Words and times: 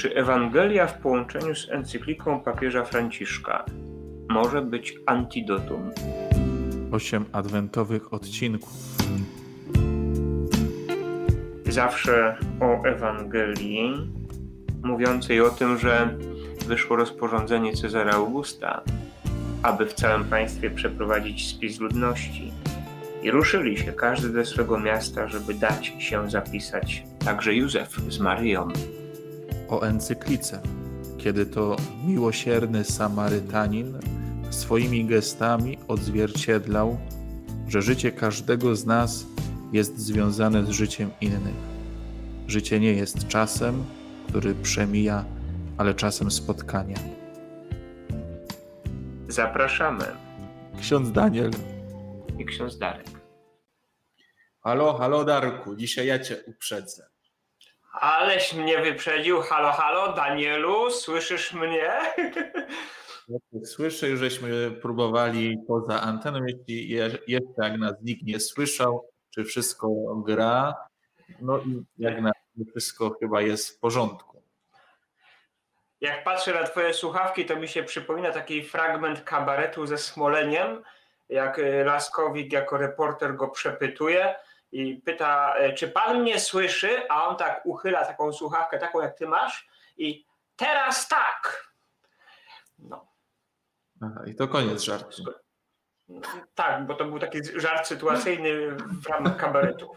Czy 0.00 0.14
Ewangelia 0.14 0.86
w 0.86 0.98
połączeniu 0.98 1.54
z 1.54 1.70
encykliką 1.70 2.40
papieża 2.40 2.84
Franciszka 2.84 3.64
może 4.28 4.62
być 4.62 4.94
antidotum? 5.06 5.90
Osiem 6.92 7.24
adwentowych 7.32 8.14
odcinków. 8.14 8.72
Zawsze 11.66 12.36
o 12.60 12.84
Ewangelii 12.84 14.10
mówiącej 14.82 15.40
o 15.40 15.50
tym, 15.50 15.78
że 15.78 16.14
wyszło 16.66 16.96
rozporządzenie 16.96 17.72
Cezara 17.72 18.12
Augusta, 18.12 18.82
aby 19.62 19.86
w 19.86 19.94
całym 19.94 20.24
państwie 20.24 20.70
przeprowadzić 20.70 21.48
spis 21.48 21.80
ludności. 21.80 22.52
I 23.22 23.30
ruszyli 23.30 23.78
się 23.78 23.92
każdy 23.92 24.32
do 24.32 24.44
swego 24.44 24.78
miasta, 24.78 25.28
żeby 25.28 25.54
dać 25.54 25.86
się 25.98 26.30
zapisać 26.30 27.02
także 27.24 27.54
Józef 27.54 27.88
z 28.08 28.18
Maryją 28.18 28.68
o 29.70 29.82
encyklice, 29.82 30.62
kiedy 31.18 31.46
to 31.46 31.76
miłosierny 32.06 32.84
Samarytanin 32.84 33.98
swoimi 34.50 35.04
gestami 35.04 35.78
odzwierciedlał, 35.88 36.98
że 37.68 37.82
życie 37.82 38.12
każdego 38.12 38.76
z 38.76 38.86
nas 38.86 39.26
jest 39.72 39.98
związane 39.98 40.66
z 40.66 40.68
życiem 40.68 41.10
innych. 41.20 41.70
Życie 42.46 42.80
nie 42.80 42.92
jest 42.92 43.28
czasem, 43.28 43.84
który 44.28 44.54
przemija, 44.54 45.24
ale 45.78 45.94
czasem 45.94 46.30
spotkania. 46.30 46.96
Zapraszamy. 49.28 50.04
Ksiądz 50.80 51.12
Daniel 51.12 51.50
i 52.38 52.44
ksiądz 52.44 52.78
Darek. 52.78 53.06
Halo, 54.60 54.94
halo 54.98 55.24
Darku, 55.24 55.76
dzisiaj 55.76 56.06
ja 56.06 56.18
cię 56.18 56.36
uprzedzę. 56.46 57.09
Aleś 58.00 58.54
mnie 58.54 58.78
wyprzedził. 58.78 59.40
Halo, 59.40 59.72
halo, 59.72 60.12
Danielu, 60.12 60.90
słyszysz 60.90 61.52
mnie? 61.52 61.90
Słyszę, 63.64 64.08
już 64.08 64.20
żeśmy 64.20 64.70
próbowali 64.70 65.58
poza 65.68 66.00
anteną, 66.00 66.40
jeśli 66.46 66.88
jeszcze 67.26 67.52
jak 67.58 67.78
nas 67.78 67.94
nikt 68.02 68.22
nie 68.22 68.40
słyszał, 68.40 69.10
czy 69.30 69.44
wszystko 69.44 69.88
gra, 70.26 70.74
no 71.40 71.58
i 71.58 71.82
jak 71.98 72.20
na 72.20 72.32
wszystko 72.70 73.16
chyba 73.20 73.40
jest 73.40 73.76
w 73.76 73.78
porządku. 73.78 74.42
Jak 76.00 76.24
patrzę 76.24 76.54
na 76.54 76.62
twoje 76.62 76.94
słuchawki, 76.94 77.46
to 77.46 77.56
mi 77.56 77.68
się 77.68 77.82
przypomina 77.82 78.30
taki 78.30 78.62
fragment 78.62 79.24
kabaretu 79.24 79.86
ze 79.86 79.98
Smoleniem, 79.98 80.82
jak 81.28 81.60
Laskowik 81.84 82.52
jako 82.52 82.76
reporter 82.76 83.36
go 83.36 83.48
przepytuje 83.48 84.34
i 84.72 84.96
pyta, 85.04 85.54
e, 85.56 85.72
czy 85.72 85.88
pan 85.88 86.22
mnie 86.22 86.40
słyszy? 86.40 87.08
A 87.08 87.28
on 87.28 87.36
tak 87.36 87.60
uchyla 87.64 88.04
taką 88.04 88.32
słuchawkę, 88.32 88.78
taką 88.78 89.00
jak 89.00 89.18
ty 89.18 89.26
masz 89.26 89.68
i 89.98 90.26
teraz 90.56 91.08
tak. 91.08 91.70
No. 92.78 93.06
Aha, 94.00 94.22
I 94.26 94.34
to 94.34 94.48
koniec 94.48 94.82
żartu. 94.82 95.22
Tak, 96.54 96.86
bo 96.86 96.94
to 96.94 97.04
był 97.04 97.18
taki 97.18 97.38
żart 97.56 97.86
sytuacyjny 97.86 98.70
w 98.76 99.06
ramach 99.06 99.36
kabaretu. 99.36 99.96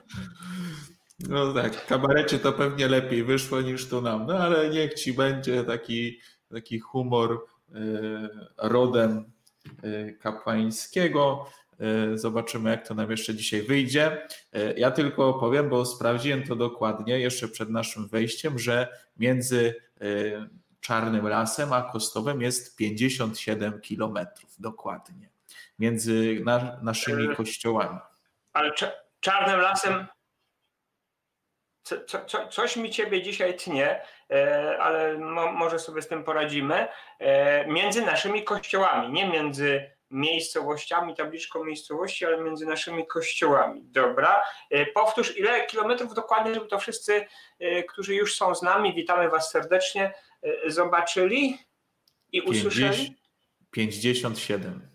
No 1.20 1.54
tak, 1.54 1.76
w 1.76 1.88
kabarecie 1.88 2.40
to 2.40 2.54
pewnie 2.54 2.88
lepiej 2.88 3.24
wyszło 3.24 3.62
niż 3.62 3.90
tu 3.90 4.02
nam, 4.02 4.26
no 4.26 4.38
ale 4.38 4.70
niech 4.70 4.94
ci 4.94 5.14
będzie 5.14 5.64
taki, 5.64 6.20
taki 6.54 6.80
humor 6.80 7.32
y, 7.32 7.80
rodem 8.58 9.32
y, 9.84 10.18
kapłańskiego. 10.22 11.50
E, 11.80 12.18
zobaczymy, 12.18 12.70
jak 12.70 12.88
to 12.88 12.94
nam 12.94 13.12
jeszcze 13.12 13.36
dzisiaj 13.36 13.62
wyjdzie. 13.62 14.28
E, 14.54 14.74
ja 14.74 14.92
tylko 14.92 15.34
powiem, 15.34 15.70
bo 15.70 15.86
sprawdziłem 15.86 16.44
to 16.44 16.56
dokładnie 16.56 17.20
jeszcze 17.20 17.48
przed 17.48 17.70
naszym 17.70 18.08
wejściem, 18.08 18.60
że 18.60 18.88
między 19.18 19.76
e, 20.02 20.06
Czarnym 20.80 21.28
Lasem 21.28 21.74
a 21.74 21.82
Kostowem 21.82 22.42
jest 22.42 22.76
57 22.76 23.82
kilometrów 23.82 24.62
dokładnie. 24.62 25.30
Między 25.80 26.42
na, 26.46 26.80
naszymi 26.82 27.36
kościołami. 27.36 28.00
Ale 28.54 28.72
Czarnym 29.20 29.60
Lasem 29.60 30.08
co, 31.84 32.26
co, 32.26 32.48
coś 32.48 32.78
mi 32.78 32.90
ciebie 32.90 33.22
dzisiaj 33.22 33.58
tnie, 33.58 34.02
ale 34.80 35.18
mo, 35.18 35.52
może 35.52 35.80
sobie 35.80 36.02
z 36.02 36.08
tym 36.08 36.24
poradzimy. 36.24 36.88
Między 37.68 38.02
naszymi 38.02 38.44
kościołami, 38.44 39.14
nie 39.14 39.28
między 39.30 39.93
miejscowościami, 40.14 41.16
tabliczką 41.16 41.64
miejscowości, 41.64 42.26
ale 42.26 42.38
między 42.38 42.66
naszymi 42.66 43.08
kościołami. 43.08 43.82
Dobra. 43.84 44.42
E, 44.70 44.86
powtórz, 44.86 45.38
ile 45.38 45.66
kilometrów 45.66 46.14
dokładnie, 46.14 46.54
żeby 46.54 46.68
to 46.68 46.80
wszyscy, 46.80 47.26
e, 47.60 47.84
którzy 47.84 48.16
już 48.16 48.36
są 48.36 48.56
z 48.56 48.62
nami, 48.62 48.94
witamy 48.94 49.30
Was 49.30 49.52
serdecznie, 49.52 50.14
e, 50.44 50.72
zobaczyli 50.72 51.58
i 52.32 52.42
usłyszeli? 52.42 53.16
57. 53.72 54.90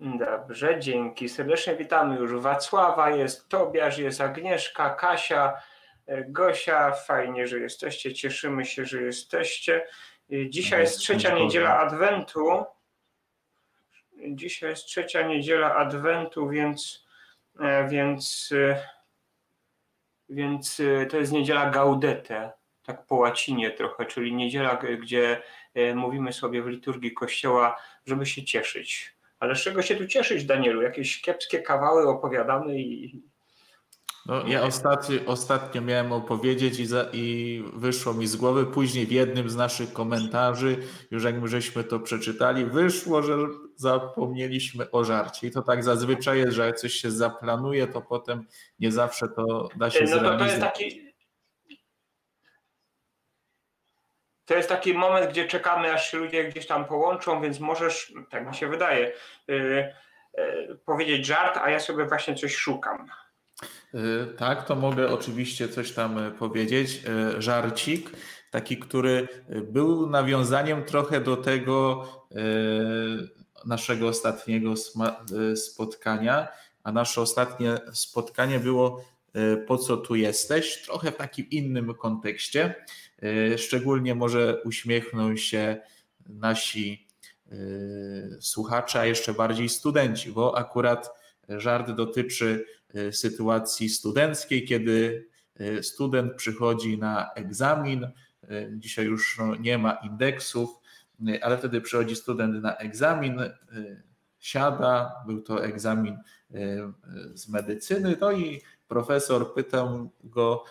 Dobrze, 0.00 0.80
dzięki. 0.80 1.28
Serdecznie 1.28 1.76
witamy 1.76 2.18
już 2.18 2.32
Wacława, 2.32 3.10
jest 3.10 3.48
Tobiasz, 3.48 3.98
jest 3.98 4.20
Agnieszka, 4.20 4.90
Kasia, 4.90 5.62
Gosia. 6.28 6.92
Fajnie, 6.92 7.46
że 7.46 7.58
jesteście. 7.58 8.14
Cieszymy 8.14 8.64
się, 8.64 8.84
że 8.84 9.02
jesteście. 9.02 9.86
Dzisiaj 10.30 10.80
jest 10.80 10.98
trzecia 10.98 11.34
niedziela 11.34 11.78
Adwentu. 11.78 12.64
Dzisiaj 14.28 14.70
jest 14.70 14.84
trzecia 14.84 15.22
niedziela 15.22 15.74
Adwentu, 15.74 16.48
więc, 16.48 17.06
e, 17.60 17.88
więc, 17.88 18.52
e, 18.52 18.86
więc 20.28 20.80
e, 20.80 21.06
to 21.06 21.16
jest 21.16 21.32
niedziela 21.32 21.70
Gaudete, 21.70 22.52
tak 22.82 23.06
po 23.06 23.14
łacinie 23.14 23.70
trochę, 23.70 24.06
czyli 24.06 24.34
niedziela, 24.34 24.82
gdzie 25.02 25.42
mówimy 25.94 26.32
sobie 26.32 26.62
w 26.62 26.66
liturgii 26.66 27.12
Kościoła, 27.12 27.76
żeby 28.06 28.26
się 28.26 28.44
cieszyć. 28.44 29.14
Ale 29.38 29.56
z 29.56 29.62
czego 29.62 29.82
się 29.82 29.96
tu 29.96 30.06
cieszyć, 30.06 30.44
Danielu? 30.44 30.82
Jakieś 30.82 31.22
kiepskie 31.22 31.62
kawały 31.62 32.08
opowiadamy 32.08 32.80
i, 32.80 33.22
no, 34.26 34.46
ja 34.46 34.62
ostatnio, 34.62 35.18
ostatnio 35.26 35.82
miałem 35.82 36.12
opowiedzieć 36.12 36.78
i, 36.78 36.86
za, 36.86 37.06
i 37.12 37.64
wyszło 37.72 38.14
mi 38.14 38.26
z 38.26 38.36
głowy. 38.36 38.66
Później 38.66 39.06
w 39.06 39.12
jednym 39.12 39.50
z 39.50 39.56
naszych 39.56 39.92
komentarzy, 39.92 40.76
już 41.10 41.24
jak 41.24 41.48
żeśmy 41.48 41.84
to 41.84 42.00
przeczytali, 42.00 42.64
wyszło, 42.64 43.22
że 43.22 43.36
zapomnieliśmy 43.76 44.90
o 44.90 45.04
żarcie. 45.04 45.46
I 45.46 45.50
to 45.50 45.62
tak 45.62 45.84
zazwyczaj 45.84 46.38
jest, 46.38 46.52
że 46.52 46.66
jak 46.66 46.76
coś 46.76 46.92
się 46.92 47.10
zaplanuje, 47.10 47.86
to 47.86 48.00
potem 48.00 48.46
nie 48.78 48.92
zawsze 48.92 49.28
to 49.28 49.68
da 49.76 49.90
się 49.90 50.00
no 50.00 50.06
zrealizować. 50.06 50.38
To, 50.38 50.46
jest 50.46 50.60
taki. 50.60 51.10
To 54.44 54.54
jest 54.56 54.68
taki 54.68 54.94
moment, 54.94 55.30
gdzie 55.30 55.46
czekamy, 55.46 55.92
aż 55.92 56.10
się 56.10 56.18
ludzie 56.18 56.44
gdzieś 56.44 56.66
tam 56.66 56.84
połączą, 56.84 57.42
więc 57.42 57.60
możesz, 57.60 58.12
tak 58.30 58.48
mi 58.48 58.54
się 58.54 58.68
wydaje, 58.68 59.12
yy, 59.48 59.94
yy, 60.38 60.78
powiedzieć 60.86 61.26
żart, 61.26 61.58
a 61.62 61.70
ja 61.70 61.80
sobie 61.80 62.04
właśnie 62.04 62.34
coś 62.34 62.54
szukam. 62.54 63.06
Y, 63.94 64.26
tak, 64.36 64.66
to 64.66 64.76
mogę 64.76 65.08
oczywiście 65.10 65.68
coś 65.68 65.92
tam 65.92 66.18
y, 66.18 66.30
powiedzieć. 66.30 67.02
Y, 67.36 67.42
żarcik, 67.42 68.10
taki, 68.50 68.76
który 68.76 69.28
był 69.62 70.10
nawiązaniem 70.10 70.84
trochę 70.84 71.20
do 71.20 71.36
tego 71.36 72.06
naszego 73.64 74.08
ostatniego 74.08 74.74
spotkania, 75.56 76.48
a 76.82 76.92
nasze 76.92 77.20
ostatnie 77.20 77.78
spotkanie 77.92 78.60
było 78.60 79.04
po 79.66 79.78
co 79.78 79.96
tu 79.96 80.14
jesteś, 80.14 80.82
trochę 80.82 81.12
w 81.12 81.16
takim 81.16 81.50
innym 81.50 81.94
kontekście. 81.94 82.74
Szczególnie 83.56 84.14
może 84.14 84.62
uśmiechną 84.64 85.36
się 85.36 85.76
nasi 86.28 87.08
słuchacze, 88.40 89.00
a 89.00 89.06
jeszcze 89.06 89.34
bardziej 89.34 89.68
studenci, 89.68 90.32
bo 90.32 90.58
akurat 90.58 91.10
żart 91.48 91.90
dotyczy 91.90 92.64
sytuacji 93.12 93.88
studenckiej, 93.88 94.64
kiedy 94.64 95.26
e, 95.56 95.82
student 95.82 96.34
przychodzi 96.34 96.98
na 96.98 97.32
egzamin. 97.34 98.04
E, 98.04 98.10
dzisiaj 98.72 99.06
już 99.06 99.38
no, 99.38 99.56
nie 99.56 99.78
ma 99.78 99.92
indeksów, 99.92 100.70
ale 101.42 101.58
wtedy 101.58 101.80
przychodzi 101.80 102.16
student 102.16 102.62
na 102.62 102.76
egzamin, 102.76 103.40
siada, 104.38 105.12
był 105.26 105.42
to 105.42 105.64
egzamin 105.64 106.18
z 107.34 107.48
medycyny, 107.48 108.16
no 108.20 108.32
i 108.32 108.60
profesor 108.88 109.54
pyta 109.54 109.88
go, 110.24 110.64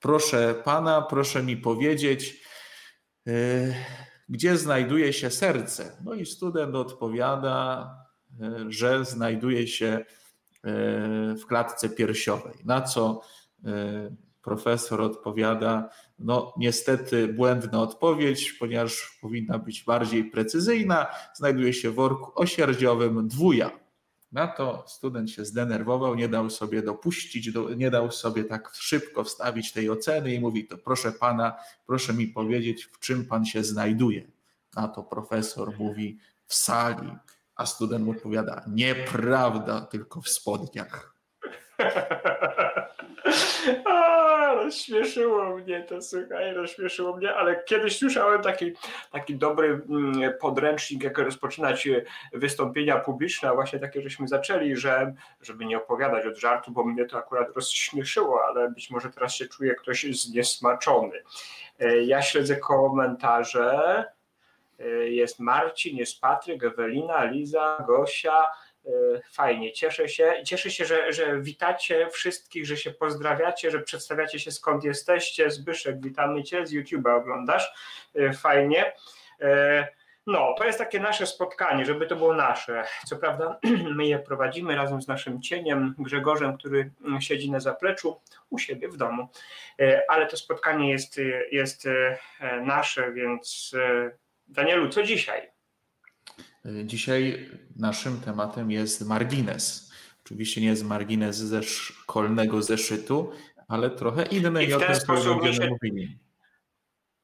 proszę 0.00 0.54
pana, 0.64 1.02
proszę 1.02 1.42
mi 1.42 1.56
powiedzieć, 1.56 2.42
gdzie 4.28 4.56
znajduje 4.56 5.12
się 5.12 5.30
serce? 5.30 5.96
No 6.04 6.14
i 6.14 6.26
student 6.26 6.74
odpowiada, 6.74 7.90
że 8.68 9.04
znajduje 9.04 9.68
się 9.68 10.04
w 11.38 11.46
klatce 11.48 11.88
piersiowej. 11.88 12.54
Na 12.64 12.82
co 12.82 13.20
e, 13.64 14.10
profesor 14.42 15.00
odpowiada, 15.00 15.90
no 16.18 16.54
niestety 16.56 17.28
błędna 17.28 17.80
odpowiedź, 17.80 18.52
ponieważ 18.52 19.18
powinna 19.20 19.58
być 19.58 19.84
bardziej 19.84 20.24
precyzyjna, 20.24 21.06
znajduje 21.34 21.72
się 21.72 21.90
w 21.90 21.94
worku 21.94 22.32
osierdziowym 22.34 23.28
dwuja. 23.28 23.70
Na 24.32 24.46
to 24.46 24.84
student 24.86 25.30
się 25.30 25.44
zdenerwował, 25.44 26.14
nie 26.14 26.28
dał 26.28 26.50
sobie 26.50 26.82
dopuścić, 26.82 27.52
do, 27.52 27.74
nie 27.74 27.90
dał 27.90 28.10
sobie 28.10 28.44
tak 28.44 28.70
szybko 28.74 29.24
wstawić 29.24 29.72
tej 29.72 29.90
oceny 29.90 30.34
i 30.34 30.40
mówi: 30.40 30.66
To 30.66 30.78
proszę 30.78 31.12
pana, 31.12 31.56
proszę 31.86 32.14
mi 32.14 32.28
powiedzieć, 32.28 32.84
w 32.84 32.98
czym 32.98 33.24
pan 33.24 33.44
się 33.44 33.64
znajduje. 33.64 34.30
Na 34.76 34.88
to 34.88 35.02
profesor 35.02 35.78
mówi: 35.78 36.18
W 36.46 36.54
sali. 36.54 37.10
A 37.56 37.66
student 37.66 38.04
mu 38.04 38.10
odpowiada: 38.10 38.64
Nieprawda, 38.68 39.80
tylko 39.80 40.20
w 40.20 40.28
spodniach. 40.28 41.16
A, 43.84 44.54
rozśmieszyło 44.54 45.56
mnie 45.56 45.82
to, 45.82 46.02
słuchaj, 46.02 46.54
rozśmieszyło 46.54 47.16
mnie, 47.16 47.34
ale 47.34 47.64
kiedyś 47.64 47.98
słyszałem 47.98 48.42
taki, 48.42 48.72
taki 49.12 49.36
dobry 49.36 49.82
mm, 49.88 50.32
podręcznik, 50.40 51.02
jak 51.02 51.18
rozpoczynać 51.18 51.86
e, 51.86 52.02
wystąpienia 52.32 52.96
publiczne, 52.96 53.54
właśnie 53.54 53.78
takie 53.78 54.02
żeśmy 54.02 54.28
zaczęli, 54.28 54.76
że, 54.76 55.14
żeby 55.40 55.64
nie 55.64 55.76
opowiadać 55.76 56.26
od 56.26 56.38
żartu, 56.38 56.72
bo 56.72 56.84
mnie 56.84 57.04
to 57.04 57.18
akurat 57.18 57.56
rozśmieszyło, 57.56 58.44
ale 58.44 58.70
być 58.70 58.90
może 58.90 59.10
teraz 59.10 59.34
się 59.34 59.46
czuje 59.46 59.74
ktoś 59.74 60.04
zniesmaczony. 60.04 61.22
E, 61.78 62.02
ja 62.02 62.22
śledzę 62.22 62.56
komentarze, 62.56 64.04
jest 65.04 65.40
Marcin, 65.40 65.96
jest 65.96 66.20
Patryk, 66.20 66.64
Ewelina, 66.64 67.24
Liza, 67.24 67.84
Gosia, 67.86 68.46
E, 68.86 69.20
fajnie, 69.32 69.72
cieszę 69.72 70.08
się. 70.08 70.34
Cieszę 70.44 70.70
się, 70.70 70.84
że, 70.84 71.12
że 71.12 71.40
witacie 71.40 72.08
wszystkich, 72.10 72.66
że 72.66 72.76
się 72.76 72.90
pozdrawiacie, 72.90 73.70
że 73.70 73.80
przedstawiacie 73.80 74.38
się 74.38 74.50
skąd 74.50 74.84
jesteście. 74.84 75.50
Zbyszek, 75.50 76.00
witamy 76.00 76.42
Cię, 76.42 76.66
z 76.66 76.72
YouTube'a 76.72 77.16
oglądasz. 77.16 77.72
E, 78.14 78.32
fajnie. 78.32 78.92
E, 79.40 79.88
no, 80.26 80.54
to 80.58 80.64
jest 80.64 80.78
takie 80.78 81.00
nasze 81.00 81.26
spotkanie, 81.26 81.84
żeby 81.84 82.06
to 82.06 82.16
było 82.16 82.34
nasze. 82.34 82.84
Co 83.06 83.16
prawda, 83.16 83.60
my 83.96 84.06
je 84.06 84.18
prowadzimy 84.18 84.76
razem 84.76 85.02
z 85.02 85.08
naszym 85.08 85.42
cieniem 85.42 85.94
Grzegorzem, 85.98 86.58
który 86.58 86.90
siedzi 87.20 87.50
na 87.50 87.60
zapleczu 87.60 88.20
u 88.50 88.58
siebie 88.58 88.88
w 88.88 88.96
domu, 88.96 89.28
ale 90.08 90.26
to 90.26 90.36
spotkanie 90.36 90.90
jest, 90.90 91.20
jest 91.50 91.88
nasze, 92.62 93.12
więc 93.12 93.76
Danielu, 94.48 94.88
co 94.88 95.02
dzisiaj? 95.02 95.50
Dzisiaj 96.84 97.50
naszym 97.76 98.20
tematem 98.20 98.70
jest 98.70 99.06
margines. 99.06 99.92
Oczywiście 100.24 100.60
nie 100.60 100.66
jest 100.66 100.84
margines 100.84 101.36
ze 101.36 101.62
szkolnego 101.62 102.62
zeszytu, 102.62 103.32
ale 103.68 103.90
trochę 103.90 104.22
inny 104.26 104.64
i, 104.64 104.66
w 104.66 104.78
ten 104.78 104.96
sposób 104.96 105.42
mi 105.42 105.54
się, 105.54 105.68
mówili. 105.70 106.18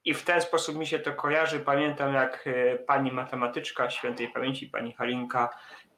I 0.04 0.14
w 0.14 0.22
ten 0.22 0.40
sposób 0.40 0.76
mi 0.76 0.86
się 0.86 0.98
to 0.98 1.12
kojarzy. 1.12 1.60
Pamiętam, 1.60 2.14
jak 2.14 2.44
e, 2.46 2.78
pani 2.78 3.12
matematyczka 3.12 3.90
świętej 3.90 4.28
pamięci, 4.28 4.66
pani 4.66 4.92
Halinka, 4.92 5.48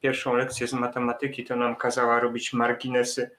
pierwszą 0.01 0.35
lekcję 0.35 0.67
z 0.67 0.73
matematyki 0.73 1.43
to 1.43 1.55
nam 1.55 1.75
kazała 1.75 2.19
robić 2.19 2.53
marginesy 2.53 3.31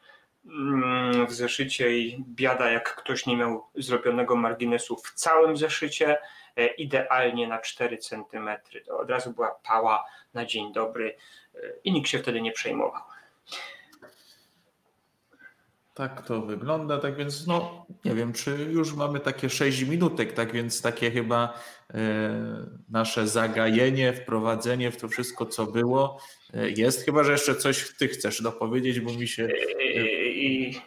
mm, 0.44 1.26
w 1.26 1.32
zeszycie 1.32 1.98
i 1.98 2.24
biada, 2.28 2.70
jak 2.70 2.94
ktoś 2.94 3.26
nie 3.26 3.36
miał 3.36 3.66
zrobionego 3.74 4.36
marginesu 4.36 4.96
w 4.96 5.12
całym 5.12 5.56
zeszycie 5.56 6.18
idealnie 6.64 7.48
na 7.48 7.58
4 7.58 7.98
cm. 7.98 8.48
To 8.86 8.98
od 8.98 9.10
razu 9.10 9.32
była 9.32 9.50
pała 9.50 10.04
na 10.34 10.44
dzień 10.44 10.72
dobry 10.72 11.16
e, 11.54 11.58
i 11.84 11.92
nikt 11.92 12.08
się 12.08 12.18
wtedy 12.18 12.40
nie 12.40 12.52
przejmował. 12.52 13.02
Tak 15.96 16.26
to 16.26 16.40
wygląda, 16.40 16.98
tak 16.98 17.16
więc 17.16 17.46
no 17.46 17.86
nie 18.04 18.14
wiem, 18.14 18.32
czy 18.32 18.50
już 18.50 18.94
mamy 18.94 19.20
takie 19.20 19.50
6 19.50 19.82
minutek, 19.82 20.32
tak 20.32 20.52
więc 20.52 20.82
takie 20.82 21.10
chyba 21.10 21.60
e, 21.94 21.98
nasze 22.88 23.28
zagajenie, 23.28 24.12
wprowadzenie 24.12 24.90
w 24.90 24.96
to 24.96 25.08
wszystko, 25.08 25.46
co 25.46 25.66
było 25.66 26.20
e, 26.54 26.70
jest. 26.70 27.04
Chyba, 27.04 27.24
że 27.24 27.32
jeszcze 27.32 27.54
coś 27.54 27.96
ty 27.96 28.08
chcesz 28.08 28.42
dopowiedzieć, 28.42 29.00
bo 29.00 29.12
mi 29.12 29.28
się... 29.28 29.44
E, 29.44 30.26
I, 30.26 30.80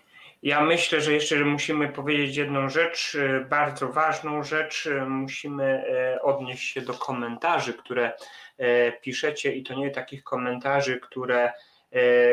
ja 0.43 0.61
myślę, 0.61 1.01
że 1.01 1.13
jeszcze 1.13 1.35
musimy 1.35 1.89
powiedzieć 1.89 2.37
jedną 2.37 2.69
rzecz, 2.69 3.15
e, 3.15 3.39
bardzo 3.39 3.87
ważną 3.89 4.43
rzecz. 4.43 4.87
E, 4.87 5.05
musimy 5.05 5.63
e, 5.63 6.21
odnieść 6.21 6.73
się 6.73 6.81
do 6.81 6.93
komentarzy, 6.93 7.73
które 7.73 8.11
piszecie 9.01 9.53
i 9.53 9.63
to 9.63 9.73
nie 9.73 9.91
takich 9.91 10.23
komentarzy, 10.23 10.99
które 10.99 11.53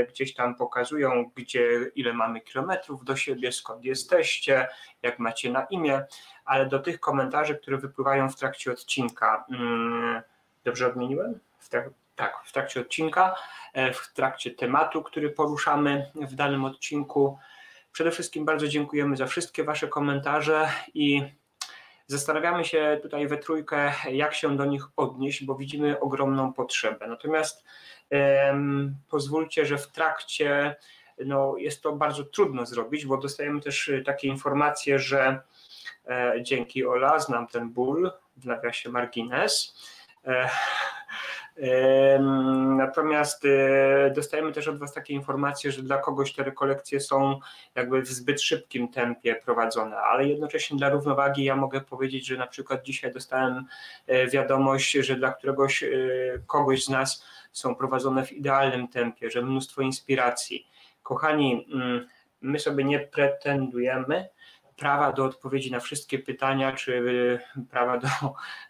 gdzieś 0.08 0.34
tam 0.34 0.54
pokazują, 0.54 1.30
gdzie 1.34 1.68
ile 1.94 2.12
mamy 2.12 2.40
kilometrów 2.40 3.04
do 3.04 3.16
siebie, 3.16 3.52
skąd 3.52 3.84
jesteście, 3.84 4.68
jak 5.02 5.18
macie 5.18 5.50
na 5.50 5.64
imię, 5.70 6.04
ale 6.44 6.66
do 6.66 6.78
tych 6.78 7.00
komentarzy, 7.00 7.54
które 7.54 7.76
wypływają 7.76 8.28
w 8.28 8.36
trakcie 8.36 8.72
odcinka. 8.72 9.44
Mm, 9.50 10.22
dobrze 10.64 10.86
odmieniłem? 10.86 11.40
W 11.58 11.68
tak, 12.16 12.34
w 12.44 12.52
trakcie 12.52 12.80
odcinka, 12.80 13.34
w 13.94 14.12
trakcie 14.12 14.50
tematu, 14.50 15.02
który 15.02 15.30
poruszamy 15.30 16.10
w 16.14 16.34
danym 16.34 16.64
odcinku. 16.64 17.38
Przede 17.96 18.10
wszystkim 18.10 18.44
bardzo 18.44 18.68
dziękujemy 18.68 19.16
za 19.16 19.26
wszystkie 19.26 19.64
Wasze 19.64 19.88
komentarze 19.88 20.68
i 20.94 21.22
zastanawiamy 22.06 22.64
się 22.64 22.98
tutaj 23.02 23.28
we 23.28 23.38
trójkę, 23.38 23.92
jak 24.10 24.34
się 24.34 24.56
do 24.56 24.64
nich 24.64 24.84
odnieść, 24.96 25.44
bo 25.44 25.54
widzimy 25.54 26.00
ogromną 26.00 26.52
potrzebę. 26.52 27.06
Natomiast 27.06 27.64
pozwólcie, 29.08 29.66
że 29.66 29.78
w 29.78 29.86
trakcie 29.86 30.76
no, 31.24 31.54
jest 31.58 31.82
to 31.82 31.92
bardzo 31.92 32.24
trudno 32.24 32.66
zrobić, 32.66 33.06
bo 33.06 33.16
dostajemy 33.16 33.60
też 33.60 33.90
takie 34.04 34.28
informacje, 34.28 34.98
że 34.98 35.40
e, 36.06 36.34
dzięki 36.42 36.86
Ola 36.86 37.18
znam 37.18 37.46
ten 37.46 37.70
ból, 37.70 38.12
w 38.36 38.46
nawiasie 38.46 38.90
margines. 38.90 39.74
E, 40.24 40.48
Natomiast 42.76 43.44
e, 43.44 44.10
dostajemy 44.10 44.52
też 44.52 44.68
od 44.68 44.78
Was 44.78 44.94
takie 44.94 45.14
informacje, 45.14 45.72
że 45.72 45.82
dla 45.82 45.98
kogoś 45.98 46.32
te 46.32 46.42
rekolekcje 46.42 47.00
są 47.00 47.40
jakby 47.74 48.02
w 48.02 48.08
zbyt 48.08 48.42
szybkim 48.42 48.88
tempie 48.88 49.34
prowadzone, 49.34 49.96
ale 49.96 50.28
jednocześnie 50.28 50.76
dla 50.76 50.88
równowagi 50.88 51.44
ja 51.44 51.56
mogę 51.56 51.80
powiedzieć, 51.80 52.26
że 52.26 52.36
na 52.36 52.46
przykład 52.46 52.82
dzisiaj 52.82 53.12
dostałem 53.12 53.64
e, 54.06 54.26
wiadomość, 54.26 54.92
że 54.92 55.16
dla 55.16 55.32
któregoś 55.32 55.82
e, 55.82 55.88
kogoś 56.46 56.84
z 56.84 56.88
nas 56.88 57.24
są 57.52 57.74
prowadzone 57.74 58.26
w 58.26 58.32
idealnym 58.32 58.88
tempie, 58.88 59.30
że 59.30 59.42
mnóstwo 59.42 59.82
inspiracji. 59.82 60.68
Kochani, 61.02 61.66
mm, 61.72 62.06
my 62.40 62.58
sobie 62.58 62.84
nie 62.84 63.00
pretendujemy, 63.00 64.28
prawa 64.76 65.12
do 65.12 65.24
odpowiedzi 65.24 65.70
na 65.70 65.80
wszystkie 65.80 66.18
pytania, 66.18 66.72
czy 66.72 67.02
e, 67.56 67.62
prawa 67.70 67.98
do 67.98 68.08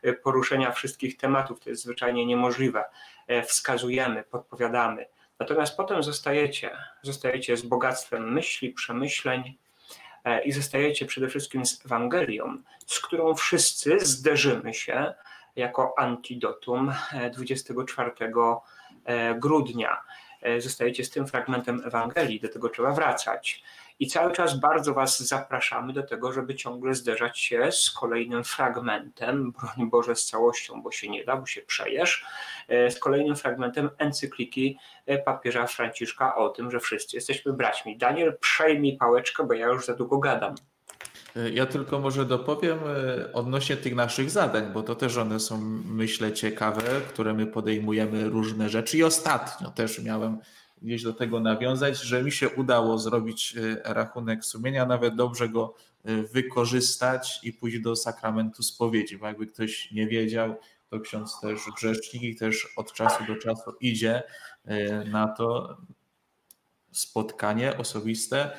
e, 0.02 0.12
poruszenia 0.12 0.72
wszystkich 0.72 1.16
tematów. 1.16 1.60
To 1.60 1.70
jest 1.70 1.82
zwyczajnie 1.82 2.26
niemożliwe. 2.26 2.84
E, 3.26 3.42
wskazujemy, 3.42 4.22
podpowiadamy. 4.22 5.06
Natomiast 5.38 5.76
potem 5.76 6.02
zostajecie, 6.02 6.70
zostajecie 7.02 7.56
z 7.56 7.62
bogactwem 7.62 8.32
myśli, 8.32 8.70
przemyśleń 8.70 9.56
i 10.44 10.52
zostajecie 10.52 11.06
przede 11.06 11.28
wszystkim 11.28 11.66
z 11.66 11.86
Ewangelią, 11.86 12.56
z 12.86 13.00
którą 13.00 13.34
wszyscy 13.34 14.00
zderzymy 14.00 14.74
się 14.74 15.14
jako 15.56 15.94
antidotum 15.98 16.92
24 17.32 18.10
grudnia. 19.34 20.02
Zostajecie 20.58 21.04
z 21.04 21.10
tym 21.10 21.26
fragmentem 21.26 21.82
Ewangelii, 21.86 22.40
do 22.40 22.48
tego 22.48 22.68
trzeba 22.68 22.92
wracać. 22.92 23.62
I 23.98 24.06
cały 24.06 24.32
czas 24.32 24.60
bardzo 24.60 24.94
Was 24.94 25.20
zapraszamy 25.20 25.92
do 25.92 26.02
tego, 26.02 26.32
żeby 26.32 26.54
ciągle 26.54 26.94
zderzać 26.94 27.40
się 27.40 27.72
z 27.72 27.90
kolejnym 27.90 28.44
fragmentem, 28.44 29.52
broń 29.52 29.90
Boże 29.90 30.16
z 30.16 30.26
całością, 30.26 30.82
bo 30.82 30.90
się 30.90 31.08
nie 31.08 31.24
da, 31.24 31.36
bo 31.36 31.46
się 31.46 31.62
przejesz, 31.62 32.24
e, 32.68 32.90
z 32.90 32.98
kolejnym 32.98 33.36
fragmentem 33.36 33.90
encykliki 33.98 34.78
e, 35.06 35.18
papieża 35.18 35.66
Franciszka 35.66 36.36
o 36.36 36.48
tym, 36.48 36.70
że 36.70 36.80
wszyscy 36.80 37.16
jesteśmy 37.16 37.52
braćmi. 37.52 37.98
Daniel, 37.98 38.36
przejmij 38.40 38.96
pałeczkę, 38.96 39.44
bo 39.44 39.54
ja 39.54 39.66
już 39.66 39.86
za 39.86 39.94
długo 39.94 40.18
gadam. 40.18 40.54
E, 41.36 41.50
ja 41.50 41.66
tylko 41.66 41.98
może 41.98 42.24
dopowiem 42.24 42.78
odnośnie 43.32 43.76
tych 43.76 43.94
naszych 43.94 44.30
zadań, 44.30 44.72
bo 44.72 44.82
to 44.82 44.94
też 44.94 45.16
one 45.16 45.40
są, 45.40 45.58
myślę, 45.84 46.32
ciekawe, 46.32 46.82
które 47.08 47.34
my 47.34 47.46
podejmujemy 47.46 48.28
różne 48.28 48.68
rzeczy. 48.68 48.98
I 48.98 49.04
ostatnio 49.04 49.70
też 49.70 50.02
miałem 50.02 50.38
gdzieś 50.82 51.02
do 51.02 51.12
tego 51.12 51.40
nawiązać, 51.40 51.98
że 51.98 52.22
mi 52.22 52.32
się 52.32 52.48
udało 52.48 52.98
zrobić 52.98 53.56
e, 53.56 53.94
rachunek 53.94 54.44
sumienia, 54.44 54.86
nawet 54.86 55.14
dobrze 55.14 55.48
go 55.48 55.74
e, 56.04 56.22
wykorzystać 56.22 57.40
i 57.42 57.52
pójść 57.52 57.78
do 57.78 57.96
sakramentu 57.96 58.62
spowiedzi, 58.62 59.18
bo 59.18 59.26
jakby 59.26 59.46
ktoś 59.46 59.90
nie 59.92 60.06
wiedział, 60.06 60.56
to 60.90 61.00
ksiądz 61.00 61.40
też 61.40 61.60
grzecznik 61.76 62.22
i 62.22 62.36
też 62.36 62.68
od 62.76 62.92
czasu 62.92 63.24
do 63.24 63.36
czasu 63.36 63.72
idzie 63.80 64.22
e, 64.64 65.04
na 65.04 65.28
to 65.28 65.76
spotkanie 66.92 67.78
osobiste 67.78 68.56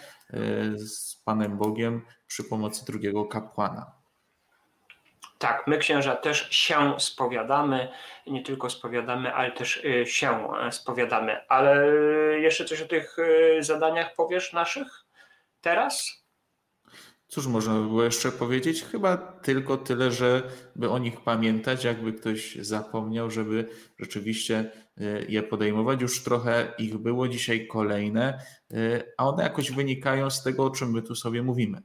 z 0.76 1.16
Panem 1.16 1.58
Bogiem 1.58 2.02
przy 2.28 2.44
pomocy 2.44 2.86
drugiego 2.86 3.26
kapłana. 3.26 3.97
Tak, 5.38 5.68
my 5.68 5.78
księża 5.78 6.16
też 6.16 6.48
się 6.52 7.00
spowiadamy, 7.00 7.88
nie 8.28 8.44
tylko 8.44 8.70
spowiadamy, 8.70 9.34
ale 9.34 9.52
też 9.52 9.78
y, 9.78 10.06
się 10.06 10.48
e, 10.54 10.72
spowiadamy. 10.72 11.48
Ale 11.48 11.88
jeszcze 12.40 12.66
coś 12.66 12.82
o 12.82 12.88
tych 12.88 13.20
y, 13.20 13.64
zadaniach 13.64 14.16
powiesz 14.16 14.54
naszych 14.54 14.88
teraz? 15.62 16.28
Cóż 17.28 17.48
można 17.48 17.74
by 17.74 17.82
było 17.82 18.04
jeszcze 18.04 18.32
powiedzieć? 18.32 18.84
Chyba 18.84 19.18
tylko 19.18 19.78
tyle, 19.78 20.12
żeby 20.12 20.90
o 20.90 20.98
nich 20.98 21.22
pamiętać, 21.22 21.84
jakby 21.84 22.14
ktoś 22.14 22.56
zapomniał, 22.56 23.32
żeby 23.32 23.70
rzeczywiście 24.00 24.72
je 25.28 25.44
podejmować. 25.44 26.02
Już 26.02 26.24
trochę 26.24 26.74
ich 26.78 26.98
było, 26.98 27.28
dzisiaj 27.28 27.68
kolejne, 27.68 28.40
a 29.18 29.28
one 29.28 29.44
jakoś 29.44 29.72
wynikają 29.72 30.30
z 30.30 30.44
tego, 30.44 30.66
o 30.66 30.70
czym 30.70 30.92
my 30.92 31.02
tu 31.02 31.16
sobie 31.16 31.44
mówimy. 31.44 31.82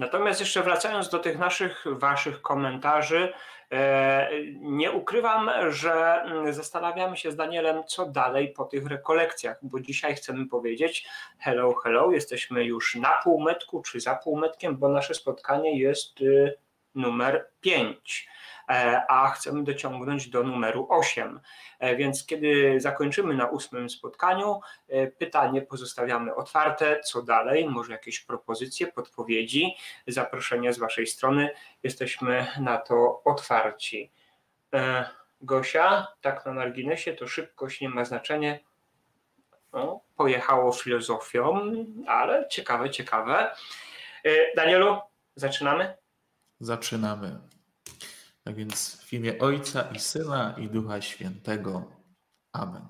Natomiast 0.00 0.40
jeszcze 0.40 0.62
wracając 0.62 1.08
do 1.08 1.18
tych 1.18 1.38
naszych, 1.38 1.84
waszych 1.86 2.42
komentarzy, 2.42 3.32
e, 3.72 4.30
nie 4.60 4.92
ukrywam, 4.92 5.50
że 5.68 6.22
mm, 6.22 6.52
zastanawiamy 6.52 7.16
się 7.16 7.32
z 7.32 7.36
Danielem, 7.36 7.84
co 7.84 8.06
dalej 8.06 8.48
po 8.48 8.64
tych 8.64 8.86
rekolekcjach, 8.86 9.58
bo 9.62 9.80
dzisiaj 9.80 10.14
chcemy 10.14 10.46
powiedzieć 10.46 11.08
hello, 11.38 11.74
hello, 11.74 12.12
jesteśmy 12.12 12.64
już 12.64 12.94
na 12.94 13.10
półmetku 13.24 13.82
czy 13.82 14.00
za 14.00 14.14
półmetkiem, 14.14 14.76
bo 14.76 14.88
nasze 14.88 15.14
spotkanie 15.14 15.78
jest 15.78 16.20
y, 16.20 16.58
numer 16.94 17.46
5. 17.60 18.28
E, 18.70 19.02
a 19.08 19.30
chcemy 19.30 19.64
dociągnąć 19.64 20.28
do 20.28 20.42
numeru 20.42 20.86
8. 20.90 21.40
E, 21.78 21.96
więc 21.96 22.26
kiedy 22.26 22.80
zakończymy 22.80 23.34
na 23.34 23.46
ósmym 23.46 23.90
spotkaniu, 23.90 24.60
e, 24.88 25.06
pytanie 25.06 25.62
pozostawiamy 25.62 26.34
otwarte, 26.34 27.00
co 27.00 27.22
dalej, 27.22 27.68
może 27.68 27.92
jakieś 27.92 28.20
propozycje, 28.20 28.86
podpowiedzi, 28.86 29.76
zaproszenia 30.06 30.72
z 30.72 30.78
Waszej 30.78 31.06
strony. 31.06 31.50
Jesteśmy 31.82 32.46
na 32.60 32.78
to 32.78 33.22
otwarci. 33.24 34.12
Gosia, 35.40 36.06
tak 36.20 36.46
na 36.46 36.52
marginesie, 36.52 37.12
to 37.12 37.28
szybkość 37.28 37.80
nie 37.80 37.88
ma 37.88 38.04
znaczenia. 38.04 38.58
No, 39.72 40.00
pojechało 40.16 40.72
filozofią, 40.72 41.72
ale 42.06 42.48
ciekawe, 42.48 42.90
ciekawe. 42.90 43.54
Danielu, 44.56 44.98
zaczynamy? 45.36 45.96
Zaczynamy. 46.60 47.40
Tak 48.44 48.54
więc 48.54 48.96
w 48.96 49.12
imię 49.12 49.38
Ojca 49.38 49.82
i 49.82 49.98
Syna 49.98 50.56
i 50.58 50.68
Ducha 50.68 51.00
Świętego. 51.00 51.92
Amen. 52.52 52.82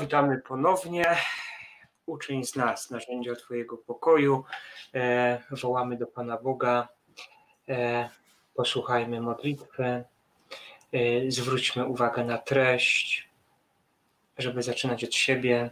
Witamy 0.00 0.38
ponownie. 0.38 1.16
Uczyń 2.06 2.44
z 2.44 2.56
nas 2.56 2.90
narzędzia 2.90 3.34
Twojego 3.34 3.76
pokoju. 3.76 4.44
E, 4.94 5.42
wołamy 5.50 5.96
do 5.96 6.06
Pana 6.06 6.36
Boga. 6.36 6.88
E, 7.68 8.08
posłuchajmy 8.54 9.20
modlitwę. 9.20 10.04
E, 10.92 11.30
zwróćmy 11.30 11.86
uwagę 11.86 12.24
na 12.24 12.38
treść, 12.38 13.28
żeby 14.38 14.62
zaczynać 14.62 15.04
od 15.04 15.14
siebie. 15.14 15.70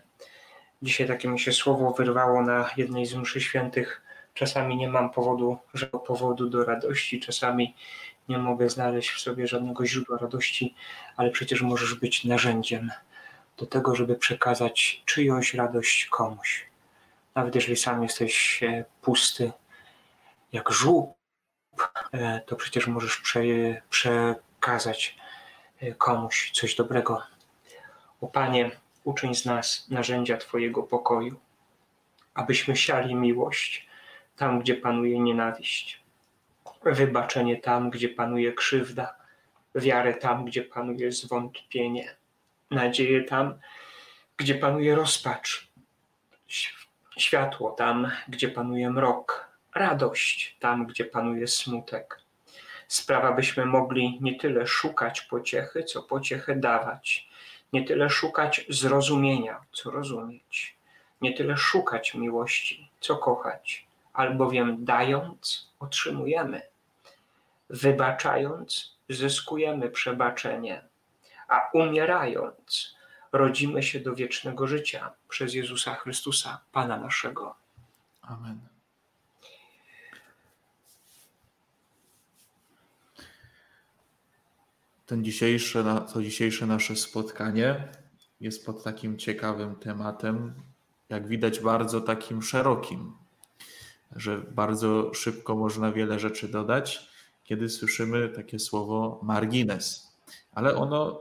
Dzisiaj 0.83 1.07
takie 1.07 1.29
mi 1.29 1.41
się 1.41 1.53
słowo 1.53 1.91
wyrwało 1.91 2.43
na 2.43 2.71
jednej 2.77 3.07
z 3.07 3.15
mszy 3.15 3.41
świętych. 3.41 4.03
Czasami 4.35 4.77
nie 4.77 4.89
mam 4.89 5.11
powodu, 5.11 5.59
żadnego 5.75 5.99
powodu 5.99 6.51
do 6.51 6.65
radości, 6.65 7.21
czasami 7.21 7.75
nie 8.29 8.39
mogę 8.39 8.69
znaleźć 8.71 9.11
w 9.11 9.21
sobie 9.21 9.47
żadnego 9.47 9.87
źródła 9.87 10.19
radości, 10.19 10.75
ale 11.17 11.31
przecież 11.31 11.63
możesz 11.63 11.95
być 11.95 12.25
narzędziem 12.25 12.91
do 13.57 13.67
tego, 13.67 13.95
żeby 13.95 14.17
przekazać 14.17 15.03
czyjąś 15.05 15.55
radość 15.55 16.07
komuś. 16.07 16.67
Nawet 17.35 17.55
jeżeli 17.55 17.77
sam 17.77 18.03
jesteś 18.03 18.63
e, 18.63 18.85
pusty, 19.03 19.53
jak 20.53 20.71
żółb, 20.71 21.15
e, 22.13 22.41
to 22.47 22.57
przecież 22.57 22.87
możesz 22.87 23.17
prze, 23.17 23.41
przekazać 23.91 25.17
e, 25.81 25.95
komuś 25.95 26.51
coś 26.55 26.75
dobrego. 26.75 27.23
O 28.21 28.27
Panie, 28.27 28.71
uczyń 29.05 29.35
z 29.35 29.45
nas 29.45 29.87
narzędzia 29.91 30.37
Twojego 30.37 30.83
pokoju, 30.83 31.41
abyśmy 32.35 32.77
siali 32.77 33.15
miłość 33.15 33.89
tam, 34.37 34.61
gdzie 34.61 34.75
panuje 34.75 35.21
nienawiść, 35.21 36.05
wybaczenie 36.85 37.57
tam, 37.57 37.91
gdzie 37.91 38.09
panuje 38.09 38.53
krzywda, 38.53 39.15
wiarę 39.75 40.15
tam, 40.15 40.45
gdzie 40.45 40.63
panuje 40.63 41.13
zwątpienie 41.13 42.17
nadzieję 42.71 43.25
tam, 43.25 43.59
gdzie 44.37 44.55
panuje 44.55 44.95
rozpacz, 44.95 45.69
światło 47.17 47.71
tam, 47.71 48.11
gdzie 48.29 48.49
panuje 48.49 48.91
mrok, 48.91 49.49
radość 49.75 50.57
tam, 50.61 50.87
gdzie 50.87 51.05
panuje 51.05 51.49
smutek. 51.49 52.21
Sprawa, 52.89 53.33
byśmy 53.33 53.67
mogli 53.67 54.19
nie 54.21 54.39
tyle 54.39 54.67
szukać 54.67 55.21
pociechy, 55.21 55.85
co 55.85 56.03
pociechę 56.03 56.57
dawać, 56.57 57.29
nie 57.73 57.85
tyle 57.85 58.11
szukać 58.11 58.67
zrozumienia, 58.69 59.61
co 59.73 59.91
rozumieć, 59.91 60.77
nie 61.21 61.35
tyle 61.35 61.57
szukać 61.57 62.15
miłości, 62.15 62.89
co 63.01 63.17
kochać, 63.17 63.87
albowiem 64.13 64.85
dając, 64.85 65.71
otrzymujemy, 65.81 66.63
wybaczając, 67.71 68.97
zyskujemy 69.09 69.91
przebaczenie 69.91 70.83
a 71.49 71.71
umierając, 71.73 72.95
rodzimy 73.33 73.83
się 73.83 74.01
do 74.01 74.15
wiecznego 74.15 74.67
życia 74.67 75.13
przez 75.29 75.55
Jezusa 75.55 75.95
Chrystusa, 75.95 76.61
Pana 76.73 76.97
naszego. 76.97 77.55
Amen. 78.23 78.61
Ten 85.07 85.25
dzisiejszy, 85.25 85.85
to 86.13 86.23
dzisiejsze 86.23 86.67
nasze 86.67 86.97
spotkanie 86.97 87.89
jest 88.41 88.67
pod 88.67 88.85
takim 88.85 89.19
ciekawym 89.19 89.77
tematem 89.77 90.55
jak 91.09 91.29
widać, 91.29 91.61
bardzo 91.61 92.01
takim 92.01 92.43
szerokim, 92.43 93.13
że 94.17 94.39
bardzo 94.39 95.15
szybko 95.15 95.57
można 95.57 95.93
wiele 95.93 96.19
rzeczy 96.19 96.49
dodać, 96.49 97.09
kiedy 97.45 97.69
słyszymy 97.69 98.29
takie 98.29 98.59
słowo 98.59 99.21
margines. 99.23 100.14
Ale 100.53 100.77
ono, 100.77 101.21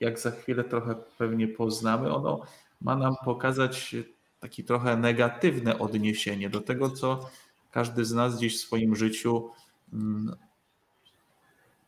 jak 0.00 0.18
za 0.18 0.30
chwilę 0.30 0.64
trochę 0.64 0.94
pewnie 1.18 1.48
poznamy, 1.48 2.14
ono 2.14 2.40
ma 2.80 2.96
nam 2.96 3.14
pokazać 3.24 3.96
takie 4.40 4.64
trochę 4.64 4.96
negatywne 4.96 5.78
odniesienie 5.78 6.50
do 6.50 6.60
tego, 6.60 6.90
co 6.90 7.30
każdy 7.70 8.04
z 8.04 8.12
nas 8.12 8.36
gdzieś 8.36 8.56
w 8.58 8.60
swoim 8.60 8.96
życiu 8.96 9.50
mm, 9.92 10.36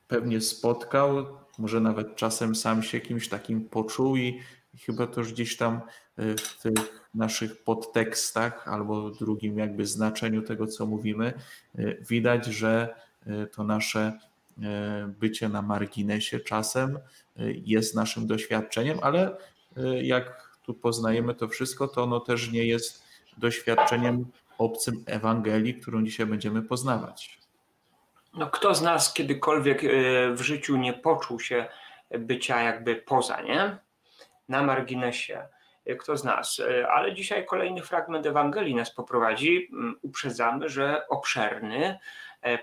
pewnie 0.08 0.40
spotkał, 0.40 1.26
może 1.58 1.80
nawet 1.80 2.16
czasem 2.16 2.54
sam 2.54 2.82
się 2.82 3.00
kimś 3.00 3.28
takim 3.28 3.68
poczuł 3.68 4.16
i 4.16 4.40
chyba 4.86 5.06
też 5.06 5.32
gdzieś 5.32 5.56
tam 5.56 5.80
y, 6.18 6.36
w 6.36 6.62
tych 6.62 7.08
naszych 7.14 7.64
podtekstach 7.64 8.68
albo 8.68 9.10
drugim 9.10 9.58
jakby 9.58 9.86
znaczeniu 9.86 10.42
tego, 10.42 10.66
co 10.66 10.86
mówimy, 10.86 11.32
y, 11.78 12.04
widać, 12.08 12.46
że 12.46 12.94
y, 13.26 13.46
to 13.46 13.64
nasze 13.64 14.18
bycie 15.06 15.48
na 15.48 15.62
marginesie 15.62 16.40
czasem 16.40 16.98
jest 17.64 17.94
naszym 17.94 18.26
doświadczeniem, 18.26 18.98
ale 19.02 19.36
jak 20.02 20.52
tu 20.62 20.74
poznajemy 20.74 21.34
to 21.34 21.48
wszystko, 21.48 21.88
to 21.88 22.02
ono 22.02 22.20
też 22.20 22.52
nie 22.52 22.66
jest 22.66 23.04
doświadczeniem 23.38 24.26
obcym 24.58 25.04
Ewangelii, 25.06 25.74
którą 25.74 26.04
dzisiaj 26.04 26.26
będziemy 26.26 26.62
poznawać. 26.62 27.38
No, 28.34 28.50
kto 28.50 28.74
z 28.74 28.82
nas 28.82 29.12
kiedykolwiek 29.12 29.82
w 30.34 30.40
życiu 30.40 30.76
nie 30.76 30.92
poczuł 30.92 31.40
się 31.40 31.66
bycia 32.10 32.60
jakby 32.60 32.96
poza, 32.96 33.40
nie? 33.40 33.78
Na 34.48 34.62
marginesie 34.62 35.48
kto 35.98 36.16
z 36.16 36.24
nas. 36.24 36.60
E, 36.60 36.88
ale 36.88 37.14
dzisiaj 37.14 37.46
kolejny 37.46 37.82
fragment 37.82 38.26
Ewangelii 38.26 38.74
nas 38.74 38.94
poprowadzi. 38.94 39.68
Mm, 39.72 39.98
uprzedzamy, 40.02 40.68
że 40.68 41.08
obszerny, 41.08 41.84
e, 41.86 41.98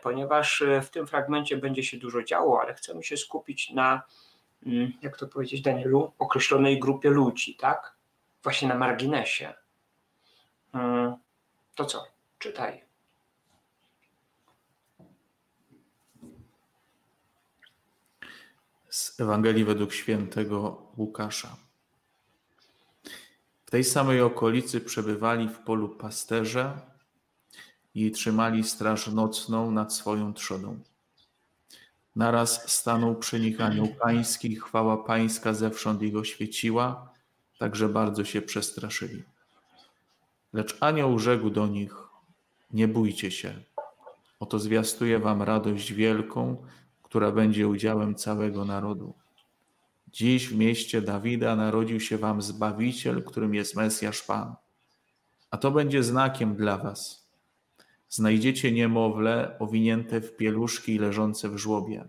ponieważ 0.01 0.61
e, 0.61 0.81
w 0.81 0.89
tym 0.89 1.07
fragmencie 1.07 1.57
będzie 1.57 1.83
się 1.83 1.97
dużo 1.97 2.23
działo, 2.23 2.61
ale 2.61 2.73
chcemy 2.73 3.03
się 3.03 3.17
skupić 3.17 3.69
na, 3.69 4.01
mm, 4.65 4.93
jak 5.01 5.17
to 5.17 5.27
powiedzieć, 5.27 5.61
Danielu, 5.61 6.13
określonej 6.19 6.79
grupie 6.79 7.09
ludzi, 7.09 7.55
tak? 7.55 7.95
Właśnie 8.43 8.67
na 8.67 8.75
marginesie. 8.75 9.53
Mm, 10.73 11.15
to 11.75 11.85
co? 11.85 12.05
Czytaj. 12.39 12.83
Z 18.89 19.19
Ewangelii 19.19 19.65
według 19.65 19.93
świętego 19.93 20.81
Łukasza. 20.97 21.55
W 23.65 23.71
tej 23.71 23.83
samej 23.83 24.21
okolicy 24.21 24.81
przebywali 24.81 25.49
w 25.49 25.59
polu 25.59 25.89
pasterze 25.89 26.88
i 27.95 28.11
trzymali 28.11 28.63
straż 28.63 29.07
nocną 29.07 29.71
nad 29.71 29.93
swoją 29.93 30.33
trzodą. 30.33 30.79
Naraz 32.15 32.71
stanął 32.71 33.15
przy 33.15 33.39
nich 33.39 33.61
anioł 33.61 33.87
pański, 33.87 34.55
chwała 34.55 34.97
pańska 34.97 35.53
zewsząd 35.53 36.01
jego 36.01 36.23
świeciła, 36.23 37.09
także 37.57 37.89
bardzo 37.89 38.25
się 38.25 38.41
przestraszyli. 38.41 39.23
Lecz 40.53 40.77
anioł 40.79 41.19
rzekł 41.19 41.49
do 41.49 41.67
nich, 41.67 41.95
nie 42.71 42.87
bójcie 42.87 43.31
się, 43.31 43.53
oto 44.39 44.59
zwiastuję 44.59 45.19
wam 45.19 45.41
radość 45.41 45.93
wielką, 45.93 46.57
która 47.03 47.31
będzie 47.31 47.67
udziałem 47.67 48.15
całego 48.15 48.65
narodu. 48.65 49.13
Dziś 50.11 50.47
w 50.47 50.55
mieście 50.55 51.01
Dawida 51.01 51.55
narodził 51.55 51.99
się 51.99 52.17
wam 52.17 52.41
Zbawiciel, 52.41 53.23
którym 53.23 53.55
jest 53.55 53.75
Mesjasz 53.75 54.23
Pan. 54.23 54.55
A 55.51 55.57
to 55.57 55.71
będzie 55.71 56.03
znakiem 56.03 56.55
dla 56.55 56.77
was. 56.77 57.18
Znajdziecie 58.09 58.71
niemowlę 58.71 59.55
owinięte 59.59 60.21
w 60.21 60.35
pieluszki 60.35 60.95
i 60.95 60.99
leżące 60.99 61.49
w 61.49 61.57
żłobie. 61.57 62.07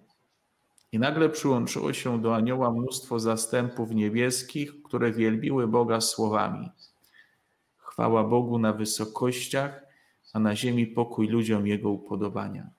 I 0.92 0.98
nagle 0.98 1.28
przyłączyło 1.28 1.92
się 1.92 2.22
do 2.22 2.36
anioła 2.36 2.72
mnóstwo 2.72 3.20
zastępów 3.20 3.90
niebieskich, 3.90 4.82
które 4.82 5.12
wielbiły 5.12 5.68
Boga 5.68 6.00
słowami. 6.00 6.70
Chwała 7.76 8.24
Bogu 8.24 8.58
na 8.58 8.72
wysokościach, 8.72 9.82
a 10.32 10.38
na 10.38 10.56
ziemi 10.56 10.86
pokój 10.86 11.28
ludziom 11.28 11.66
Jego 11.66 11.90
upodobania. 11.90 12.70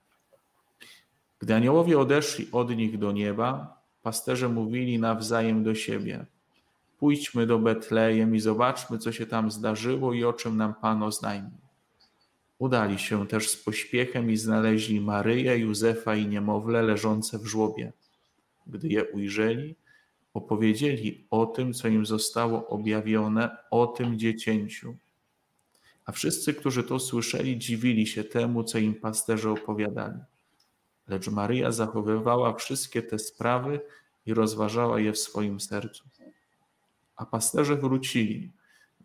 Gdy 1.40 1.56
aniołowie 1.56 2.00
odeszli 2.00 2.48
od 2.52 2.76
nich 2.76 2.98
do 2.98 3.12
nieba, 3.12 3.82
Pasterze 4.04 4.50
mówili 4.50 5.00
nawzajem 5.00 5.64
do 5.64 5.76
siebie: 5.76 6.26
Pójdźmy 7.00 7.48
do 7.48 7.60
Betlejem 7.60 8.36
i 8.36 8.40
zobaczmy, 8.40 8.98
co 8.98 9.12
się 9.12 9.26
tam 9.26 9.52
zdarzyło 9.52 10.14
i 10.14 10.24
o 10.24 10.34
czym 10.34 10.58
nam 10.58 10.74
Pan 10.74 11.04
oznajmił. 11.04 11.62
Udali 12.62 13.00
się 13.00 13.28
też 13.28 13.50
z 13.50 13.58
pośpiechem 13.58 14.32
i 14.32 14.38
znaleźli 14.38 15.02
Maryję, 15.02 15.58
Józefa 15.58 16.16
i 16.16 16.28
niemowlę 16.28 16.82
leżące 16.82 17.40
w 17.40 17.46
żłobie. 17.46 17.94
Gdy 18.68 18.88
je 18.88 19.06
ujrzeli, 19.06 19.76
opowiedzieli 20.34 21.28
o 21.30 21.46
tym, 21.46 21.74
co 21.74 21.88
im 21.88 22.06
zostało 22.06 22.68
objawione, 22.68 23.58
o 23.72 23.88
tym 23.88 24.20
dziecięciu. 24.20 24.96
A 26.06 26.12
wszyscy, 26.12 26.54
którzy 26.54 26.84
to 26.84 27.00
słyszeli, 27.00 27.58
dziwili 27.58 28.08
się 28.08 28.24
temu, 28.24 28.64
co 28.64 28.78
im 28.78 28.96
pasterze 28.96 29.52
opowiadali. 29.52 30.20
Lecz 31.08 31.28
Maryja 31.28 31.72
zachowywała 31.72 32.54
wszystkie 32.54 33.02
te 33.02 33.20
sprawy 33.20 33.80
i 34.26 34.34
rozważała 34.34 35.00
je 35.00 35.14
w 35.14 35.20
swoim 35.20 35.60
sercu. 35.60 36.04
A 37.16 37.26
pasterze 37.26 37.76
wrócili, 37.76 38.52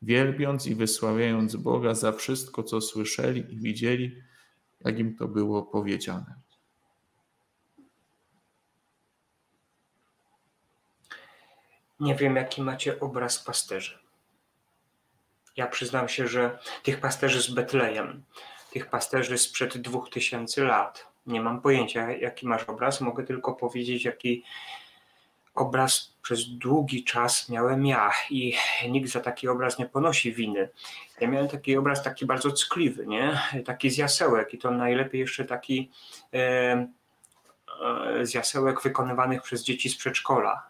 wielbiąc 0.06 0.66
i 0.66 0.74
wysławiając 0.74 1.56
Boga 1.56 1.94
za 1.94 2.12
wszystko, 2.12 2.62
co 2.62 2.80
słyszeli 2.80 3.54
i 3.54 3.58
widzieli, 3.58 4.22
jak 4.80 4.98
im 4.98 5.16
to 5.16 5.28
było 5.28 5.62
powiedziane. 5.62 6.34
Nie 12.00 12.14
wiem, 12.14 12.36
jaki 12.36 12.62
macie 12.62 13.00
obraz 13.00 13.44
pasterzy. 13.44 13.98
Ja 15.56 15.66
przyznam 15.66 16.08
się, 16.08 16.28
że 16.28 16.58
tych 16.82 17.00
pasterzy 17.00 17.42
z 17.42 17.50
Betlejem, 17.50 18.24
tych 18.72 18.90
pasterzy 18.90 19.38
sprzed 19.38 19.78
dwóch 19.78 20.10
tysięcy 20.10 20.64
lat, 20.64 21.06
nie 21.26 21.40
mam 21.40 21.60
pojęcia, 21.60 22.10
jaki 22.10 22.46
masz 22.46 22.64
obraz. 22.64 23.00
Mogę 23.00 23.24
tylko 23.24 23.54
powiedzieć, 23.54 24.04
jaki 24.04 24.44
obraz 25.56 26.16
przez 26.22 26.48
długi 26.48 27.04
czas 27.04 27.48
miałem 27.48 27.86
ja 27.86 28.10
i 28.30 28.54
nikt 28.88 29.10
za 29.10 29.20
taki 29.20 29.48
obraz 29.48 29.78
nie 29.78 29.86
ponosi 29.86 30.32
winy. 30.32 30.68
Ja 31.20 31.28
miałem 31.28 31.48
taki 31.48 31.76
obraz 31.76 32.02
taki 32.02 32.26
bardzo 32.26 32.52
ckliwy, 32.52 33.06
nie? 33.06 33.40
taki 33.64 33.90
z 33.90 33.96
jasełek 33.96 34.54
i 34.54 34.58
to 34.58 34.70
najlepiej 34.70 35.20
jeszcze 35.20 35.44
taki 35.44 35.90
e, 36.34 36.38
e, 37.84 38.26
z 38.26 38.34
jasełek 38.34 38.82
wykonywanych 38.82 39.42
przez 39.42 39.64
dzieci 39.64 39.88
z 39.88 39.96
przedszkola. 39.96 40.66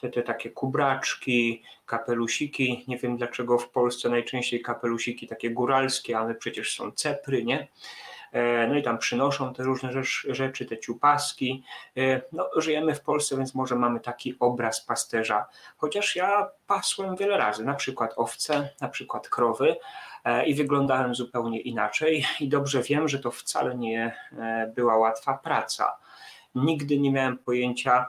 Te, 0.00 0.08
te 0.08 0.22
takie 0.22 0.50
kubraczki, 0.50 1.62
kapelusiki, 1.86 2.84
nie 2.88 2.98
wiem 2.98 3.16
dlaczego 3.16 3.58
w 3.58 3.70
Polsce 3.70 4.08
najczęściej 4.08 4.62
kapelusiki 4.62 5.26
takie 5.26 5.50
góralskie, 5.50 6.18
ale 6.18 6.34
przecież 6.34 6.76
są 6.76 6.92
cepry, 6.92 7.44
nie? 7.44 7.68
E, 8.34 8.66
no 8.66 8.74
i 8.74 8.82
tam 8.82 8.98
przynoszą 8.98 9.54
te 9.54 9.62
różne 9.62 9.90
rzeczy, 10.28 10.66
te 10.66 10.78
ciupaski. 10.78 11.64
E, 11.96 12.20
no, 12.32 12.50
żyjemy 12.56 12.94
w 12.94 13.00
Polsce, 13.00 13.36
więc 13.36 13.54
może 13.54 13.74
mamy 13.74 14.00
taki 14.00 14.36
obraz 14.40 14.84
pasterza. 14.84 15.46
Chociaż 15.76 16.16
ja 16.16 16.48
pasłem 16.66 17.16
wiele 17.16 17.36
razy, 17.36 17.64
na 17.64 17.74
przykład 17.74 18.12
owce, 18.16 18.68
na 18.80 18.88
przykład 18.88 19.28
krowy 19.28 19.76
e, 20.24 20.46
i 20.46 20.54
wyglądałem 20.54 21.14
zupełnie 21.14 21.60
inaczej 21.60 22.26
i 22.40 22.48
dobrze 22.48 22.82
wiem, 22.82 23.08
że 23.08 23.18
to 23.18 23.30
wcale 23.30 23.74
nie 23.74 24.16
była 24.74 24.96
łatwa 24.96 25.34
praca. 25.34 25.96
Nigdy 26.54 26.98
nie 26.98 27.12
miałem 27.12 27.38
pojęcia, 27.38 28.06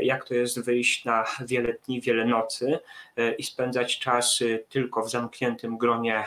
jak 0.00 0.24
to 0.24 0.34
jest 0.34 0.64
wyjść 0.64 1.04
na 1.04 1.24
wiele 1.40 1.72
dni, 1.72 2.00
wiele 2.00 2.24
nocy 2.24 2.78
i 3.38 3.42
spędzać 3.42 3.98
czas 3.98 4.40
tylko 4.68 5.02
w 5.02 5.10
zamkniętym 5.10 5.78
gronie 5.78 6.24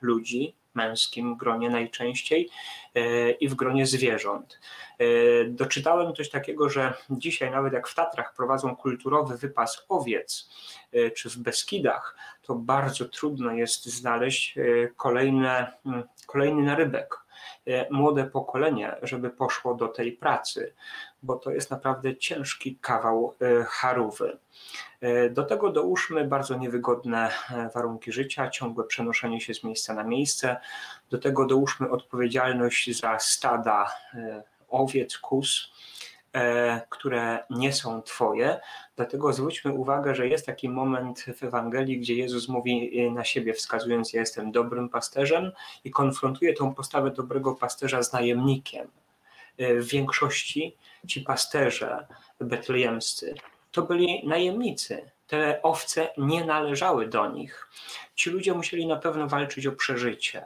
ludzi, 0.00 0.54
męskim 0.74 1.36
gronie 1.36 1.70
najczęściej 1.70 2.50
e, 2.94 3.30
i 3.30 3.48
w 3.48 3.54
gronie 3.54 3.86
zwierząt. 3.86 4.60
E, 4.98 5.04
doczytałem 5.44 6.14
coś 6.14 6.30
takiego, 6.30 6.68
że 6.68 6.94
dzisiaj 7.10 7.50
nawet 7.50 7.72
jak 7.72 7.88
w 7.88 7.94
Tatrach 7.94 8.34
prowadzą 8.34 8.76
kulturowy 8.76 9.36
wypas 9.36 9.86
owiec, 9.88 10.50
e, 10.92 11.10
czy 11.10 11.30
w 11.30 11.38
Beskidach, 11.38 12.16
to 12.42 12.54
bardzo 12.54 13.04
trudno 13.04 13.52
jest 13.52 13.86
znaleźć 13.86 14.58
kolejne, 14.96 15.72
kolejny 16.26 16.62
narybek, 16.62 17.18
młode 17.90 18.24
pokolenie, 18.24 18.96
żeby 19.02 19.30
poszło 19.30 19.74
do 19.74 19.88
tej 19.88 20.12
pracy, 20.12 20.74
bo 21.22 21.36
to 21.36 21.50
jest 21.50 21.70
naprawdę 21.70 22.16
ciężki 22.16 22.78
kawał 22.80 23.34
charówy. 23.66 24.38
E, 25.00 25.30
do 25.30 25.42
tego 25.42 25.72
dołóżmy 25.72 26.24
bardzo 26.24 26.56
niewygodne 26.56 27.30
e, 27.50 27.70
warunki 27.74 28.12
życia, 28.12 28.50
ciągłe 28.50 28.84
przenoszenie 28.84 29.40
się 29.40 29.54
z 29.54 29.64
miejsca 29.64 29.94
na 29.94 30.04
miejsce. 30.04 30.56
Do 31.10 31.18
tego 31.18 31.46
dołóżmy 31.46 31.90
odpowiedzialność 31.90 33.00
za 33.00 33.18
stada 33.18 33.92
e, 34.14 34.42
owiec, 34.68 35.18
kus, 35.18 35.72
e, 36.32 36.80
które 36.88 37.44
nie 37.50 37.72
są 37.72 38.02
Twoje. 38.02 38.60
Dlatego 38.96 39.32
zwróćmy 39.32 39.72
uwagę, 39.72 40.14
że 40.14 40.28
jest 40.28 40.46
taki 40.46 40.68
moment 40.68 41.24
w 41.36 41.42
Ewangelii, 41.42 41.98
gdzie 41.98 42.14
Jezus 42.14 42.48
mówi 42.48 43.10
na 43.10 43.24
siebie, 43.24 43.54
wskazując: 43.54 44.12
Ja 44.12 44.20
jestem 44.20 44.52
dobrym 44.52 44.88
pasterzem, 44.88 45.52
i 45.84 45.90
konfrontuje 45.90 46.54
tą 46.54 46.74
postawę 46.74 47.10
dobrego 47.10 47.54
pasterza 47.54 48.02
z 48.02 48.12
najemnikiem. 48.12 48.88
W 49.60 49.88
większości 49.88 50.76
ci 51.06 51.20
pasterze 51.20 52.06
betlejemscy 52.40 53.34
to 53.72 53.82
byli 53.82 54.26
najemnicy. 54.26 55.10
Te 55.26 55.62
owce 55.62 56.08
nie 56.18 56.44
należały 56.44 57.06
do 57.06 57.28
nich. 57.28 57.68
Ci 58.14 58.30
ludzie 58.30 58.54
musieli 58.54 58.86
na 58.86 58.96
pewno 58.96 59.28
walczyć 59.28 59.66
o 59.66 59.72
przeżycie. 59.72 60.44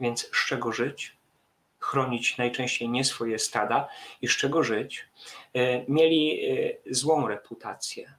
Więc 0.00 0.20
z 0.20 0.46
czego 0.46 0.72
żyć? 0.72 1.16
Chronić 1.80 2.38
najczęściej 2.38 2.88
nie 2.88 3.04
swoje 3.04 3.38
stada 3.38 3.88
i 4.22 4.28
z 4.28 4.36
czego 4.36 4.62
żyć? 4.62 5.06
E, 5.54 5.84
mieli 5.88 6.50
e, 6.50 6.94
złą 6.94 7.28
reputację. 7.28 8.14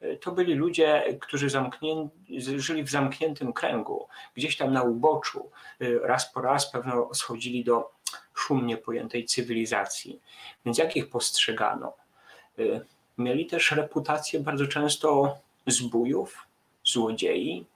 E, 0.00 0.16
to 0.16 0.32
byli 0.32 0.54
ludzie, 0.54 1.18
którzy 1.20 1.50
zamknię... 1.50 2.08
żyli 2.56 2.82
w 2.82 2.90
zamkniętym 2.90 3.52
kręgu, 3.52 4.08
gdzieś 4.34 4.56
tam 4.56 4.72
na 4.72 4.82
uboczu. 4.82 5.50
Raz 6.02 6.32
po 6.32 6.40
raz 6.40 6.70
pewno 6.70 7.14
schodzili 7.14 7.64
do 7.64 7.95
szumnie 8.36 8.76
pojętej 8.76 9.24
cywilizacji. 9.24 10.20
Więc 10.64 10.78
jak 10.78 10.96
ich 10.96 11.10
postrzegano? 11.10 11.92
Mieli 13.18 13.46
też 13.46 13.70
reputację 13.70 14.40
bardzo 14.40 14.66
często 14.66 15.38
zbójów, 15.66 16.46
złodziei. 16.84 17.66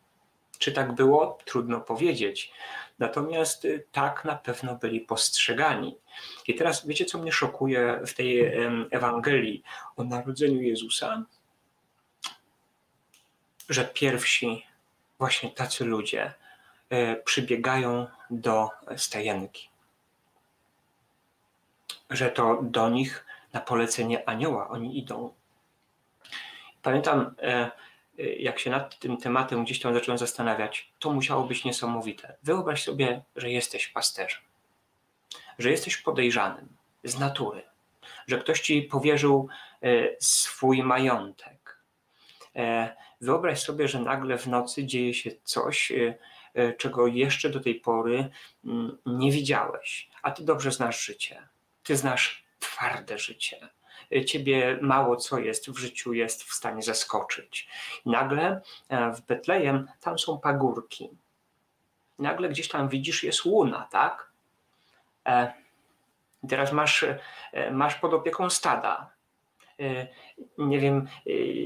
Czy 0.58 0.72
tak 0.72 0.94
było? 0.94 1.38
Trudno 1.44 1.80
powiedzieć. 1.80 2.52
Natomiast 2.98 3.64
y, 3.64 3.84
tak 3.92 4.24
na 4.24 4.36
pewno 4.36 4.74
byli 4.74 5.00
postrzegani. 5.00 5.96
I 6.48 6.54
teraz 6.54 6.86
wiecie, 6.86 7.04
co 7.04 7.18
mnie 7.18 7.32
szokuje 7.32 8.00
w 8.06 8.14
tej 8.14 8.52
Ewangelii 8.90 9.62
o 9.96 10.04
narodzeniu 10.04 10.62
Jezusa? 10.62 11.24
Że 13.68 13.84
pierwsi 13.84 14.66
właśnie 15.18 15.50
tacy 15.50 15.84
ludzie 15.84 16.34
e, 16.90 17.16
przybiegają 17.16 18.06
do 18.30 18.68
stajenki. 18.96 19.69
Że 22.10 22.30
to 22.30 22.58
do 22.62 22.88
nich 22.88 23.26
na 23.52 23.60
polecenie 23.60 24.28
anioła 24.28 24.68
oni 24.68 24.98
idą. 24.98 25.34
Pamiętam, 26.82 27.34
e, 27.42 27.70
Y, 28.20 28.36
jak 28.38 28.58
się 28.58 28.70
nad 28.70 28.98
tym 28.98 29.16
tematem 29.16 29.64
gdzieś 29.64 29.80
tam 29.80 29.94
zacząłem 29.94 30.18
zastanawiać, 30.18 30.92
to 30.98 31.10
musiało 31.10 31.44
być 31.44 31.64
niesamowite. 31.64 32.36
Wyobraź 32.42 32.82
sobie, 32.84 33.22
że 33.36 33.50
jesteś 33.50 33.88
pasterzem, 33.88 34.42
że 35.58 35.70
jesteś 35.70 35.96
podejrzanym 35.96 36.68
z 37.04 37.18
natury, 37.18 37.62
że 38.26 38.38
ktoś 38.38 38.60
ci 38.60 38.82
powierzył 38.82 39.48
y, 39.84 40.16
swój 40.20 40.82
majątek. 40.82 41.80
E, 42.56 42.96
wyobraź 43.20 43.62
sobie, 43.62 43.88
że 43.88 44.00
nagle 44.00 44.38
w 44.38 44.46
nocy 44.46 44.86
dzieje 44.86 45.14
się 45.14 45.30
coś, 45.44 45.92
czego 46.78 47.06
jeszcze 47.06 47.50
do 47.50 47.60
tej 47.60 47.74
pory 47.74 48.30
mm, 48.64 48.98
nie 49.06 49.32
widziałeś, 49.32 50.10
a 50.22 50.30
ty 50.30 50.44
dobrze 50.44 50.72
znasz 50.72 51.04
życie. 51.04 51.48
Ty 51.90 51.96
znasz 51.96 52.44
twarde 52.58 53.18
życie 53.18 53.68
ciebie 54.26 54.78
mało 54.80 55.16
co 55.16 55.38
jest 55.38 55.70
w 55.70 55.78
życiu 55.78 56.12
jest 56.12 56.42
w 56.42 56.52
stanie 56.54 56.82
zaskoczyć. 56.82 57.68
nagle 58.06 58.60
e, 58.88 59.12
w 59.12 59.20
Betlejem 59.20 59.88
tam 60.00 60.18
są 60.18 60.38
pagórki. 60.38 61.10
nagle 62.18 62.48
gdzieś 62.48 62.68
tam 62.68 62.88
widzisz 62.88 63.24
jest 63.24 63.44
łuna, 63.44 63.88
tak? 63.90 64.30
E, 65.26 65.52
teraz 66.48 66.72
masz, 66.72 67.02
e, 67.52 67.70
masz 67.70 67.94
pod 67.94 68.14
opieką 68.14 68.50
stada. 68.50 69.10
Nie 70.58 70.78
wiem, 70.78 71.08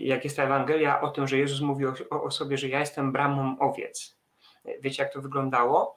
jak 0.03 0.25
jest 0.25 0.37
ta 0.37 0.43
Ewangelia 0.43 1.01
o 1.01 1.11
tym, 1.11 1.29
że 1.29 1.39
Jezus 1.39 1.61
mówi 1.61 1.87
o, 1.87 2.23
o 2.23 2.31
sobie, 2.31 2.59
że 2.59 2.69
ja 2.69 2.81
jestem 2.81 3.13
bramą 3.13 3.59
owiec. 3.59 4.17
Wiecie, 4.81 5.03
jak 5.03 5.13
to 5.13 5.21
wyglądało? 5.21 5.97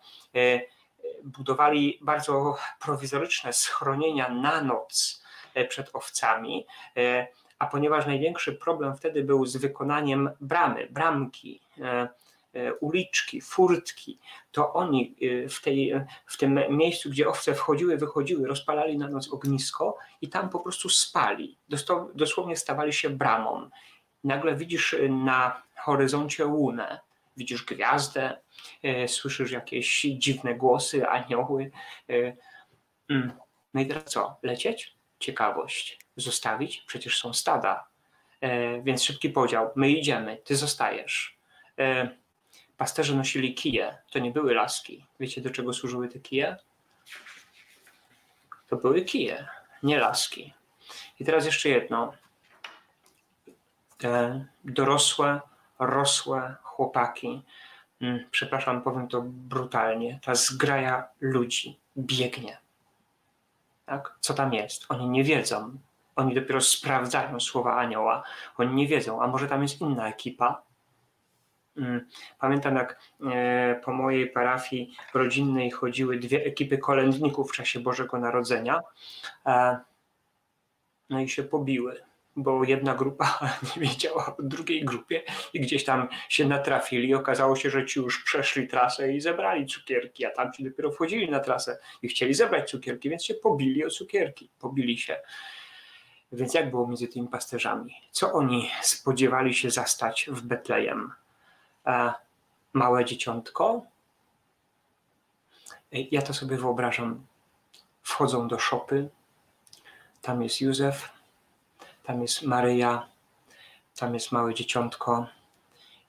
Budowali 1.23 1.99
bardzo 2.01 2.57
prowizoryczne 2.79 3.53
schronienia 3.53 4.29
na 4.29 4.61
noc 4.61 5.21
E, 5.57 5.65
przed 5.65 5.89
owcami, 5.93 6.65
e, 6.97 7.27
a 7.59 7.67
ponieważ 7.67 8.05
największy 8.05 8.53
problem 8.53 8.95
wtedy 8.95 9.23
był 9.23 9.45
z 9.45 9.57
wykonaniem 9.57 10.29
bramy, 10.41 10.87
bramki, 10.91 11.61
e, 11.81 12.09
uliczki, 12.79 13.41
furtki, 13.41 14.19
to 14.51 14.73
oni 14.73 15.15
w, 15.49 15.61
tej, 15.61 15.93
w 16.25 16.37
tym 16.37 16.59
miejscu, 16.69 17.09
gdzie 17.09 17.29
owce 17.29 17.55
wchodziły, 17.55 17.97
wychodziły, 17.97 18.47
rozpalali 18.47 18.97
na 18.97 19.07
noc 19.07 19.33
ognisko 19.33 19.97
i 20.21 20.29
tam 20.29 20.49
po 20.49 20.59
prostu 20.59 20.89
spali. 20.89 21.57
Dosłownie 22.15 22.55
stawali 22.55 22.93
się 22.93 23.09
bramą. 23.09 23.69
Nagle 24.23 24.55
widzisz 24.55 24.95
na 25.09 25.61
horyzoncie 25.75 26.45
łunę, 26.45 26.99
widzisz 27.37 27.65
gwiazdę, 27.65 28.37
słyszysz 29.07 29.51
jakieś 29.51 30.01
dziwne 30.01 30.55
głosy, 30.55 31.07
anioły. 31.07 31.71
Mm. 33.09 33.31
No 33.73 33.81
i 33.81 33.85
teraz 33.85 34.03
co? 34.03 34.39
Lecieć? 34.43 34.97
ciekawość 35.19 35.99
zostawić, 36.15 36.83
przecież 36.87 37.19
są 37.19 37.33
stada. 37.33 37.87
E, 38.41 38.81
więc 38.81 39.03
szybki 39.03 39.29
podział. 39.29 39.69
My 39.75 39.89
idziemy, 39.89 40.37
ty 40.37 40.55
zostajesz. 40.55 41.37
E, 41.79 42.09
pasterze 42.77 43.15
nosili 43.15 43.53
kije, 43.53 43.97
to 44.11 44.19
nie 44.19 44.31
były 44.31 44.53
laski. 44.53 45.05
Wiecie, 45.19 45.41
do 45.41 45.49
czego 45.49 45.73
służyły 45.73 46.09
te 46.09 46.19
kije? 46.19 46.57
To 48.67 48.75
były 48.75 49.01
kije, 49.01 49.47
nie 49.83 49.99
laski. 49.99 50.53
I 51.19 51.25
teraz 51.25 51.45
jeszcze 51.45 51.69
jedno. 51.69 52.13
Te 53.97 54.45
dorosłe, 54.63 55.41
rosłe 55.79 56.55
chłopaki, 56.77 57.43
mm, 58.01 58.19
przepraszam, 58.31 58.81
powiem 58.81 59.07
to 59.07 59.21
brutalnie, 59.25 60.19
ta 60.23 60.35
zgraja 60.35 61.07
ludzi 61.21 61.79
biegnie 61.97 62.57
tak? 63.87 64.15
co 64.19 64.33
tam 64.33 64.53
jest. 64.53 64.85
Oni 64.89 65.09
nie 65.09 65.23
wiedzą. 65.23 65.77
Oni 66.15 66.35
dopiero 66.35 66.61
sprawdzają 66.61 67.39
słowa 67.39 67.75
anioła. 67.75 68.23
Oni 68.57 68.75
nie 68.75 68.87
wiedzą, 68.87 69.21
a 69.21 69.27
może 69.27 69.47
tam 69.47 69.61
jest 69.61 69.81
inna 69.81 70.09
ekipa. 70.09 70.61
Mm. 71.77 72.07
Pamiętam, 72.39 72.75
jak 72.75 72.99
e, 73.33 73.81
po 73.83 73.93
mojej 73.93 74.29
parafii 74.29 74.95
rodzinnej 75.13 75.71
chodziły 75.71 76.17
dwie 76.17 76.45
ekipy 76.45 76.77
kolędników 76.77 77.51
w 77.51 77.55
czasie 77.55 77.79
Bożego 77.79 78.17
Narodzenia. 78.17 78.81
E, 79.45 79.79
no 81.09 81.19
i 81.19 81.29
się 81.29 81.43
pobiły 81.43 82.01
bo 82.37 82.63
jedna 82.63 82.95
grupa 82.95 83.39
nie 83.75 83.81
wiedziała 83.81 84.35
o 84.39 84.43
drugiej 84.43 84.85
grupie 84.85 85.23
i 85.53 85.59
gdzieś 85.59 85.85
tam 85.85 86.07
się 86.29 86.45
natrafili. 86.45 87.15
Okazało 87.15 87.55
się, 87.55 87.69
że 87.69 87.85
ci 87.85 87.99
już 87.99 88.23
przeszli 88.23 88.67
trasę 88.67 89.13
i 89.13 89.21
zebrali 89.21 89.65
cukierki, 89.65 90.25
a 90.25 90.29
tam 90.31 90.53
ci 90.53 90.63
dopiero 90.63 90.91
wchodzili 90.91 91.31
na 91.31 91.39
trasę 91.39 91.77
i 92.01 92.07
chcieli 92.07 92.33
zebrać 92.33 92.69
cukierki, 92.69 93.09
więc 93.09 93.25
się 93.25 93.33
pobili 93.33 93.85
o 93.85 93.89
cukierki, 93.89 94.49
pobili 94.59 94.97
się. 94.97 95.17
Więc 96.31 96.53
jak 96.53 96.69
było 96.69 96.87
między 96.87 97.07
tymi 97.07 97.27
pasterzami? 97.27 97.95
Co 98.11 98.33
oni 98.33 98.69
spodziewali 98.81 99.53
się 99.53 99.71
zastać 99.71 100.29
w 100.31 100.41
Betlejem? 100.41 101.11
E, 101.85 102.13
małe 102.73 103.05
dzieciątko? 103.05 103.81
Ja 105.91 106.21
to 106.21 106.33
sobie 106.33 106.57
wyobrażam. 106.57 107.25
Wchodzą 108.03 108.47
do 108.47 108.59
szopy, 108.59 109.09
tam 110.21 110.43
jest 110.43 110.61
Józef, 110.61 111.16
tam 112.07 112.21
jest 112.21 112.41
Maryja, 112.41 113.09
tam 113.95 114.13
jest 114.13 114.31
małe 114.31 114.53
dzieciątko. 114.53 115.27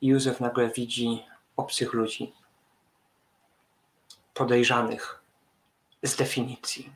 I 0.01 0.07
Józef 0.07 0.41
nagle 0.41 0.71
widzi 0.71 1.25
obcych 1.57 1.93
ludzi, 1.93 2.33
podejrzanych 4.35 5.23
z 6.03 6.17
definicji. 6.17 6.93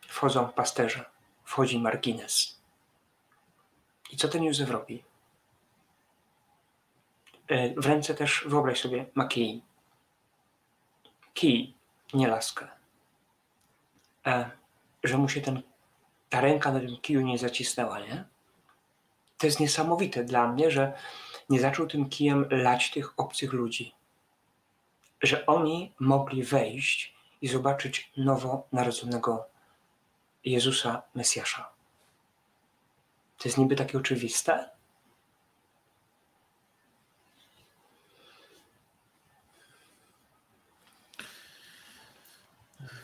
Wchodzą 0.00 0.48
pasterze, 0.48 1.04
wchodzi 1.44 1.78
margines. 1.78 2.60
I 4.10 4.16
co 4.16 4.28
ten 4.28 4.44
Józef 4.44 4.70
robi? 4.70 5.04
E, 7.48 7.80
w 7.80 7.86
ręce 7.86 8.14
też, 8.14 8.44
wyobraź 8.46 8.80
sobie, 8.80 9.06
ma 9.14 9.28
kij. 9.28 9.62
Kij, 11.34 11.74
nie 12.14 12.28
laskę. 12.28 12.68
E, 14.26 14.50
że 15.04 15.18
mu 15.18 15.28
się 15.28 15.40
ten 15.40 15.62
ta 16.30 16.40
ręka 16.40 16.72
na 16.72 16.80
tym 16.80 16.96
kiju 16.96 17.20
nie 17.20 17.38
zacisnęła, 17.38 18.00
nie? 18.00 18.24
To 19.38 19.46
jest 19.46 19.60
niesamowite 19.60 20.24
dla 20.24 20.48
mnie, 20.48 20.70
że 20.70 20.92
nie 21.48 21.60
zaczął 21.60 21.86
tym 21.86 22.08
kijem 22.08 22.46
lać 22.50 22.90
tych 22.90 23.12
obcych 23.16 23.52
ludzi. 23.52 23.94
Że 25.22 25.46
oni 25.46 25.92
mogli 25.98 26.42
wejść 26.42 27.14
i 27.42 27.48
zobaczyć 27.48 28.12
nowo 28.16 28.66
narodzonego 28.72 29.46
Jezusa 30.44 31.02
Mesjasza. 31.14 31.68
To 33.38 33.48
jest 33.48 33.58
niby 33.58 33.76
takie 33.76 33.98
oczywiste, 33.98 34.70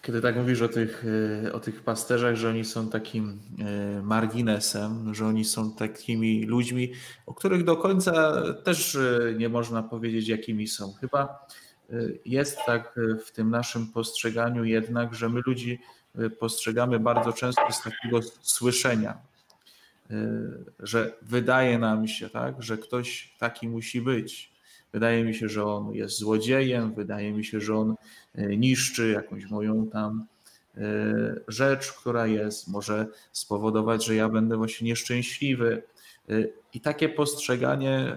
Kiedy 0.07 0.21
tak 0.21 0.37
mówisz 0.37 0.63
o 0.63 0.69
tych, 0.69 1.05
e, 1.45 1.53
o 1.53 1.61
tych 1.61 1.83
pasterzach, 1.83 2.37
że 2.37 2.49
oni 2.49 2.65
są 2.65 2.89
takim 2.89 3.41
e, 3.59 4.03
marginesem, 4.03 5.15
że 5.15 5.27
oni 5.27 5.45
są 5.45 5.73
takimi 5.73 6.45
ludźmi, 6.45 6.93
o 7.27 7.35
których 7.35 7.65
do 7.65 7.77
końca 7.77 8.43
też 8.65 8.97
e, 8.97 9.35
nie 9.39 9.49
można 9.49 9.83
powiedzieć, 9.83 10.29
jakimi 10.29 10.69
są. 10.69 10.93
Chyba 10.93 11.47
jest 12.25 12.59
tak 12.67 13.01
w 13.27 13.33
tym 13.33 13.51
naszym 13.51 13.87
postrzeganiu 13.87 14.65
jednak, 14.65 15.15
że 15.15 15.29
my 15.29 15.41
ludzi 15.47 15.79
postrzegamy 16.39 17.01
bardzo 17.01 17.33
często 17.33 17.73
z 17.73 17.83
takiego 17.83 18.21
słyszenia, 18.43 19.19
że 20.79 21.13
wydaje 21.23 21.79
nam 21.79 22.09
się, 22.09 22.31
tak, 22.31 22.63
że 22.63 22.79
ktoś 22.79 23.35
taki 23.39 23.69
musi 23.69 24.01
być. 24.01 24.56
Wydaje 24.93 25.25
mi 25.25 25.35
się, 25.35 25.49
że 25.49 25.65
on 25.65 25.95
jest 25.95 26.19
złodziejem, 26.19 26.95
wydaje 26.95 27.33
mi 27.33 27.45
się, 27.45 27.61
że 27.61 27.77
on 27.77 27.95
e, 28.35 28.57
niszczy 28.57 29.11
jakąś 29.11 29.51
moją 29.51 29.87
tam 29.87 30.27
e, 30.77 30.81
rzecz, 31.49 31.93
która 31.93 32.27
jest, 32.27 32.69
może 32.69 33.07
spowodować, 33.33 34.05
że 34.05 34.15
ja 34.15 34.29
będę 34.29 34.57
właśnie 34.57 34.87
nieszczęśliwy. 34.89 35.83
E, 36.29 36.33
I 36.75 36.81
takie 36.81 37.09
postrzeganie 37.09 38.17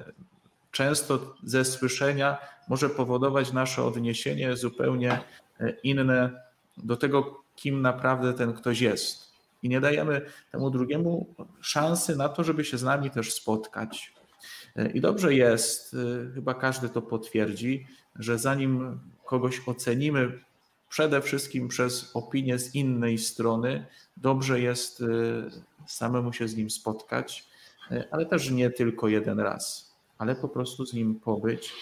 często 0.71 1.35
ze 1.43 1.65
słyszenia 1.65 2.37
może 2.67 2.89
powodować 2.89 3.53
nasze 3.53 3.83
odniesienie 3.83 4.57
zupełnie 4.57 5.19
inne 5.83 6.41
do 6.77 6.97
tego, 6.97 7.43
kim 7.55 7.81
naprawdę 7.81 8.33
ten 8.33 8.53
ktoś 8.53 8.81
jest. 8.81 9.29
I 9.63 9.69
nie 9.69 9.81
dajemy 9.81 10.21
temu 10.51 10.69
drugiemu 10.69 11.27
szansy 11.61 12.15
na 12.15 12.29
to, 12.29 12.43
żeby 12.43 12.65
się 12.65 12.77
z 12.77 12.83
nami 12.83 13.11
też 13.11 13.33
spotkać, 13.33 14.13
i 14.93 15.01
dobrze 15.01 15.33
jest, 15.33 15.93
y, 15.93 16.31
chyba 16.33 16.53
każdy 16.53 16.89
to 16.89 17.01
potwierdzi, 17.01 17.87
że 18.15 18.39
zanim 18.39 18.99
kogoś 19.25 19.61
ocenimy 19.67 20.39
przede 20.89 21.21
wszystkim 21.21 21.67
przez 21.67 22.11
opinię 22.13 22.59
z 22.59 22.75
innej 22.75 23.17
strony, 23.17 23.85
dobrze 24.17 24.59
jest 24.59 25.01
y, 25.01 25.05
samemu 25.87 26.33
się 26.33 26.47
z 26.47 26.55
nim 26.55 26.69
spotkać, 26.69 27.47
y, 27.91 28.03
ale 28.11 28.25
też 28.25 28.51
nie 28.51 28.69
tylko 28.69 29.07
jeden 29.07 29.39
raz, 29.39 29.93
ale 30.17 30.35
po 30.35 30.49
prostu 30.49 30.85
z 30.85 30.93
nim 30.93 31.19
pobyć. 31.19 31.73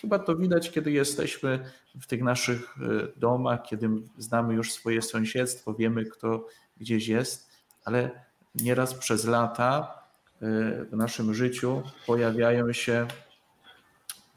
Chyba 0.00 0.18
to 0.18 0.36
widać, 0.36 0.70
kiedy 0.70 0.90
jesteśmy 0.90 1.70
w 2.00 2.06
tych 2.06 2.22
naszych 2.22 2.76
domach, 3.16 3.62
kiedy 3.62 3.88
znamy 4.18 4.54
już 4.54 4.72
swoje 4.72 5.02
sąsiedztwo, 5.02 5.74
wiemy, 5.74 6.04
kto 6.04 6.46
gdzieś 6.80 7.08
jest, 7.08 7.50
ale 7.84 8.10
nieraz 8.54 8.94
przez 8.94 9.24
lata 9.24 9.99
w 10.40 10.92
naszym 10.92 11.34
życiu 11.34 11.82
pojawiają 12.06 12.72
się 12.72 13.06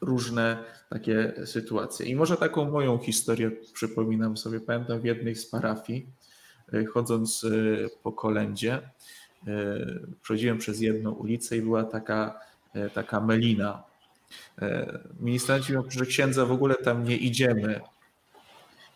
różne 0.00 0.64
takie 0.90 1.32
sytuacje. 1.44 2.06
I 2.06 2.16
może 2.16 2.36
taką 2.36 2.70
moją 2.70 2.98
historię 2.98 3.50
przypominam 3.72 4.36
sobie. 4.36 4.60
Pamiętam 4.60 5.00
w 5.00 5.04
jednej 5.04 5.34
z 5.36 5.46
parafii, 5.46 6.06
e, 6.72 6.84
chodząc 6.84 7.44
e, 7.44 7.48
po 8.02 8.12
kolędzie, 8.12 8.72
e, 8.74 8.80
przechodziłem 10.22 10.58
przez 10.58 10.80
jedną 10.80 11.12
ulicę 11.12 11.56
i 11.56 11.62
była 11.62 11.84
taka, 11.84 12.40
taka 12.94 13.20
melina. 13.20 13.82
Ministranci 15.20 15.72
mówią, 15.72 15.90
że 15.90 16.06
księdza 16.06 16.46
w 16.46 16.52
ogóle 16.52 16.74
tam 16.74 17.04
nie 17.04 17.16
idziemy. 17.16 17.80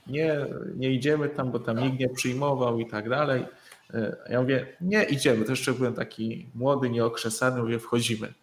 Nie, 0.07 0.47
nie 0.77 0.91
idziemy 0.91 1.29
tam, 1.29 1.53
bo 1.53 1.59
tam 1.59 1.79
nikt 1.79 2.01
nie 2.01 2.09
przyjmował 2.09 2.81
i 2.81 2.87
tak 2.87 3.09
dalej. 3.09 3.47
E, 3.95 4.17
ja 4.31 4.41
mówię, 4.41 4.67
nie 4.81 5.05
idziemy, 5.05 5.45
to 5.45 5.53
jeszcze 5.53 5.73
byłem 5.73 5.95
taki 5.95 6.47
młody, 6.55 6.91
nieokrzesany, 6.91 7.63
mówię, 7.63 7.79
wchodzimy. 7.79 8.35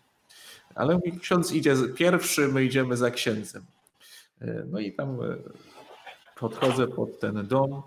Ale 0.75 0.95
mówi, 0.95 1.19
ksiądz 1.19 1.51
idzie 1.51 1.75
pierwszy, 1.95 2.47
my 2.47 2.63
idziemy 2.63 2.97
za 2.97 3.11
księdzem. 3.11 3.65
E, 4.41 4.63
no 4.71 4.79
i 4.79 4.93
tam 4.93 5.21
e, 5.21 5.35
podchodzę 6.35 6.87
pod 6.87 7.19
ten 7.19 7.47
dom, 7.47 7.81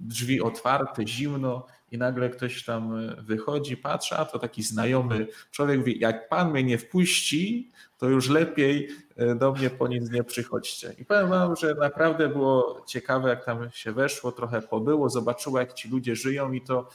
drzwi 0.00 0.40
otwarte, 0.40 1.06
zimno 1.06 1.66
i 1.92 1.98
nagle 1.98 2.30
ktoś 2.30 2.64
tam 2.64 2.92
wychodzi, 3.18 3.76
patrzy, 3.76 4.14
a 4.14 4.24
to 4.24 4.38
taki 4.38 4.62
znajomy 4.62 5.26
człowiek 5.50 5.78
mówi, 5.78 5.98
jak 6.00 6.28
pan 6.28 6.50
mnie 6.50 6.64
nie 6.64 6.78
wpuści, 6.78 7.70
to 7.98 8.08
już 8.08 8.28
lepiej 8.28 8.88
e, 9.16 9.34
do 9.34 9.52
mnie 9.52 9.70
po 9.70 9.88
nic 9.88 10.10
nie 10.10 10.24
przychodźcie. 10.24 10.94
I 10.98 11.04
powiem 11.04 11.28
wam, 11.28 11.56
że 11.56 11.74
naprawdę 11.74 12.28
było 12.28 12.84
ciekawe, 12.86 13.28
jak 13.28 13.44
tam 13.44 13.70
się 13.70 13.92
weszło, 13.92 14.32
trochę 14.32 14.62
pobyło, 14.62 15.10
zobaczyło, 15.10 15.58
jak 15.58 15.72
ci 15.72 15.88
ludzie 15.88 16.16
żyją 16.16 16.52
i 16.52 16.60
to 16.60 16.88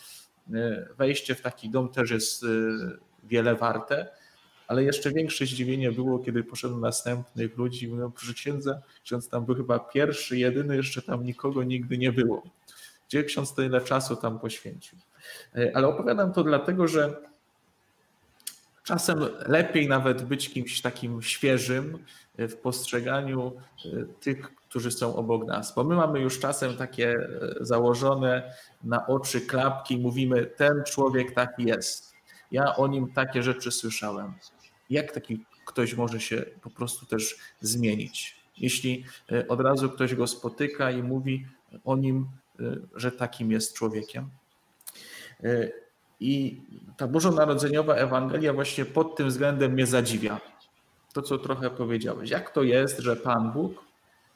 e, 0.54 0.88
wejście 0.97 1.36
w 1.36 1.41
taki 1.41 1.69
dom 1.69 1.89
też 1.89 2.12
jest 2.12 2.45
wiele 3.23 3.56
warte. 3.56 4.08
Ale 4.67 4.84
jeszcze 4.84 5.12
większe 5.12 5.45
zdziwienie 5.45 5.91
było, 5.91 6.19
kiedy 6.19 6.43
poszedłem 6.43 6.82
następnych 6.82 7.58
ludzi. 7.58 7.88
Mówią, 7.88 8.12
proszę 8.12 8.34
księdza, 8.34 8.82
ksiądz 9.04 9.30
tam 9.30 9.45
był 9.45 9.56
chyba 9.56 9.80
pierwszy, 9.80 10.38
jedyny, 10.38 10.75
jeszcze 10.75 11.01
tam 11.01 11.23
nikogo 11.23 11.63
nigdy 11.63 11.97
nie 11.97 12.12
było. 12.12 12.43
Gdzie 13.12 13.24
ksiądz 13.24 13.54
tyle 13.54 13.82
czasu 13.82 14.15
tam 14.15 14.39
poświęcił? 14.39 14.97
Ale 15.74 15.88
opowiadam 15.88 16.34
to 16.34 16.43
dlatego, 16.43 16.88
że 16.88 17.15
Czasem 18.84 19.19
lepiej 19.47 19.88
nawet 19.88 20.24
być 20.24 20.50
kimś 20.50 20.82
takim 20.82 21.21
świeżym 21.21 22.06
w 22.38 22.56
postrzeganiu 22.56 23.54
e, 23.86 23.89
tych, 24.19 24.56
którzy 24.56 24.91
są 24.91 25.15
obok 25.15 25.45
nas, 25.45 25.76
bo 25.76 25.84
my 25.84 25.95
mamy 25.95 26.19
już 26.19 26.39
czasem 26.39 26.78
takie 26.78 27.10
e, 27.10 27.28
założone 27.60 28.54
na 28.84 29.08
oczy 29.08 29.41
klapki, 29.41 29.97
mówimy, 29.97 30.45
ten 30.45 30.84
człowiek 30.84 31.34
taki 31.34 31.63
jest. 31.63 32.13
Ja 32.52 32.76
o 32.76 32.88
nim 32.88 33.13
takie 33.13 33.43
rzeczy 33.43 33.71
słyszałem. 33.71 34.34
Jak 34.89 35.12
taki 35.12 35.45
ktoś 35.65 35.93
może 35.93 36.19
się 36.19 36.45
po 36.62 36.69
prostu 36.69 37.06
też 37.06 37.38
zmienić? 37.62 38.36
Jeśli 38.58 39.06
e, 39.32 39.47
od 39.47 39.62
razu 39.62 39.89
ktoś 39.89 40.15
go 40.15 40.28
spotyka 40.28 40.91
i 40.91 41.04
mówi 41.04 41.47
o 41.86 41.95
nim, 41.95 42.28
że 42.95 43.12
takim 43.12 43.52
jest 43.52 43.74
człowiekiem. 43.74 44.30
I 46.19 46.62
ta 46.97 47.08
bożonarodzeniowa 47.08 47.95
Ewangelia 47.95 48.54
właśnie 48.54 48.86
pod 48.86 49.15
tym 49.15 49.28
względem 49.28 49.71
mnie 49.71 49.86
zadziwia. 49.86 50.41
To, 51.13 51.21
co 51.21 51.38
trochę 51.38 51.69
powiedziałeś. 51.69 52.30
Jak 52.30 52.52
to 52.52 52.63
jest, 52.63 53.00
że 53.00 53.15
Pan 53.15 53.52
Bóg 53.52 53.86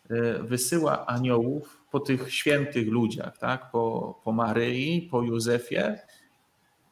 e, 0.09 0.43
wysyła 0.43 1.05
aniołów 1.05 1.81
po 1.91 1.99
tych 1.99 2.33
świętych 2.33 2.87
ludziach, 2.87 3.37
tak? 3.37 3.71
po, 3.71 4.15
po 4.23 4.31
Maryi, 4.31 5.01
po 5.11 5.21
Józefie, 5.21 5.81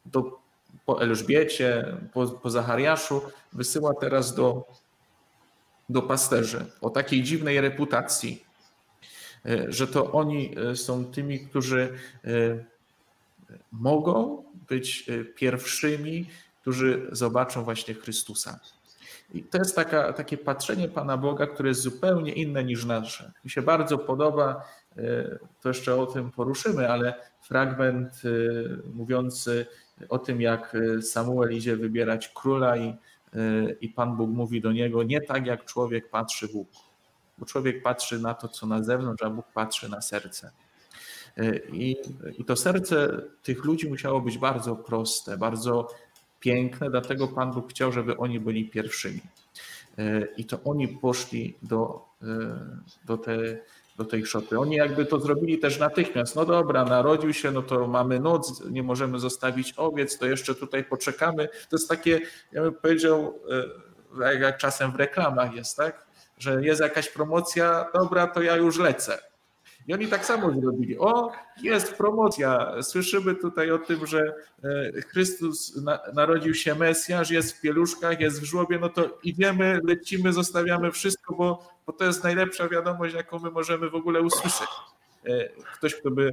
do, 0.06 0.39
po 0.86 1.02
Elżbiecie, 1.02 1.98
po, 2.13 2.28
po 2.28 2.50
Zachariaszu, 2.50 3.22
wysyła 3.54 3.93
teraz 3.93 4.36
do, 4.36 4.67
do 5.89 6.02
pasterzy 6.02 6.65
o 6.82 6.89
takiej 6.89 7.24
dziwnej 7.24 7.62
reputacji, 7.62 8.43
że 9.67 9.88
to 9.88 10.12
oni 10.12 10.56
e, 10.58 10.75
są 10.75 11.06
tymi, 11.06 11.39
którzy 11.39 11.93
mogą 13.71 14.43
być 14.69 15.10
e, 15.10 15.25
pierwszymi, 15.25 16.29
którzy 16.62 17.08
zobaczą 17.12 17.63
właśnie 17.63 17.93
Chrystusa. 17.93 18.60
I 19.34 19.43
to 19.43 19.58
jest 19.58 19.75
taka, 19.75 20.13
takie 20.13 20.38
patrzenie 20.38 20.88
Pana 20.88 21.17
Boga, 21.17 21.47
które 21.47 21.69
jest 21.69 21.82
zupełnie 21.82 22.32
inne 22.32 22.63
niż 22.63 22.86
nasze. 22.86 23.32
Mi 23.45 23.51
się 23.51 23.62
bardzo 23.62 23.97
podoba, 23.97 24.65
e, 24.97 25.03
to 25.62 25.69
jeszcze 25.69 25.95
o 25.95 26.06
tym 26.06 26.32
poruszymy, 26.32 26.89
ale 26.89 27.13
fragment 27.41 28.21
e, 28.25 28.29
mówiący 28.93 29.65
o 30.10 30.19
tym, 30.19 30.41
jak 30.41 30.77
Samuel 31.01 31.53
idzie 31.53 31.77
wybierać 31.77 32.27
króla 32.27 32.77
i, 32.77 32.95
i 33.82 33.89
Pan 33.89 34.15
Bóg 34.15 34.29
mówi 34.29 34.62
do 34.62 34.71
niego, 34.71 35.03
nie 35.03 35.21
tak 35.21 35.45
jak 35.45 35.65
człowiek 35.65 36.10
patrzy 36.10 36.47
Bóg, 36.47 36.67
bo 37.43 37.47
człowiek 37.47 37.84
patrzy 37.84 38.19
na 38.19 38.34
to, 38.34 38.47
co 38.47 38.67
na 38.67 38.84
zewnątrz, 38.84 39.23
a 39.23 39.29
Bóg 39.29 39.45
patrzy 39.53 39.89
na 39.89 40.01
serce. 40.01 40.51
E, 41.38 41.58
I, 41.58 41.97
I 42.38 42.45
to 42.45 42.56
serce 42.56 43.21
tych 43.43 43.65
ludzi 43.65 43.89
musiało 43.89 44.21
być 44.21 44.38
bardzo 44.38 44.75
proste, 44.75 45.38
bardzo 45.38 45.89
piękne, 46.39 46.89
dlatego 46.89 47.27
Pan 47.27 47.51
Bóg 47.51 47.69
chciał, 47.69 47.91
żeby 47.91 48.17
oni 48.17 48.39
byli 48.39 48.69
pierwszymi. 48.69 49.21
E, 49.97 50.27
I 50.38 50.45
to 50.45 50.60
oni 50.65 50.88
poszli 50.88 51.58
do, 51.62 52.06
e, 52.21 52.25
do, 53.06 53.17
te, 53.17 53.38
do 53.97 54.06
tej 54.06 54.25
szopy. 54.25 54.60
Oni 54.60 54.75
jakby 54.75 55.06
to 55.06 55.19
zrobili 55.19 55.60
też 55.60 55.79
natychmiast. 55.79 56.36
No 56.36 56.45
dobra, 56.45 56.86
narodził 56.86 57.34
się, 57.34 57.51
no 57.51 57.62
to 57.62 57.88
mamy 57.88 58.19
noc, 58.19 58.63
nie 58.69 58.84
możemy 58.84 59.19
zostawić 59.19 59.73
owiec, 59.77 60.17
to 60.17 60.25
jeszcze 60.25 60.56
tutaj 60.56 60.84
poczekamy. 60.84 61.47
To 61.47 61.75
jest 61.75 61.89
takie, 61.89 62.21
ja 62.51 62.62
bym 62.62 62.73
powiedział, 62.73 63.39
jak 64.39 64.58
czasem 64.58 64.91
w 64.91 64.95
reklamach 64.95 65.56
jest, 65.56 65.77
tak? 65.77 66.12
Że 66.43 66.65
jest 66.65 66.82
jakaś 66.82 67.10
promocja, 67.10 67.86
dobra, 67.93 68.27
to 68.27 68.41
ja 68.41 68.56
już 68.56 68.79
lecę. 68.79 69.19
I 69.88 69.93
oni 69.93 70.08
tak 70.08 70.25
samo 70.25 70.62
zrobili. 70.62 70.97
O, 70.97 71.32
jest 71.62 71.93
promocja. 71.93 72.75
Słyszymy 72.82 73.36
tutaj 73.36 73.71
o 73.71 73.77
tym, 73.77 74.08
że 74.08 74.36
e, 74.63 75.01
Chrystus 75.01 75.82
narodził 76.13 76.53
się 76.53 76.75
Mesjasz, 76.75 77.32
jest 77.32 77.58
w 77.58 77.62
pieluszkach, 77.62 78.19
jest 78.19 78.41
w 78.41 78.43
żłobie, 78.43 78.79
no 78.79 78.89
to 78.89 79.19
idziemy, 79.23 79.79
lecimy, 79.84 80.34
zostawiamy 80.34 80.91
wszystko, 80.91 81.36
bo, 81.36 81.69
bo 81.86 81.93
to 81.93 82.06
jest 82.06 82.23
najlepsza 82.23 82.69
wiadomość, 82.69 83.15
jaką 83.15 83.39
my 83.39 83.51
możemy 83.51 83.89
w 83.89 83.95
ogóle 83.95 84.21
usłyszeć. 84.21 84.69
E, 85.25 85.49
ktoś, 85.75 85.95
kto 85.95 86.12
by 86.12 86.27
e, 86.27 86.32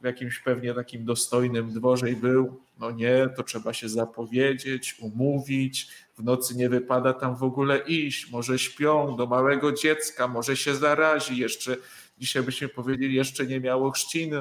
w 0.00 0.04
jakimś 0.04 0.38
pewnie 0.38 0.74
takim 0.74 1.04
dostojnym 1.04 1.72
dworze 1.72 2.06
był, 2.06 2.60
no 2.78 2.90
nie, 2.90 3.28
to 3.36 3.42
trzeba 3.42 3.72
się 3.72 3.88
zapowiedzieć, 3.88 4.96
umówić, 5.00 5.88
nocy 6.24 6.56
nie 6.56 6.68
wypada 6.68 7.12
tam 7.12 7.36
w 7.36 7.42
ogóle 7.42 7.78
iść, 7.78 8.30
może 8.30 8.58
śpią 8.58 9.16
do 9.16 9.26
małego 9.26 9.72
dziecka, 9.72 10.28
może 10.28 10.56
się 10.56 10.74
zarazi, 10.74 11.36
jeszcze 11.36 11.76
dzisiaj 12.18 12.42
byśmy 12.42 12.68
powiedzieli, 12.68 13.14
jeszcze 13.14 13.46
nie 13.46 13.60
miało 13.60 13.90
chrzcin, 13.90 14.34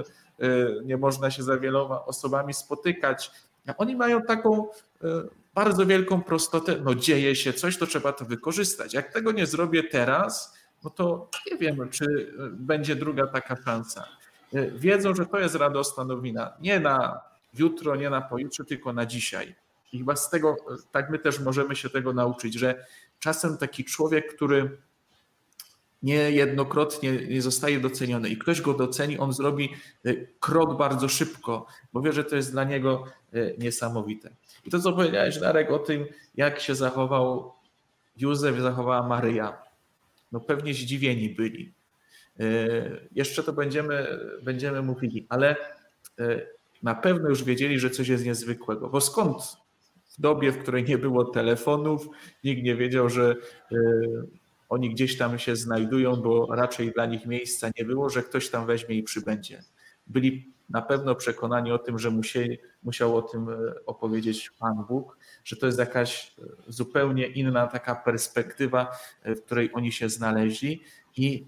nie 0.83 0.97
można 0.97 1.31
się 1.31 1.43
za 1.43 1.57
wieloma 1.57 2.05
osobami 2.05 2.53
spotykać. 2.53 3.31
A 3.67 3.77
oni 3.77 3.95
mają 3.95 4.21
taką 4.21 4.67
bardzo 5.53 5.85
wielką 5.85 6.21
prostotę, 6.21 6.81
no 6.83 6.95
dzieje 6.95 7.35
się 7.35 7.53
coś, 7.53 7.77
to 7.77 7.87
trzeba 7.87 8.13
to 8.13 8.25
wykorzystać. 8.25 8.93
Jak 8.93 9.13
tego 9.13 9.31
nie 9.31 9.45
zrobię 9.45 9.83
teraz, 9.83 10.57
no 10.83 10.89
to 10.89 11.29
nie 11.51 11.57
wiem, 11.57 11.89
czy 11.89 12.33
będzie 12.51 12.95
druga 12.95 13.27
taka 13.27 13.57
szansa. 13.65 14.05
Wiedzą, 14.75 15.15
że 15.15 15.25
to 15.25 15.39
jest 15.39 15.55
radosna 15.55 16.03
nowina. 16.03 16.53
Nie 16.59 16.79
na 16.79 17.19
jutro, 17.53 17.95
nie 17.95 18.09
na 18.09 18.21
pojutrze, 18.21 18.65
tylko 18.65 18.93
na 18.93 19.05
dzisiaj. 19.05 19.55
I 19.91 19.99
chyba 19.99 20.15
z 20.15 20.29
tego, 20.29 20.55
tak 20.91 21.09
my 21.09 21.19
też 21.19 21.39
możemy 21.39 21.75
się 21.75 21.89
tego 21.89 22.13
nauczyć, 22.13 22.53
że 22.53 22.85
czasem 23.19 23.57
taki 23.57 23.85
człowiek, 23.85 24.35
który 24.35 24.77
niejednokrotnie 26.03 27.11
nie 27.11 27.41
zostaje 27.41 27.79
doceniony 27.79 28.29
i 28.29 28.37
ktoś 28.37 28.61
go 28.61 28.73
doceni, 28.73 29.19
on 29.19 29.33
zrobi 29.33 29.69
krok 30.39 30.77
bardzo 30.77 31.09
szybko, 31.09 31.65
bo 31.93 32.01
wie, 32.01 32.13
że 32.13 32.23
to 32.23 32.35
jest 32.35 32.51
dla 32.51 32.63
niego 32.63 33.03
niesamowite. 33.57 34.29
I 34.65 34.69
to, 34.69 34.79
co 34.79 34.93
powiedziałeś, 34.93 35.39
Darek, 35.39 35.71
o 35.71 35.79
tym, 35.79 36.05
jak 36.35 36.59
się 36.59 36.75
zachował 36.75 37.53
Józef, 38.17 38.59
zachowała 38.59 39.07
Maryja, 39.07 39.57
no 40.31 40.39
pewnie 40.39 40.73
zdziwieni 40.73 41.29
byli. 41.29 41.73
E, 42.39 42.43
jeszcze 43.11 43.43
to 43.43 43.53
będziemy, 43.53 44.19
będziemy 44.43 44.81
mówili, 44.81 45.25
ale 45.29 45.55
na 46.83 46.95
pewno 46.95 47.29
już 47.29 47.43
wiedzieli, 47.43 47.79
że 47.79 47.89
coś 47.89 48.07
jest 48.07 48.25
niezwykłego, 48.25 48.89
bo 48.89 49.01
skąd 49.01 49.57
w 50.17 50.21
dobie, 50.21 50.51
w 50.51 50.57
której 50.57 50.83
nie 50.83 50.97
było 50.97 51.25
telefonów, 51.25 52.07
nikt 52.43 52.63
nie 52.63 52.75
wiedział, 52.75 53.09
że 53.09 53.35
e, 53.71 53.77
oni 54.69 54.89
gdzieś 54.89 55.17
tam 55.17 55.39
się 55.39 55.55
znajdują, 55.55 56.15
bo 56.15 56.55
raczej 56.55 56.91
dla 56.91 57.05
nich 57.05 57.25
miejsca 57.25 57.69
nie 57.77 57.85
było, 57.85 58.09
że 58.09 58.23
ktoś 58.23 58.49
tam 58.49 58.65
weźmie 58.65 58.95
i 58.95 59.03
przybędzie. 59.03 59.63
Byli 60.07 60.51
na 60.69 60.81
pewno 60.81 61.15
przekonani 61.15 61.71
o 61.71 61.79
tym, 61.79 61.99
że 61.99 62.09
musieli, 62.09 62.57
musiał 62.83 63.17
o 63.17 63.21
tym 63.21 63.49
e, 63.49 63.55
opowiedzieć 63.85 64.49
Pan 64.59 64.85
Bóg, 64.89 65.17
że 65.43 65.55
to 65.55 65.65
jest 65.65 65.79
jakaś 65.79 66.35
e, 66.39 66.43
zupełnie 66.67 67.27
inna 67.27 67.67
taka 67.67 67.95
perspektywa, 67.95 68.91
w 69.25 69.41
której 69.41 69.69
oni 69.73 69.91
się 69.91 70.09
znaleźli 70.09 70.81
i 71.17 71.45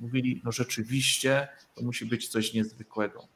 mówili, 0.00 0.40
no 0.44 0.52
rzeczywiście 0.52 1.48
to 1.74 1.84
musi 1.84 2.06
być 2.06 2.28
coś 2.28 2.54
niezwykłego. 2.54 3.28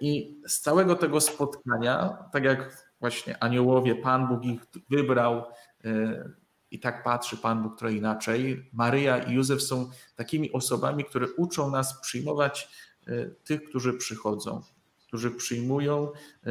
I 0.00 0.36
z 0.46 0.60
całego 0.60 0.94
tego 0.94 1.20
spotkania, 1.20 2.18
tak 2.32 2.44
jak 2.44 2.85
właśnie 3.00 3.42
aniołowie, 3.42 3.94
Pan 3.94 4.28
Bóg 4.28 4.44
ich 4.44 4.60
wybrał 4.90 5.44
i 6.70 6.80
tak 6.80 7.02
patrzy 7.04 7.36
Pan 7.36 7.62
Bóg 7.62 7.78
trochę 7.78 7.94
inaczej, 7.94 8.70
Maryja 8.72 9.18
i 9.18 9.32
Józef 9.32 9.62
są 9.62 9.90
takimi 10.16 10.52
osobami, 10.52 11.04
które 11.04 11.26
uczą 11.36 11.70
nas 11.70 12.00
przyjmować 12.00 12.68
E, 13.06 13.30
tych, 13.44 13.64
którzy 13.64 13.92
przychodzą, 13.92 14.62
którzy 15.06 15.30
przyjmują. 15.30 16.12
E, 16.46 16.50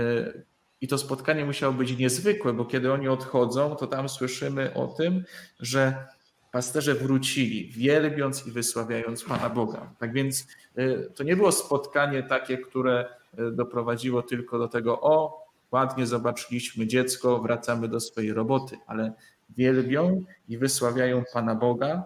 I 0.81 0.87
to 0.87 0.97
spotkanie 0.97 1.45
musiało 1.45 1.73
być 1.73 1.97
niezwykłe, 1.97 2.53
bo 2.53 2.65
kiedy 2.65 2.93
oni 2.93 3.07
odchodzą, 3.07 3.75
to 3.75 3.87
tam 3.87 4.09
słyszymy 4.09 4.73
o 4.73 4.87
tym, 4.87 5.23
że 5.59 6.07
pasterze 6.51 6.95
wrócili, 6.95 7.71
wielbiąc 7.71 8.47
i 8.47 8.51
wysławiając 8.51 9.23
Pana 9.23 9.49
Boga. 9.49 9.93
Tak 9.99 10.13
więc 10.13 10.47
e, 10.75 10.97
to 10.97 11.23
nie 11.23 11.35
było 11.35 11.51
spotkanie 11.51 12.23
takie, 12.23 12.57
które 12.57 13.05
doprowadziło 13.51 14.21
tylko 14.21 14.59
do 14.59 14.67
tego, 14.67 15.01
o, 15.01 15.44
ładnie 15.71 16.07
zobaczyliśmy 16.07 16.87
dziecko, 16.87 17.39
wracamy 17.39 17.87
do 17.87 17.99
swojej 17.99 18.33
roboty, 18.33 18.77
ale 18.87 19.13
wielbią 19.49 20.23
i 20.47 20.57
wysławiają 20.57 21.23
Pana 21.33 21.55
Boga 21.55 22.03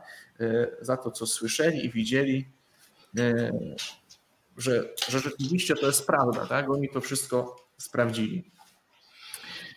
za 0.81 0.97
to, 0.97 1.11
co 1.11 1.25
słyszeli 1.25 1.85
i 1.85 1.89
widzieli 1.89 2.45
że, 4.59 4.83
że 5.09 5.19
rzeczywiście 5.19 5.75
to 5.75 5.85
jest 5.85 6.07
prawda, 6.07 6.45
tak? 6.45 6.69
Oni 6.69 6.89
to 6.89 7.01
wszystko 7.01 7.55
sprawdzili. 7.77 8.51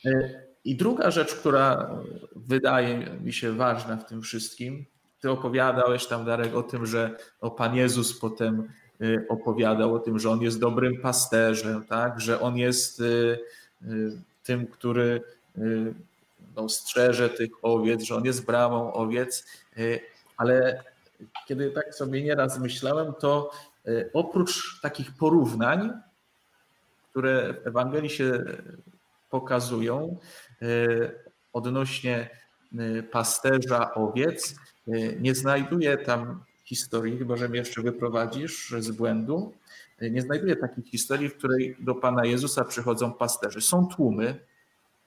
E, 0.05 0.43
I 0.65 0.77
druga 0.77 1.11
rzecz, 1.11 1.35
która 1.35 1.99
wydaje 2.37 2.99
mi 3.21 3.33
się 3.33 3.53
ważna 3.53 3.97
w 3.97 4.05
tym 4.05 4.23
wszystkim, 4.23 4.87
ty 5.21 5.31
opowiadałeś 5.31 6.07
tam, 6.07 6.25
Darek, 6.25 6.55
o 6.55 6.63
tym, 6.63 6.87
że 6.87 7.17
o 7.41 7.51
Pan 7.51 7.77
Jezus 7.77 8.19
potem 8.19 8.69
e, 9.01 9.29
opowiadał 9.29 9.95
o 9.95 9.99
tym, 9.99 10.19
że 10.19 10.31
On 10.31 10.43
jest 10.43 10.61
dobrym 10.61 11.01
pasterzem, 11.01 11.85
tak? 11.85 12.21
że 12.21 12.41
On 12.41 12.57
jest 12.57 13.01
e, 13.01 13.05
tym, 14.45 14.67
który 14.67 15.23
no, 16.57 16.69
strzeże 16.69 17.31
tych 17.31 17.51
owiec, 17.63 18.03
że 18.03 18.17
On 18.17 18.25
jest 18.25 18.45
bramą 18.45 18.93
owiec, 18.93 19.47
ale 20.37 20.85
kiedy 21.49 21.71
tak 21.71 21.95
sobie 21.95 22.23
nieraz 22.23 22.59
myślałem, 22.59 23.13
to 23.21 23.51
oprócz 24.13 24.81
takich 24.81 25.15
porównań, 25.15 25.91
które 27.11 27.55
w 27.55 27.67
Ewangelii 27.67 28.11
się 28.11 28.45
pokazują 29.31 30.17
odnośnie 31.53 32.31
pasterza 33.11 33.95
owiec, 33.95 34.55
nie 35.21 35.35
znajduję 35.35 35.99
tam 35.99 36.45
historii, 36.65 37.19
chyba 37.19 37.37
że 37.37 37.49
mnie 37.49 37.59
jeszcze 37.59 37.83
wyprowadzisz 37.83 38.75
z 38.79 38.91
błędu, 38.91 39.55
nie 40.11 40.23
znajduję 40.23 40.57
takiej 40.57 40.85
historii, 40.85 41.29
w 41.29 41.37
której 41.37 41.77
do 41.81 41.95
Pana 41.95 42.25
Jezusa 42.25 42.65
przychodzą 42.65 43.13
pasterze. 43.13 43.61
Są 43.61 43.87
tłumy, 43.87 44.47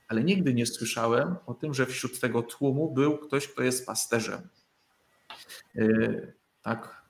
ale 0.07 0.23
nigdy 0.23 0.53
nie 0.53 0.65
słyszałem 0.65 1.35
o 1.45 1.53
tym, 1.53 1.73
że 1.73 1.85
wśród 1.85 2.19
tego 2.19 2.41
tłumu 2.41 2.91
był 2.93 3.17
ktoś, 3.17 3.47
kto 3.47 3.63
jest 3.63 3.85
pasterzem. 3.85 4.49
Tak, 6.61 7.01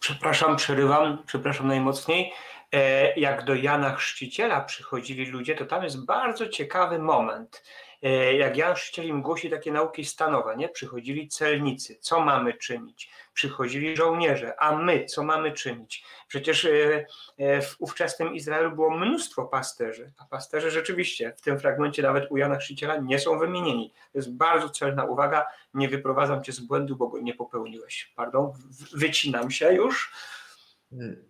przepraszam, 0.00 0.56
przerywam, 0.56 1.22
przepraszam 1.26 1.66
najmocniej. 1.66 2.32
E, 2.72 3.20
jak 3.20 3.44
do 3.44 3.54
Jana 3.54 3.94
Chrzciciela 3.94 4.60
przychodzili 4.60 5.26
ludzie, 5.26 5.54
to 5.54 5.66
tam 5.66 5.84
jest 5.84 6.04
bardzo 6.04 6.48
ciekawy 6.48 6.98
moment. 6.98 7.62
E, 8.02 8.34
jak 8.34 8.56
Jan 8.56 8.74
Chrzciciel 8.74 9.06
im 9.06 9.22
głosi 9.22 9.50
takie 9.50 9.72
nauki 9.72 10.04
stanowe, 10.04 10.56
nie? 10.56 10.68
Przychodzili 10.68 11.28
celnicy, 11.28 11.96
co 12.00 12.20
mamy 12.20 12.54
czynić? 12.54 13.10
Przychodzili 13.34 13.96
żołnierze, 13.96 14.60
a 14.60 14.76
my 14.76 15.04
co 15.04 15.22
mamy 15.22 15.52
czynić? 15.52 16.04
Przecież 16.28 16.64
e, 17.38 17.62
w 17.62 17.76
ówczesnym 17.78 18.34
Izraelu 18.34 18.74
było 18.74 18.90
mnóstwo 18.90 19.44
pasterzy, 19.44 20.12
a 20.18 20.24
pasterze 20.24 20.70
rzeczywiście 20.70 21.32
w 21.36 21.40
tym 21.40 21.58
fragmencie 21.58 22.02
nawet 22.02 22.30
u 22.30 22.36
Jana 22.36 22.56
Chrzciciela 22.56 22.96
nie 22.96 23.18
są 23.18 23.38
wymienieni. 23.38 23.92
To 24.12 24.18
jest 24.18 24.36
bardzo 24.36 24.70
celna 24.70 25.04
uwaga, 25.04 25.46
nie 25.74 25.88
wyprowadzam 25.88 26.44
cię 26.44 26.52
z 26.52 26.60
błędu, 26.60 26.96
bo 26.96 27.08
go 27.08 27.20
nie 27.20 27.34
popełniłeś. 27.34 28.12
Pardon, 28.16 28.52
wycinam 28.92 29.50
się 29.50 29.72
już. 29.74 30.12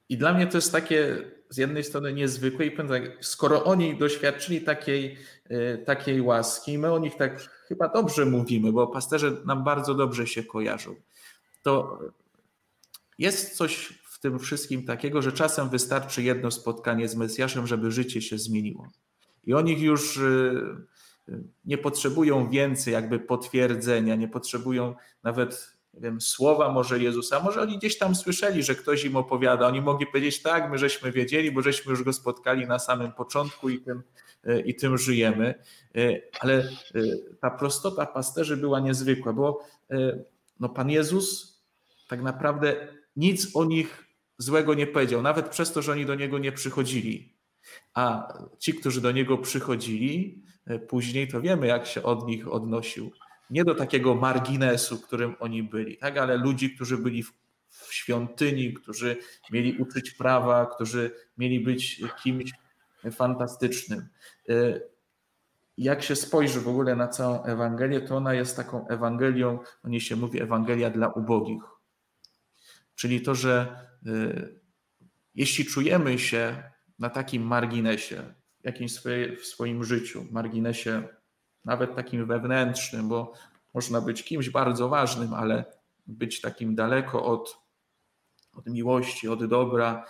I 0.08 0.18
dla 0.18 0.32
mnie 0.32 0.46
to 0.46 0.58
jest 0.58 0.72
takie 0.72 1.16
z 1.50 1.56
jednej 1.56 1.84
strony 1.84 2.12
niezwykłe 2.12 2.66
i 2.66 2.70
powiem 2.70 2.88
tak, 2.88 3.02
skoro 3.24 3.64
oni 3.64 3.98
doświadczyli 3.98 4.60
takiej, 4.60 5.16
e, 5.48 5.78
takiej 5.78 6.20
łaski, 6.20 6.78
my 6.78 6.92
o 6.92 6.98
nich 6.98 7.16
tak 7.16 7.40
chyba 7.68 7.88
dobrze 7.88 8.26
mówimy, 8.26 8.72
bo 8.72 8.86
pasterze 8.86 9.36
nam 9.46 9.64
bardzo 9.64 9.94
dobrze 9.94 10.26
się 10.26 10.44
kojarzą, 10.44 10.94
to 11.62 11.98
jest 13.18 13.56
coś 13.56 14.00
w 14.04 14.20
tym 14.20 14.38
wszystkim 14.38 14.86
takiego, 14.86 15.22
że 15.22 15.32
czasem 15.32 15.68
wystarczy 15.68 16.22
jedno 16.22 16.50
spotkanie 16.50 17.08
z 17.08 17.16
Mesjaszem, 17.16 17.66
żeby 17.66 17.90
życie 17.90 18.22
się 18.22 18.38
zmieniło. 18.38 18.88
I 19.44 19.54
oni 19.54 19.80
już 19.80 20.18
e, 20.18 21.40
nie 21.64 21.78
potrzebują 21.78 22.50
więcej 22.50 22.92
jakby 22.92 23.18
potwierdzenia, 23.18 24.16
nie 24.16 24.28
potrzebują 24.28 24.94
nawet 25.22 25.79
wiem, 26.00 26.20
słowa 26.20 26.72
może 26.72 26.98
Jezusa, 26.98 27.40
może 27.40 27.62
oni 27.62 27.78
gdzieś 27.78 27.98
tam 27.98 28.14
słyszeli, 28.14 28.62
że 28.62 28.74
ktoś 28.74 29.04
im 29.04 29.16
opowiada, 29.16 29.66
oni 29.66 29.80
mogli 29.80 30.06
powiedzieć 30.06 30.42
tak, 30.42 30.70
my 30.70 30.78
żeśmy 30.78 31.12
wiedzieli, 31.12 31.52
bo 31.52 31.62
żeśmy 31.62 31.90
już 31.90 32.02
go 32.02 32.12
spotkali 32.12 32.66
na 32.66 32.78
samym 32.78 33.12
początku 33.12 33.68
i 33.68 33.80
tym, 33.80 34.02
e, 34.44 34.60
i 34.60 34.74
tym 34.74 34.98
żyjemy, 34.98 35.54
e, 35.94 36.20
ale 36.40 36.54
e, 36.54 36.68
ta 37.40 37.50
prostota 37.50 38.06
pasterzy 38.06 38.56
była 38.56 38.80
niezwykła, 38.80 39.32
bo 39.32 39.60
no, 40.60 40.68
Pan 40.68 40.90
Jezus 40.90 41.60
tak 42.08 42.22
naprawdę 42.22 42.88
nic 43.16 43.56
o 43.56 43.64
nich 43.64 44.04
złego 44.38 44.74
nie 44.74 44.86
powiedział, 44.86 45.22
nawet 45.22 45.48
przez 45.48 45.72
to, 45.72 45.82
że 45.82 45.92
oni 45.92 46.06
do 46.06 46.14
Niego 46.14 46.38
nie 46.38 46.52
przychodzili. 46.52 47.34
A 47.94 48.32
ci, 48.58 48.74
którzy 48.74 49.00
do 49.00 49.12
Niego 49.12 49.38
przychodzili, 49.38 50.42
później 50.88 51.28
to 51.28 51.40
wiemy, 51.40 51.66
jak 51.66 51.86
się 51.86 52.02
od 52.02 52.26
nich 52.26 52.52
odnosił 52.52 53.12
nie 53.50 53.64
do 53.64 53.74
takiego 53.74 54.14
marginesu, 54.14 54.98
którym 54.98 55.34
oni 55.40 55.62
byli, 55.62 55.96
tak? 55.96 56.18
ale 56.18 56.36
ludzi, 56.36 56.74
którzy 56.74 56.98
byli 56.98 57.22
w, 57.22 57.32
w 57.68 57.94
świątyni, 57.94 58.74
którzy 58.74 59.16
mieli 59.50 59.76
uczyć 59.78 60.10
prawa, 60.10 60.66
którzy 60.66 61.10
mieli 61.38 61.60
być 61.60 62.02
kimś 62.22 62.52
fantastycznym. 63.12 64.08
Y, 64.48 64.82
jak 65.78 66.02
się 66.02 66.16
spojrzy 66.16 66.60
w 66.60 66.68
ogóle 66.68 66.96
na 66.96 67.08
całą 67.08 67.44
Ewangelię, 67.44 68.00
to 68.00 68.16
ona 68.16 68.34
jest 68.34 68.56
taką 68.56 68.88
Ewangelią, 68.88 69.58
o 69.84 69.88
niej 69.88 70.00
się 70.00 70.16
mówi 70.16 70.42
Ewangelia 70.42 70.90
dla 70.90 71.08
ubogich. 71.08 71.62
Czyli 72.94 73.20
to, 73.20 73.34
że 73.34 73.76
y, 74.06 74.60
jeśli 75.34 75.64
czujemy 75.64 76.18
się 76.18 76.62
na 76.98 77.10
takim 77.10 77.42
marginesie, 77.42 78.34
jakimś 78.64 78.92
swoje, 78.92 79.36
w 79.36 79.46
swoim 79.46 79.84
życiu, 79.84 80.26
marginesie 80.30 81.08
nawet 81.64 81.96
takim 81.96 82.26
wewnętrznym, 82.26 83.08
bo 83.08 83.32
można 83.74 84.00
być 84.00 84.24
kimś 84.24 84.50
bardzo 84.50 84.88
ważnym, 84.88 85.34
ale 85.34 85.64
być 86.06 86.40
takim 86.40 86.74
daleko 86.74 87.24
od 87.24 87.60
od 88.52 88.66
miłości, 88.66 89.28
od 89.28 89.46
dobra, 89.46 90.04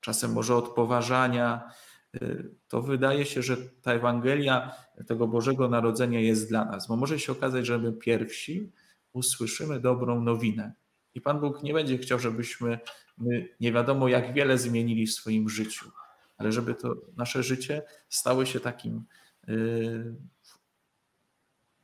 czasem 0.00 0.32
może 0.32 0.56
od 0.56 0.68
poważania, 0.68 1.70
y, 2.14 2.54
to 2.68 2.82
wydaje 2.82 3.24
się, 3.26 3.42
że 3.42 3.56
ta 3.82 3.92
Ewangelia 3.92 4.70
tego 5.06 5.28
Bożego 5.28 5.68
Narodzenia 5.68 6.20
jest 6.20 6.48
dla 6.48 6.64
nas, 6.64 6.88
bo 6.88 6.96
może 6.96 7.18
się 7.18 7.32
okazać, 7.32 7.66
że 7.66 7.78
my 7.78 7.92
pierwsi 7.92 8.72
usłyszymy 9.12 9.80
dobrą 9.80 10.20
nowinę. 10.20 10.72
I 11.14 11.20
Pan 11.20 11.40
Bóg 11.40 11.62
nie 11.62 11.72
będzie 11.72 11.98
chciał, 11.98 12.18
żebyśmy 12.18 12.78
my 13.18 13.48
nie 13.60 13.72
wiadomo 13.72 14.08
jak 14.08 14.34
wiele 14.34 14.58
zmienili 14.58 15.06
w 15.06 15.12
swoim 15.12 15.48
życiu, 15.48 15.90
ale 16.36 16.52
żeby 16.52 16.74
to 16.74 16.94
nasze 17.16 17.42
życie 17.42 17.82
stało 18.08 18.44
się 18.44 18.60
takim 18.60 19.04
yy, 19.46 20.14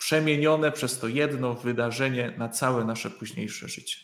przemienione 0.01 0.73
przez 0.73 0.99
to 0.99 1.09
jedno 1.09 1.55
wydarzenie 1.55 2.33
na 2.39 2.49
całe 2.49 2.85
nasze 2.85 3.11
późniejsze 3.11 3.69
życie. 3.69 3.97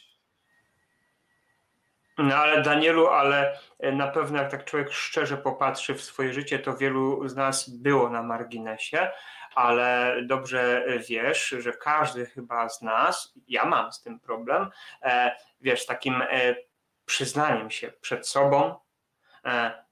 No 2.19 2.37
ale 2.37 2.63
Danielu, 2.63 3.09
ale 3.09 3.59
e, 3.79 3.93
na 3.93 4.09
pewno 4.09 4.39
jak 4.39 4.51
tak 4.51 4.65
człowiek 4.65 4.93
szczerze 4.93 5.37
popatrzy 5.37 5.95
w 5.95 6.03
swoje 6.03 6.33
życie, 6.33 6.59
to 6.59 6.77
wielu 6.77 7.29
z 7.29 7.37
nas 7.37 7.71
było 7.71 8.11
na 8.11 8.23
marginesie, 8.23 9.11
ale 9.55 10.17
dobrze 10.23 10.85
wiesz, 11.09 11.49
że 11.59 11.73
każdy 11.73 12.27
chyba 12.27 12.69
z 12.69 12.83
nas, 12.83 13.35
ja 13.49 13.65
mam 13.65 13.93
z 13.93 14.03
tym 14.03 14.21
problem, 14.21 14.71
e, 15.03 15.37
wiesz, 15.61 15.87
takim 15.87 16.23
e, 16.23 16.57
przyznaniem 17.05 17.71
się 17.71 17.93
przed 18.01 18.29
sobą, 18.29 18.75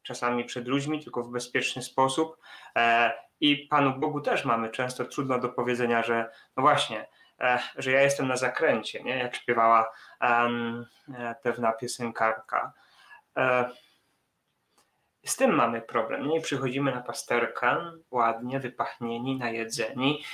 czasami 0.03 0.45
przed 0.45 0.69
ludźmi, 0.69 1.03
tylko 1.03 1.23
w 1.23 1.33
bezpieczny 1.33 1.83
sposób. 1.83 2.37
I 3.41 3.57
Panu 3.57 3.99
Bogu 3.99 4.21
też 4.21 4.45
mamy 4.45 4.71
często 4.71 5.05
trudno 5.05 5.39
do 5.39 5.49
powiedzenia, 5.49 6.03
że 6.03 6.31
no 6.57 6.63
właśnie, 6.63 7.07
E, 7.41 7.59
że 7.77 7.91
ja 7.91 8.03
jestem 8.03 8.29
na 8.29 8.37
zakręcie, 8.37 9.03
nie? 9.03 9.19
jak 9.19 9.37
śpiewała 9.37 9.91
um, 10.21 10.87
pewna 11.43 11.73
piosenkarka. 11.73 12.73
E, 13.37 13.71
z 15.25 15.37
tym 15.37 15.55
mamy 15.55 15.83
problem. 15.83 16.29
Nie 16.29 16.41
przychodzimy 16.41 16.93
na 16.95 17.01
pasterkę, 17.01 17.77
ładnie 18.11 18.61
wypachnieni, 18.61 19.39
najedzeni, 19.39 20.25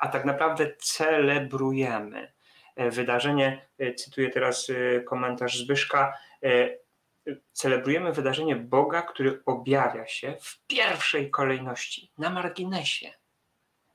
a 0.00 0.08
tak 0.08 0.24
naprawdę 0.24 0.66
celebrujemy 0.78 2.32
wydarzenie. 2.76 3.68
Cytuję 3.96 4.30
teraz 4.30 4.66
komentarz 5.06 5.58
Zbyszka. 5.58 6.12
Celebrujemy 7.52 8.12
wydarzenie 8.12 8.56
Boga, 8.56 9.02
który 9.02 9.42
objawia 9.46 10.06
się 10.06 10.36
w 10.40 10.66
pierwszej 10.66 11.30
kolejności, 11.30 12.12
na 12.18 12.30
marginesie 12.30 13.12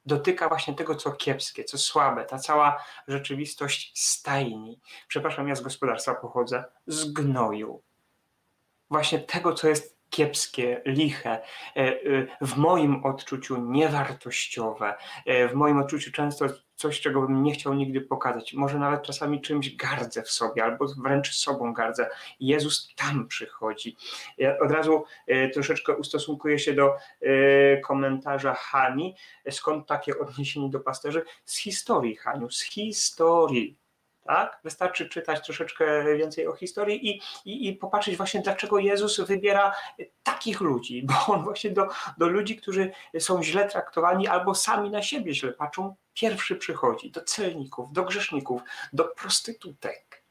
dotyka 0.05 0.49
właśnie 0.49 0.73
tego, 0.73 0.95
co 0.95 1.11
kiepskie, 1.11 1.63
co 1.63 1.77
słabe, 1.77 2.25
ta 2.25 2.37
cała 2.37 2.83
rzeczywistość 3.07 3.91
stajni. 3.95 4.79
Przepraszam, 5.07 5.47
ja 5.47 5.55
z 5.55 5.61
gospodarstwa 5.61 6.15
pochodzę, 6.15 6.63
z 6.87 7.13
gnoju. 7.13 7.81
Właśnie 8.89 9.19
tego, 9.19 9.53
co 9.53 9.67
jest 9.67 10.01
kiepskie, 10.09 10.81
liche, 10.85 11.29
e, 11.29 11.41
e, 11.75 11.93
w 12.41 12.57
moim 12.57 13.05
odczuciu 13.05 13.57
niewartościowe, 13.57 14.95
e, 15.25 15.47
w 15.47 15.53
moim 15.53 15.77
odczuciu 15.77 16.11
często 16.11 16.45
coś, 16.81 17.01
czego 17.01 17.21
bym 17.21 17.43
nie 17.43 17.53
chciał 17.53 17.73
nigdy 17.73 18.01
pokazać. 18.01 18.53
Może 18.53 18.79
nawet 18.79 19.03
czasami 19.03 19.41
czymś 19.41 19.75
gardzę 19.75 20.23
w 20.23 20.31
sobie, 20.31 20.63
albo 20.63 20.85
wręcz 20.87 21.35
sobą 21.35 21.73
gardzę. 21.73 22.09
Jezus 22.39 22.93
tam 22.95 23.27
przychodzi. 23.27 23.97
Ja 24.37 24.59
od 24.59 24.71
razu 24.71 25.03
troszeczkę 25.53 25.95
ustosunkuję 25.95 26.59
się 26.59 26.73
do 26.73 26.95
komentarza 27.83 28.53
Hani. 28.53 29.15
Skąd 29.49 29.87
takie 29.87 30.19
odniesienie 30.19 30.69
do 30.69 30.79
pasterzy? 30.79 31.23
Z 31.45 31.57
historii, 31.57 32.15
Haniu, 32.15 32.49
z 32.49 32.61
historii 32.61 33.80
tak? 34.23 34.59
Wystarczy 34.63 35.09
czytać 35.09 35.45
troszeczkę 35.45 36.15
więcej 36.17 36.47
o 36.47 36.53
historii 36.53 37.09
i, 37.09 37.21
i, 37.45 37.67
i 37.67 37.73
popatrzeć 37.73 38.17
właśnie, 38.17 38.41
dlaczego 38.41 38.79
Jezus 38.79 39.19
wybiera 39.19 39.75
takich 40.23 40.61
ludzi, 40.61 41.03
bo 41.27 41.33
on 41.33 41.43
właśnie 41.43 41.71
do, 41.71 41.87
do 42.17 42.27
ludzi, 42.27 42.55
którzy 42.55 42.91
są 43.19 43.43
źle 43.43 43.69
traktowani 43.69 44.27
albo 44.27 44.55
sami 44.55 44.89
na 44.89 45.03
siebie 45.03 45.33
źle 45.33 45.51
patrzą, 45.51 45.95
pierwszy 46.13 46.55
przychodzi, 46.55 47.11
do 47.11 47.23
celników, 47.23 47.93
do 47.93 48.03
grzeszników, 48.03 48.61
do 48.93 49.03
prostytutek. 49.03 50.23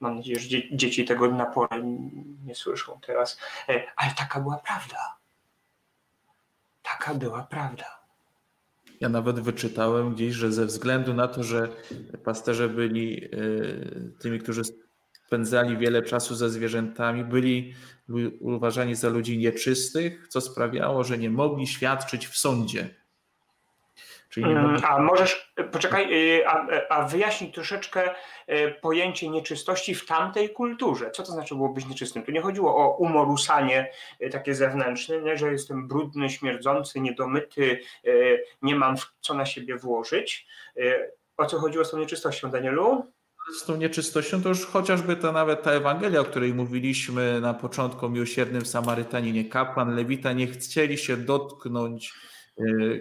Mam 0.00 0.16
nadzieję, 0.16 0.40
że 0.40 0.48
dzieci 0.72 1.04
tego 1.04 1.28
naporu 1.28 1.76
nie 2.44 2.54
słyszą 2.54 3.00
teraz, 3.06 3.38
e, 3.68 3.86
ale 3.96 4.10
taka 4.14 4.40
była 4.40 4.56
prawda. 4.56 5.16
Taka 6.82 7.14
była 7.14 7.42
prawda. 7.42 7.95
Ja 9.00 9.08
nawet 9.08 9.40
wyczytałem 9.40 10.14
gdzieś, 10.14 10.34
że 10.34 10.52
ze 10.52 10.66
względu 10.66 11.14
na 11.14 11.28
to, 11.28 11.42
że 11.42 11.68
pasterze 12.24 12.68
byli 12.68 13.24
e, 13.24 13.28
tymi, 14.20 14.38
którzy 14.38 14.62
spędzali 15.26 15.76
wiele 15.76 16.02
czasu 16.02 16.34
ze 16.34 16.50
zwierzętami, 16.50 17.24
byli 17.24 17.74
uważani 18.40 18.94
za 18.94 19.08
ludzi 19.08 19.38
nieczystych, 19.38 20.28
co 20.28 20.40
sprawiało, 20.40 21.04
że 21.04 21.18
nie 21.18 21.30
mogli 21.30 21.66
świadczyć 21.66 22.26
w 22.26 22.36
sądzie. 22.36 23.05
Mm, 24.36 24.76
a 24.84 24.98
możesz, 24.98 25.52
poczekaj, 25.72 26.36
y, 26.38 26.48
a, 26.48 26.66
a 26.88 27.02
wyjaśnij 27.02 27.52
troszeczkę 27.52 28.10
y, 28.10 28.74
pojęcie 28.82 29.28
nieczystości 29.28 29.94
w 29.94 30.06
tamtej 30.06 30.50
kulturze. 30.50 31.10
Co 31.10 31.22
to 31.22 31.32
znaczy 31.32 31.54
było 31.54 31.68
być 31.68 31.86
nieczystym? 31.86 32.22
Tu 32.22 32.32
nie 32.32 32.40
chodziło 32.40 32.76
o 32.76 32.96
umorusanie 32.96 33.90
y, 34.20 34.30
takie 34.30 34.54
zewnętrzne, 34.54 35.22
nie, 35.22 35.36
że 35.36 35.52
jestem 35.52 35.88
brudny, 35.88 36.30
śmierdzący, 36.30 37.00
niedomyty, 37.00 37.80
nie 38.62 38.74
mam 38.74 38.94
co 39.20 39.34
na 39.34 39.46
siebie 39.46 39.76
włożyć. 39.76 40.46
O 41.36 41.46
co 41.46 41.58
chodziło 41.58 41.84
z 41.84 41.90
tą 41.90 41.98
nieczystością, 41.98 42.50
Danielu? 42.50 43.12
z 43.54 43.64
tą 43.64 43.76
nieczystością, 43.76 44.42
to 44.42 44.48
już 44.48 44.66
chociażby 44.66 45.16
ta 45.16 45.32
nawet 45.32 45.62
ta 45.62 45.72
Ewangelia, 45.72 46.20
o 46.20 46.24
której 46.24 46.54
mówiliśmy 46.54 47.40
na 47.40 47.54
początku 47.54 48.06
o 48.06 48.08
miłosiernym 48.08 48.66
Samarytaninie, 48.66 49.44
kapłan, 49.44 49.96
lewita 49.96 50.32
nie 50.32 50.46
chcieli 50.46 50.98
się 50.98 51.16
dotknąć 51.16 52.14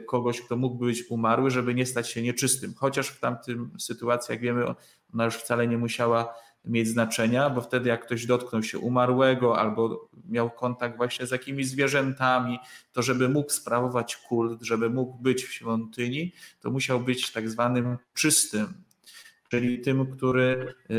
kogoś, 0.07 0.41
kto 0.41 0.57
mógłby 0.57 0.85
być 0.85 1.03
umarły, 1.09 1.51
żeby 1.51 1.73
nie 1.73 1.85
stać 1.85 2.09
się 2.09 2.21
nieczystym. 2.21 2.73
Chociaż 2.77 3.07
w 3.07 3.19
tamtym 3.19 3.71
sytuacji, 3.79 4.31
jak 4.31 4.41
wiemy, 4.41 4.65
ona 5.13 5.25
już 5.25 5.35
wcale 5.35 5.67
nie 5.67 5.77
musiała 5.77 6.33
mieć 6.65 6.87
znaczenia, 6.87 7.49
bo 7.49 7.61
wtedy 7.61 7.89
jak 7.89 8.05
ktoś 8.05 8.25
dotknął 8.25 8.63
się 8.63 8.79
umarłego 8.79 9.59
albo 9.59 10.09
miał 10.29 10.49
kontakt 10.49 10.97
właśnie 10.97 11.25
z 11.25 11.31
jakimiś 11.31 11.67
zwierzętami, 11.67 12.59
to 12.93 13.01
żeby 13.01 13.29
mógł 13.29 13.49
sprawować 13.51 14.17
kult, 14.17 14.61
żeby 14.61 14.89
mógł 14.89 15.17
być 15.17 15.45
w 15.45 15.53
świątyni, 15.53 16.33
to 16.61 16.71
musiał 16.71 16.99
być 16.99 17.31
tak 17.31 17.49
zwanym 17.49 17.97
czystym, 18.13 18.73
czyli 19.49 19.81
tym, 19.81 20.17
który 20.17 20.73
e, 20.89 20.95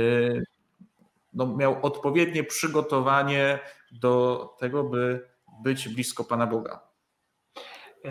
no, 1.35 1.57
miał 1.57 1.87
odpowiednie 1.87 2.45
przygotowanie 2.45 3.59
do 3.93 4.49
tego, 4.59 4.85
by 4.85 5.29
być 5.63 5.89
blisko 5.89 6.25
Pana 6.25 6.47
Boga. 6.47 6.86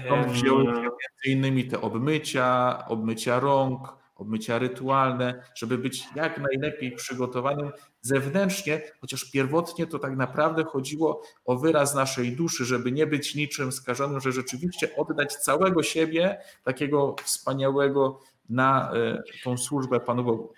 Stąd 0.06 0.28
wzięły 0.28 0.64
się 0.64 0.72
między 0.72 1.26
innymi 1.26 1.68
te 1.68 1.82
obmycia, 1.82 2.84
obmycia 2.88 3.40
rąk, 3.40 3.98
obmycia 4.16 4.60
rytualne, 4.60 5.44
żeby 5.56 5.78
być 5.78 6.04
jak 6.16 6.38
najlepiej 6.38 6.92
przygotowanym 6.92 7.72
zewnętrznie, 8.02 8.82
chociaż 9.02 9.32
pierwotnie 9.32 9.88
to 9.88 10.00
tak 10.00 10.16
naprawdę 10.16 10.64
chodziło 10.64 11.22
o 11.46 11.58
wyraz 11.58 11.96
naszej 11.96 12.36
duszy, 12.36 12.66
żeby 12.66 12.92
nie 12.92 13.08
być 13.08 13.36
niczym 13.36 13.72
skażonym, 13.72 14.20
że 14.20 14.32
rzeczywiście 14.32 14.96
oddać 14.96 15.36
całego 15.36 15.84
siebie, 15.84 16.38
takiego 16.64 17.16
wspaniałego 17.24 18.20
na 18.50 18.92
e, 18.94 19.24
tą 19.44 19.58
służbę 19.58 20.00
Panu 20.00 20.24
Bogu 20.24 20.54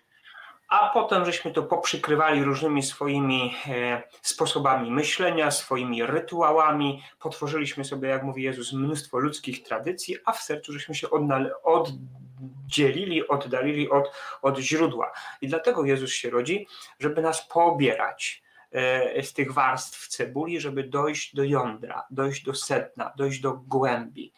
a 0.67 0.89
potem 0.89 1.25
żeśmy 1.25 1.51
to 1.51 1.63
poprzykrywali 1.63 2.43
różnymi 2.43 2.83
swoimi 2.83 3.55
e, 3.67 4.01
sposobami 4.21 4.91
myślenia, 4.91 5.51
swoimi 5.51 6.05
rytuałami. 6.05 7.03
Potworzyliśmy 7.19 7.85
sobie, 7.85 8.09
jak 8.09 8.23
mówi 8.23 8.43
Jezus, 8.43 8.73
mnóstwo 8.73 9.19
ludzkich 9.19 9.63
tradycji, 9.63 10.17
a 10.25 10.31
w 10.31 10.41
sercu 10.41 10.73
żeśmy 10.73 10.95
się 10.95 11.07
oddzielili, 11.63 13.27
oddalili 13.27 13.89
od, 13.89 14.11
od 14.41 14.57
źródła. 14.57 15.11
I 15.41 15.47
dlatego 15.47 15.85
Jezus 15.85 16.11
się 16.11 16.29
rodzi, 16.29 16.67
żeby 16.99 17.21
nas 17.21 17.47
poobierać 17.47 18.43
e, 18.71 19.23
z 19.23 19.33
tych 19.33 19.53
warstw 19.53 20.07
cebuli, 20.07 20.59
żeby 20.59 20.83
dojść 20.83 21.35
do 21.35 21.43
jądra, 21.43 22.05
dojść 22.09 22.43
do 22.43 22.53
sedna, 22.53 23.13
dojść 23.17 23.39
do 23.39 23.53
głębi. 23.53 24.33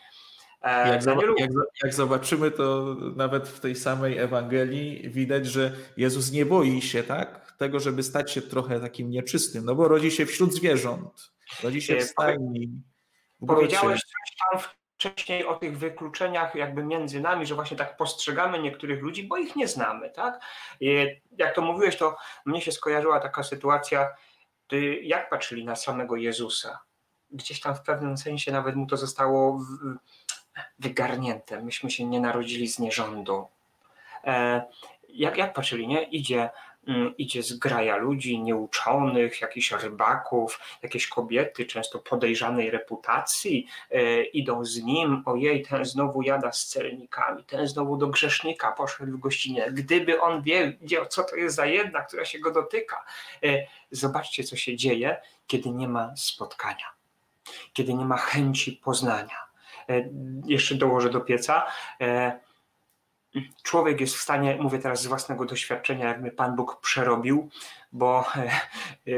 E, 0.61 0.89
jak, 0.89 1.05
jak, 1.37 1.51
jak, 1.83 1.93
zobaczymy, 1.93 2.51
to 2.51 2.95
nawet 3.15 3.47
w 3.47 3.59
tej 3.59 3.75
samej 3.75 4.17
Ewangelii 4.17 5.09
widać, 5.09 5.45
że 5.45 5.71
Jezus 5.97 6.31
nie 6.31 6.45
boi 6.45 6.81
się 6.81 7.03
tak, 7.03 7.53
tego, 7.57 7.79
żeby 7.79 8.03
stać 8.03 8.31
się 8.31 8.41
trochę 8.41 8.79
takim 8.79 9.09
nieczystym, 9.09 9.65
no 9.65 9.75
bo 9.75 9.87
rodzi 9.87 10.11
się 10.11 10.25
wśród 10.25 10.53
zwierząt, 10.53 11.31
rodzi 11.63 11.81
się 11.81 11.95
w 11.95 12.03
stajni. 12.03 12.71
W 13.41 13.45
Powiedziałeś 13.45 13.99
coś 14.01 14.37
tam 14.51 14.71
wcześniej 14.99 15.45
o 15.45 15.55
tych 15.55 15.77
wykluczeniach 15.77 16.55
jakby 16.55 16.83
między 16.83 17.21
nami, 17.21 17.45
że 17.45 17.55
właśnie 17.55 17.77
tak 17.77 17.97
postrzegamy 17.97 18.59
niektórych 18.59 19.01
ludzi, 19.01 19.23
bo 19.23 19.37
ich 19.37 19.55
nie 19.55 19.67
znamy, 19.67 20.09
tak? 20.09 20.39
I 20.79 21.07
jak 21.37 21.55
to 21.55 21.61
mówiłeś, 21.61 21.97
to 21.97 22.17
mnie 22.45 22.61
się 22.61 22.71
skojarzyła 22.71 23.19
taka 23.19 23.43
sytuacja, 23.43 24.09
jak 25.01 25.29
patrzyli 25.29 25.65
na 25.65 25.75
samego 25.75 26.15
Jezusa. 26.15 26.79
Gdzieś 27.31 27.59
tam 27.59 27.75
w 27.75 27.81
pewnym 27.81 28.17
sensie 28.17 28.51
nawet 28.51 28.75
mu 28.75 28.87
to 28.87 28.97
zostało 28.97 29.57
w, 29.57 29.63
wygarnięte. 30.79 31.61
Myśmy 31.61 31.91
się 31.91 32.05
nie 32.05 32.19
narodzili 32.19 32.67
z 32.67 32.79
nierządu. 32.79 33.47
E, 34.23 34.61
jak, 35.09 35.37
jak 35.37 35.53
patrzyli, 35.53 35.87
nie? 35.87 36.03
Idzie 36.03 36.49
mm, 36.87 37.17
idzie 37.17 37.43
zgraja 37.43 37.97
ludzi 37.97 38.39
nieuczonych, 38.39 39.41
jakichś 39.41 39.71
rybaków, 39.71 40.59
jakieś 40.81 41.07
kobiety, 41.07 41.65
często 41.65 41.99
podejrzanej 41.99 42.71
reputacji, 42.71 43.67
e, 43.91 44.23
idą 44.23 44.65
z 44.65 44.83
nim, 44.83 45.23
ojej, 45.25 45.65
ten 45.65 45.85
znowu 45.85 46.21
jada 46.21 46.51
z 46.51 46.65
celnikami, 46.65 47.43
ten 47.43 47.67
znowu 47.67 47.97
do 47.97 48.07
grzesznika 48.07 48.71
poszedł 48.71 49.11
w 49.11 49.19
gościnę. 49.19 49.71
Gdyby 49.71 50.21
on 50.21 50.41
wiedział, 50.41 51.05
co 51.05 51.23
to 51.23 51.35
jest 51.35 51.55
za 51.55 51.65
jedna, 51.65 52.01
która 52.01 52.25
się 52.25 52.39
go 52.39 52.51
dotyka. 52.51 53.05
E, 53.43 53.67
zobaczcie, 53.91 54.43
co 54.43 54.55
się 54.55 54.75
dzieje, 54.77 55.21
kiedy 55.47 55.71
nie 55.71 55.87
ma 55.87 56.13
spotkania, 56.15 56.85
kiedy 57.73 57.93
nie 57.93 58.05
ma 58.05 58.17
chęci 58.17 58.71
poznania. 58.71 59.48
E, 59.89 60.09
jeszcze 60.45 60.75
dołożę 60.75 61.09
do 61.09 61.21
pieca 61.21 61.65
e, 62.01 62.39
człowiek 63.63 64.01
jest 64.01 64.15
w 64.15 64.21
stanie, 64.21 64.57
mówię 64.59 64.79
teraz 64.79 65.01
z 65.01 65.07
własnego 65.07 65.45
doświadczenia, 65.45 66.07
jak 66.07 66.21
mnie 66.21 66.31
Pan 66.31 66.55
Bóg 66.55 66.81
przerobił, 66.81 67.49
bo 67.91 68.25
e, 68.37 69.11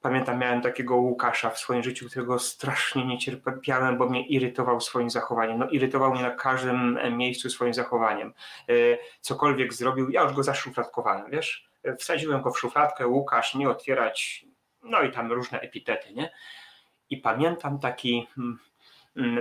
pamiętam, 0.00 0.38
miałem 0.38 0.62
takiego 0.62 0.96
Łukasza 0.96 1.50
w 1.50 1.58
swoim 1.58 1.82
życiu, 1.82 2.08
którego 2.08 2.38
strasznie 2.38 3.06
nie 3.06 3.18
cierpiałem, 3.18 3.98
bo 3.98 4.08
mnie 4.08 4.26
irytował 4.26 4.80
swoim 4.80 5.10
zachowaniem. 5.10 5.58
No, 5.58 5.68
irytował 5.68 6.12
mnie 6.12 6.22
na 6.22 6.30
każdym 6.30 6.98
miejscu 7.16 7.50
swoim 7.50 7.74
zachowaniem. 7.74 8.34
Cokolwiek 9.20 9.74
zrobił, 9.74 10.10
ja 10.10 10.22
już 10.22 10.32
go 10.32 10.42
zaszufladkowałem, 10.42 11.30
wiesz? 11.30 11.68
Wsadziłem 11.98 12.42
go 12.42 12.50
w 12.50 12.58
szufladkę, 12.58 13.06
Łukasz, 13.06 13.54
nie 13.54 13.68
otwierać, 13.68 14.46
no 14.82 15.02
i 15.02 15.12
tam 15.12 15.32
różne 15.32 15.60
epitety, 15.60 16.14
nie? 16.14 16.30
I 17.10 17.16
pamiętam 17.16 17.78
taki 17.78 18.28
mm, 18.38 18.58
mm, 18.58 18.58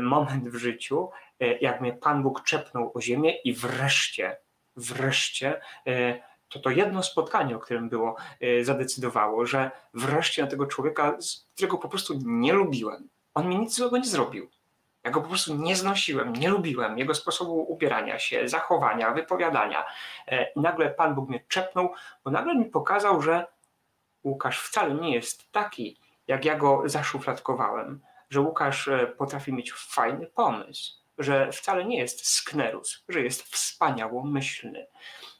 moment 0.01 0.49
w 0.49 0.55
życiu, 0.55 1.09
E, 1.43 1.57
jak 1.57 1.81
mnie 1.81 1.93
Pan 1.93 2.23
Bóg 2.23 2.43
czepnął 2.43 2.91
o 2.93 3.01
ziemię 3.01 3.37
i 3.37 3.53
wreszcie, 3.53 4.37
wreszcie 4.75 5.61
e, 5.87 6.19
to 6.49 6.59
to 6.59 6.69
jedno 6.69 7.03
spotkanie, 7.03 7.55
o 7.55 7.59
którym 7.59 7.89
było, 7.89 8.15
e, 8.41 8.63
zadecydowało, 8.63 9.45
że 9.45 9.71
wreszcie 9.93 10.41
na 10.41 10.47
tego 10.47 10.65
człowieka, 10.65 11.17
którego 11.55 11.77
po 11.77 11.89
prostu 11.89 12.13
nie 12.25 12.53
lubiłem. 12.53 13.09
On 13.33 13.47
mi 13.47 13.59
nic 13.59 13.75
złego 13.75 13.97
nie 13.97 14.05
zrobił. 14.05 14.49
Ja 15.03 15.11
go 15.11 15.21
po 15.21 15.27
prostu 15.27 15.55
nie 15.55 15.75
znosiłem, 15.75 16.33
nie 16.33 16.49
lubiłem 16.49 16.97
jego 16.97 17.15
sposobu 17.15 17.71
ubierania 17.71 18.19
się, 18.19 18.49
zachowania, 18.49 19.11
wypowiadania. 19.11 19.85
I 20.55 20.59
nagle 20.59 20.89
Pan 20.89 21.15
Bóg 21.15 21.29
mnie 21.29 21.43
czepnął, 21.47 21.93
bo 22.23 22.31
nagle 22.31 22.55
mi 22.55 22.65
pokazał, 22.65 23.21
że 23.21 23.45
Łukasz 24.23 24.59
wcale 24.59 24.93
nie 24.93 25.15
jest 25.15 25.51
taki, 25.51 25.99
jak 26.27 26.45
ja 26.45 26.57
go 26.57 26.83
zaszufladkowałem, 26.85 28.01
że 28.33 28.41
Łukasz 28.41 28.89
potrafi 29.17 29.53
mieć 29.53 29.73
fajny 29.73 30.27
pomysł, 30.27 31.03
że 31.17 31.51
wcale 31.51 31.85
nie 31.85 31.97
jest 31.97 32.27
sknerus, 32.27 33.03
że 33.09 33.21
jest 33.21 33.43
wspaniałomyślny. 33.43 34.87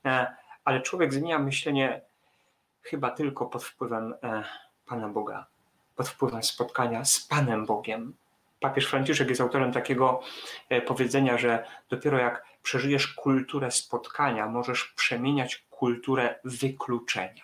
E, 0.05 0.35
ale 0.65 0.81
człowiek 0.81 1.13
zmienia 1.13 1.39
myślenie 1.39 2.01
chyba 2.81 3.11
tylko 3.11 3.45
pod 3.45 3.63
wpływem 3.63 4.13
e, 4.23 4.43
Pana 4.85 5.09
Boga, 5.09 5.45
pod 5.95 6.09
wpływem 6.09 6.43
spotkania 6.43 7.05
z 7.05 7.19
Panem 7.19 7.65
Bogiem. 7.65 8.13
Papież 8.59 8.85
Franciszek 8.85 9.29
jest 9.29 9.41
autorem 9.41 9.71
takiego 9.71 10.21
e, 10.69 10.81
powiedzenia, 10.81 11.37
że 11.37 11.65
dopiero 11.89 12.17
jak 12.17 12.45
przeżyjesz 12.63 13.07
kulturę 13.07 13.71
spotkania, 13.71 14.47
możesz 14.47 14.83
przemieniać 14.83 15.65
kulturę 15.69 16.39
wykluczenia. 16.43 17.43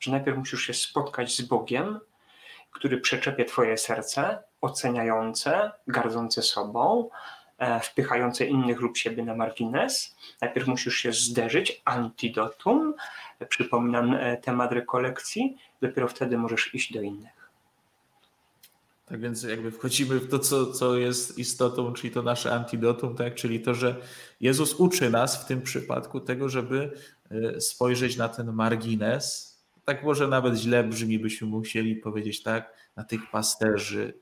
Że 0.00 0.10
najpierw 0.10 0.38
musisz 0.38 0.62
się 0.62 0.74
spotkać 0.74 1.36
z 1.36 1.42
Bogiem, 1.42 2.00
który 2.70 3.00
przeczepie 3.00 3.44
Twoje 3.44 3.78
serce, 3.78 4.42
oceniające, 4.62 5.70
gardzące 5.86 6.42
sobą, 6.42 7.08
E, 7.62 7.80
wpychające 7.80 8.46
innych 8.46 8.80
lub 8.80 8.96
siebie 8.96 9.24
na 9.24 9.34
margines. 9.34 10.16
Najpierw 10.40 10.66
musisz 10.66 10.94
się 10.94 11.12
zderzyć, 11.12 11.82
antidotum, 11.84 12.94
przypominam 13.48 14.14
e, 14.14 14.36
temat 14.36 14.72
rekolekcji, 14.72 15.56
dopiero 15.82 16.08
wtedy 16.08 16.38
możesz 16.38 16.74
iść 16.74 16.92
do 16.92 17.02
innych. 17.02 17.50
Tak 19.06 19.20
więc 19.20 19.42
jakby 19.42 19.70
wchodzimy 19.70 20.20
w 20.20 20.28
to, 20.30 20.38
co, 20.38 20.72
co 20.72 20.96
jest 20.96 21.38
istotą, 21.38 21.92
czyli 21.92 22.12
to 22.12 22.22
nasze 22.22 22.52
antidotum, 22.52 23.16
tak? 23.16 23.34
czyli 23.34 23.60
to, 23.60 23.74
że 23.74 23.96
Jezus 24.40 24.74
uczy 24.74 25.10
nas 25.10 25.44
w 25.44 25.46
tym 25.46 25.62
przypadku 25.62 26.20
tego, 26.20 26.48
żeby 26.48 26.92
e, 27.30 27.60
spojrzeć 27.60 28.16
na 28.16 28.28
ten 28.28 28.52
margines. 28.52 29.56
Tak 29.84 30.04
może 30.04 30.28
nawet 30.28 30.54
źle 30.54 30.84
brzmi, 30.84 31.18
byśmy 31.18 31.46
musieli 31.46 31.96
powiedzieć 31.96 32.42
tak, 32.42 32.72
na 32.96 33.04
tych 33.04 33.30
pasterzy, 33.30 34.14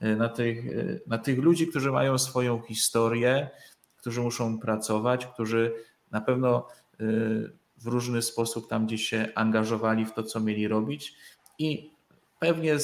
na 0.00 0.28
tych, 0.28 0.66
e, 0.66 0.98
na 1.06 1.18
tych 1.18 1.38
ludzi, 1.38 1.66
którzy 1.66 1.92
mają 1.92 2.18
swoją 2.18 2.60
historię, 2.60 3.50
którzy 3.96 4.20
muszą 4.20 4.58
pracować, 4.58 5.26
którzy 5.26 5.72
na 6.10 6.20
pewno 6.20 6.68
e, 7.00 7.04
w 7.76 7.86
różny 7.86 8.22
sposób 8.22 8.68
tam 8.68 8.86
gdzieś 8.86 9.08
się 9.08 9.28
angażowali 9.34 10.06
w 10.06 10.12
to, 10.12 10.22
co 10.22 10.40
mieli 10.40 10.68
robić 10.68 11.14
i 11.58 11.90
pewnie 12.38 12.76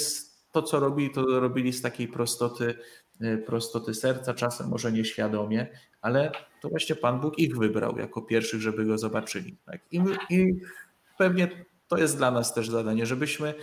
to, 0.53 0.63
co 0.63 0.81
robili, 0.81 1.11
to 1.11 1.41
robili 1.41 1.73
z 1.73 1.83
takiej 1.83 2.09
prostoty, 2.09 2.75
prostoty 3.47 3.95
serca, 3.95 4.35
czasem 4.35 4.69
może 4.69 4.93
nieświadomie, 4.93 5.67
ale 6.01 6.33
to 6.61 6.69
właśnie 6.69 6.97
Pan 6.97 7.21
Bóg 7.21 7.39
ich 7.39 7.57
wybrał 7.57 7.99
jako 7.99 8.23
pierwszych, 8.23 8.61
żeby 8.61 8.85
go 8.85 8.99
zobaczyli. 8.99 9.57
Tak? 9.67 9.81
I, 9.91 10.01
I 10.31 10.55
pewnie 11.19 11.65
to 11.89 11.99
jest 11.99 12.17
dla 12.17 12.31
nas 12.31 12.55
też 12.55 12.71
zadanie, 12.71 13.07
żebyśmy 13.07 13.55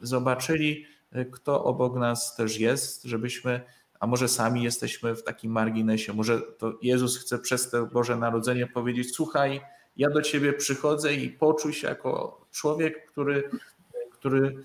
zobaczyli 0.00 0.86
kto 1.32 1.64
obok 1.64 1.96
nas 1.96 2.36
też 2.36 2.58
jest, 2.58 3.02
żebyśmy, 3.02 3.60
a 4.00 4.06
może 4.06 4.28
sami 4.28 4.62
jesteśmy 4.62 5.14
w 5.14 5.22
takim 5.22 5.52
marginesie, 5.52 6.12
może 6.12 6.40
to 6.40 6.78
Jezus 6.82 7.18
chce 7.18 7.38
przez 7.38 7.70
to 7.70 7.86
Boże 7.86 8.16
Narodzenie 8.16 8.66
powiedzieć: 8.66 9.14
Słuchaj, 9.14 9.60
ja 9.96 10.10
do 10.10 10.22
ciebie 10.22 10.52
przychodzę 10.52 11.14
i 11.14 11.30
poczuj 11.30 11.72
się 11.72 11.88
jako 11.88 12.40
człowiek, 12.50 13.06
który, 13.06 13.50
który 14.12 14.56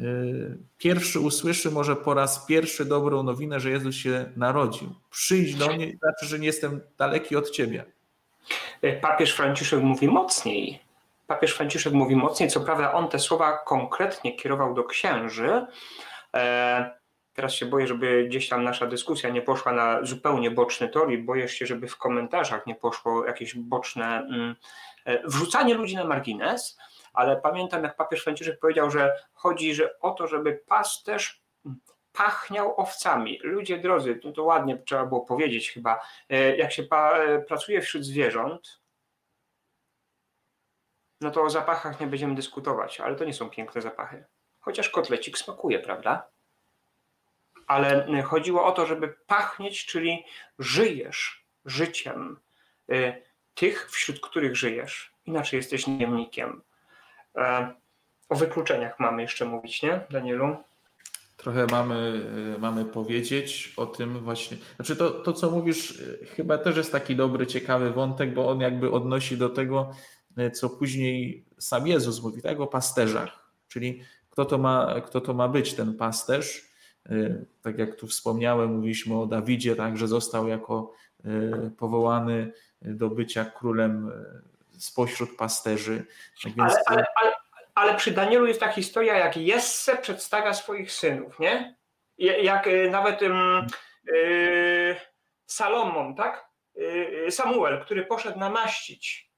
y, 0.00 0.58
pierwszy 0.78 1.20
usłyszy 1.20 1.70
może 1.70 1.96
po 1.96 2.14
raz 2.14 2.46
pierwszy 2.46 2.84
dobrą 2.84 3.22
nowinę, 3.22 3.60
że 3.60 3.70
Jezus 3.70 3.94
się 3.94 4.32
narodził. 4.36 4.94
Przyjdź 5.10 5.54
do 5.54 5.68
mnie, 5.68 5.96
znaczy, 6.02 6.26
że 6.26 6.38
nie 6.38 6.46
jestem 6.46 6.80
daleki 6.98 7.36
od 7.36 7.50
ciebie. 7.50 7.84
Papież 9.02 9.34
Franciszek 9.34 9.82
mówi 9.82 10.08
mocniej 10.08 10.83
papież 11.26 11.54
Franciszek 11.54 11.92
mówi 11.92 12.16
mocniej. 12.16 12.50
Co 12.50 12.60
prawda 12.60 12.92
on 12.92 13.08
te 13.08 13.18
słowa 13.18 13.58
konkretnie 13.58 14.36
kierował 14.36 14.74
do 14.74 14.84
księży. 14.84 15.66
E, 16.36 16.90
teraz 17.34 17.52
się 17.52 17.66
boję, 17.66 17.86
żeby 17.86 18.24
gdzieś 18.28 18.48
tam 18.48 18.64
nasza 18.64 18.86
dyskusja 18.86 19.30
nie 19.30 19.42
poszła 19.42 19.72
na 19.72 20.04
zupełnie 20.04 20.50
boczny 20.50 20.88
tor 20.88 21.12
i 21.12 21.18
boję 21.18 21.48
się, 21.48 21.66
żeby 21.66 21.88
w 21.88 21.96
komentarzach 21.96 22.66
nie 22.66 22.74
poszło 22.74 23.26
jakieś 23.26 23.54
boczne 23.54 24.18
mm, 24.18 24.56
e, 25.04 25.28
wrzucanie 25.28 25.74
ludzi 25.74 25.96
na 25.96 26.04
margines. 26.04 26.78
Ale 27.12 27.36
pamiętam, 27.36 27.82
jak 27.82 27.96
papież 27.96 28.22
Franciszek 28.22 28.58
powiedział, 28.60 28.90
że 28.90 29.12
chodzi 29.32 29.74
że 29.74 29.98
o 29.98 30.10
to, 30.10 30.26
żeby 30.26 30.62
pasterz 30.66 31.44
pachniał 32.12 32.80
owcami. 32.80 33.38
Ludzie 33.42 33.78
drodzy, 33.78 34.16
to, 34.16 34.32
to 34.32 34.44
ładnie 34.44 34.78
trzeba 34.78 35.06
było 35.06 35.20
powiedzieć 35.20 35.70
chyba, 35.70 36.00
e, 36.30 36.56
jak 36.56 36.72
się 36.72 36.82
pracuje 37.48 37.80
wśród 37.80 38.04
zwierząt, 38.04 38.83
no 41.24 41.30
to 41.30 41.42
o 41.42 41.50
zapachach 41.50 42.00
nie 42.00 42.06
będziemy 42.06 42.34
dyskutować, 42.34 43.00
ale 43.00 43.16
to 43.16 43.24
nie 43.24 43.34
są 43.34 43.50
piękne 43.50 43.82
zapachy. 43.82 44.24
Chociaż 44.60 44.88
kotlecik 44.88 45.38
smakuje, 45.38 45.78
prawda? 45.78 46.26
Ale 47.66 48.08
y, 48.08 48.22
chodziło 48.22 48.66
o 48.66 48.72
to, 48.72 48.86
żeby 48.86 49.08
pachnieć, 49.26 49.86
czyli 49.86 50.24
żyjesz 50.58 51.44
życiem 51.64 52.38
y, 52.92 53.22
tych, 53.54 53.90
wśród 53.90 54.20
których 54.20 54.56
żyjesz. 54.56 55.14
Inaczej 55.26 55.56
jesteś 55.56 55.86
niemnikiem. 55.86 56.62
E, 57.36 57.74
o 58.28 58.36
wykluczeniach 58.36 59.00
mamy 59.00 59.22
jeszcze 59.22 59.44
mówić, 59.44 59.82
nie, 59.82 60.00
Danielu? 60.10 60.56
Trochę 61.36 61.66
mamy, 61.70 62.22
y, 62.56 62.58
mamy 62.58 62.84
powiedzieć 62.84 63.72
o 63.76 63.86
tym 63.86 64.18
właśnie. 64.18 64.56
Znaczy 64.76 64.96
to, 64.96 65.10
to, 65.10 65.32
co 65.32 65.50
mówisz, 65.50 66.02
chyba 66.36 66.58
też 66.58 66.76
jest 66.76 66.92
taki 66.92 67.16
dobry, 67.16 67.46
ciekawy 67.46 67.90
wątek, 67.90 68.34
bo 68.34 68.50
on 68.50 68.60
jakby 68.60 68.90
odnosi 68.90 69.36
do 69.36 69.48
tego, 69.48 69.94
co 70.52 70.70
później 70.70 71.44
sam 71.58 71.86
Jezus 71.86 72.22
mówi, 72.22 72.42
tak, 72.42 72.60
o 72.60 72.66
pasterzach, 72.66 73.50
czyli 73.68 74.02
kto 74.30 74.44
to 74.44 74.58
ma, 74.58 75.00
kto 75.06 75.20
to 75.20 75.34
ma 75.34 75.48
być 75.48 75.74
ten 75.74 75.94
pasterz. 75.94 76.68
E, 77.06 77.44
tak 77.62 77.78
jak 77.78 77.94
tu 77.96 78.06
wspomniałem, 78.06 78.74
mówiliśmy 78.74 79.20
o 79.20 79.26
Dawidzie, 79.26 79.76
tak, 79.76 79.96
że 79.96 80.08
został 80.08 80.48
jako 80.48 80.92
e, 81.24 81.70
powołany 81.70 82.52
do 82.82 83.10
bycia 83.10 83.44
królem 83.44 84.12
spośród 84.78 85.36
pasterzy. 85.36 86.04
Tak 86.42 86.52
ale, 86.58 86.76
ale, 86.86 87.04
ale, 87.22 87.32
ale, 87.74 87.94
przy 87.94 88.10
Danielu 88.10 88.46
jest 88.46 88.60
ta 88.60 88.72
historia, 88.72 89.18
jak 89.18 89.36
Jesse 89.36 89.96
przedstawia 89.96 90.54
swoich 90.54 90.92
synów, 90.92 91.38
nie? 91.38 91.76
Jak 92.18 92.68
nawet 92.90 93.22
um, 93.22 93.66
Salomon, 95.46 96.14
tak? 96.14 96.48
Samuel, 97.30 97.80
który 97.84 98.06
poszedł 98.06 98.38
namaścić 98.38 99.33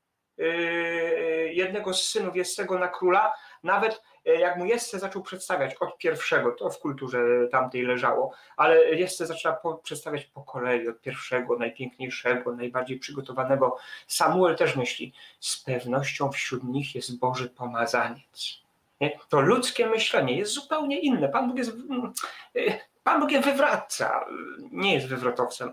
jednego 1.51 1.95
z 1.95 2.03
synów 2.03 2.37
Jessego 2.37 2.79
na 2.79 2.89
króla, 2.89 3.33
nawet 3.63 4.03
jak 4.25 4.57
mu 4.57 4.65
Jesse 4.65 4.99
zaczął 4.99 5.23
przedstawiać 5.23 5.75
od 5.75 5.99
pierwszego, 5.99 6.53
to 6.53 6.71
w 6.71 6.79
kulturze 6.79 7.19
tamtej 7.51 7.83
leżało, 7.83 8.33
ale 8.57 8.95
Jesse 8.95 9.27
zaczyna 9.27 9.53
po, 9.53 9.75
przedstawiać 9.75 10.25
po 10.25 10.43
kolei 10.43 10.89
od 10.89 11.01
pierwszego, 11.01 11.59
najpiękniejszego, 11.59 12.57
najbardziej 12.57 12.99
przygotowanego. 12.99 13.77
Samuel 14.07 14.57
też 14.57 14.77
myśli, 14.77 15.13
z 15.41 15.65
pewnością 15.65 16.33
wśród 16.33 16.65
nich 16.65 16.95
jest 16.95 17.19
Boży 17.19 17.49
pomazaniec. 17.49 18.67
Nie? 19.01 19.19
To 19.29 19.41
ludzkie 19.41 19.87
myślenie 19.87 20.39
jest 20.39 20.53
zupełnie 20.53 21.01
inne. 21.01 21.29
Pan 21.29 21.49
Bóg 21.49 21.59
jest, 21.59 21.71
mm, 21.71 22.13
Pan 23.05 23.21
Bóg 23.21 23.31
wywraca, 23.45 24.27
nie 24.73 24.95
jest 24.95 25.07
wywrotowcem. 25.07 25.73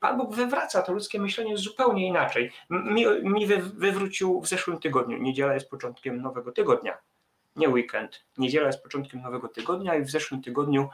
Pan 0.00 0.18
Bóg 0.18 0.34
wywraca 0.34 0.82
to 0.82 0.92
ludzkie 0.92 1.20
myślenie 1.20 1.56
zupełnie 1.56 2.06
inaczej. 2.06 2.52
Mi, 2.70 3.06
mi 3.22 3.46
wywrócił 3.74 4.40
w 4.40 4.48
zeszłym 4.48 4.78
tygodniu. 4.78 5.18
Niedziela 5.18 5.54
jest 5.54 5.70
początkiem 5.70 6.22
nowego 6.22 6.52
tygodnia, 6.52 6.98
nie 7.56 7.68
weekend. 7.68 8.24
Niedziela 8.38 8.66
jest 8.66 8.82
początkiem 8.82 9.22
nowego 9.22 9.48
tygodnia 9.48 9.94
i 9.94 10.02
w 10.02 10.10
zeszłym 10.10 10.42
tygodniu 10.42 10.88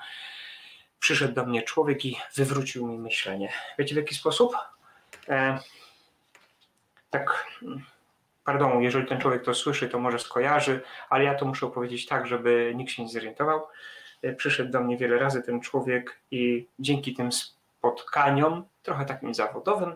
przyszedł 1.01 1.35
do 1.35 1.47
mnie 1.47 1.63
człowiek 1.63 2.05
i 2.05 2.17
wywrócił 2.35 2.87
mi 2.87 2.99
myślenie. 2.99 3.53
Wiecie 3.79 3.95
w 3.95 3.99
jaki 3.99 4.15
sposób? 4.15 4.53
E, 5.29 5.59
tak 7.11 7.47
pardon, 8.45 8.83
jeżeli 8.83 9.07
ten 9.07 9.21
człowiek 9.21 9.45
to 9.45 9.55
słyszy, 9.55 9.89
to 9.89 9.99
może 9.99 10.19
skojarzy, 10.19 10.81
ale 11.09 11.25
ja 11.25 11.35
to 11.35 11.47
muszę 11.47 11.71
powiedzieć 11.71 12.07
tak, 12.07 12.27
żeby 12.27 12.73
nikt 12.77 12.93
się 12.93 13.03
nie 13.03 13.09
zorientował. 13.09 13.67
E, 14.23 14.35
przyszedł 14.35 14.71
do 14.71 14.81
mnie 14.81 14.97
wiele 14.97 15.19
razy 15.19 15.43
ten 15.43 15.61
człowiek 15.61 16.21
i 16.31 16.67
dzięki 16.79 17.15
tym 17.15 17.31
spotkaniom, 17.33 18.65
trochę 18.83 19.05
takim 19.05 19.35
zawodowym, 19.35 19.95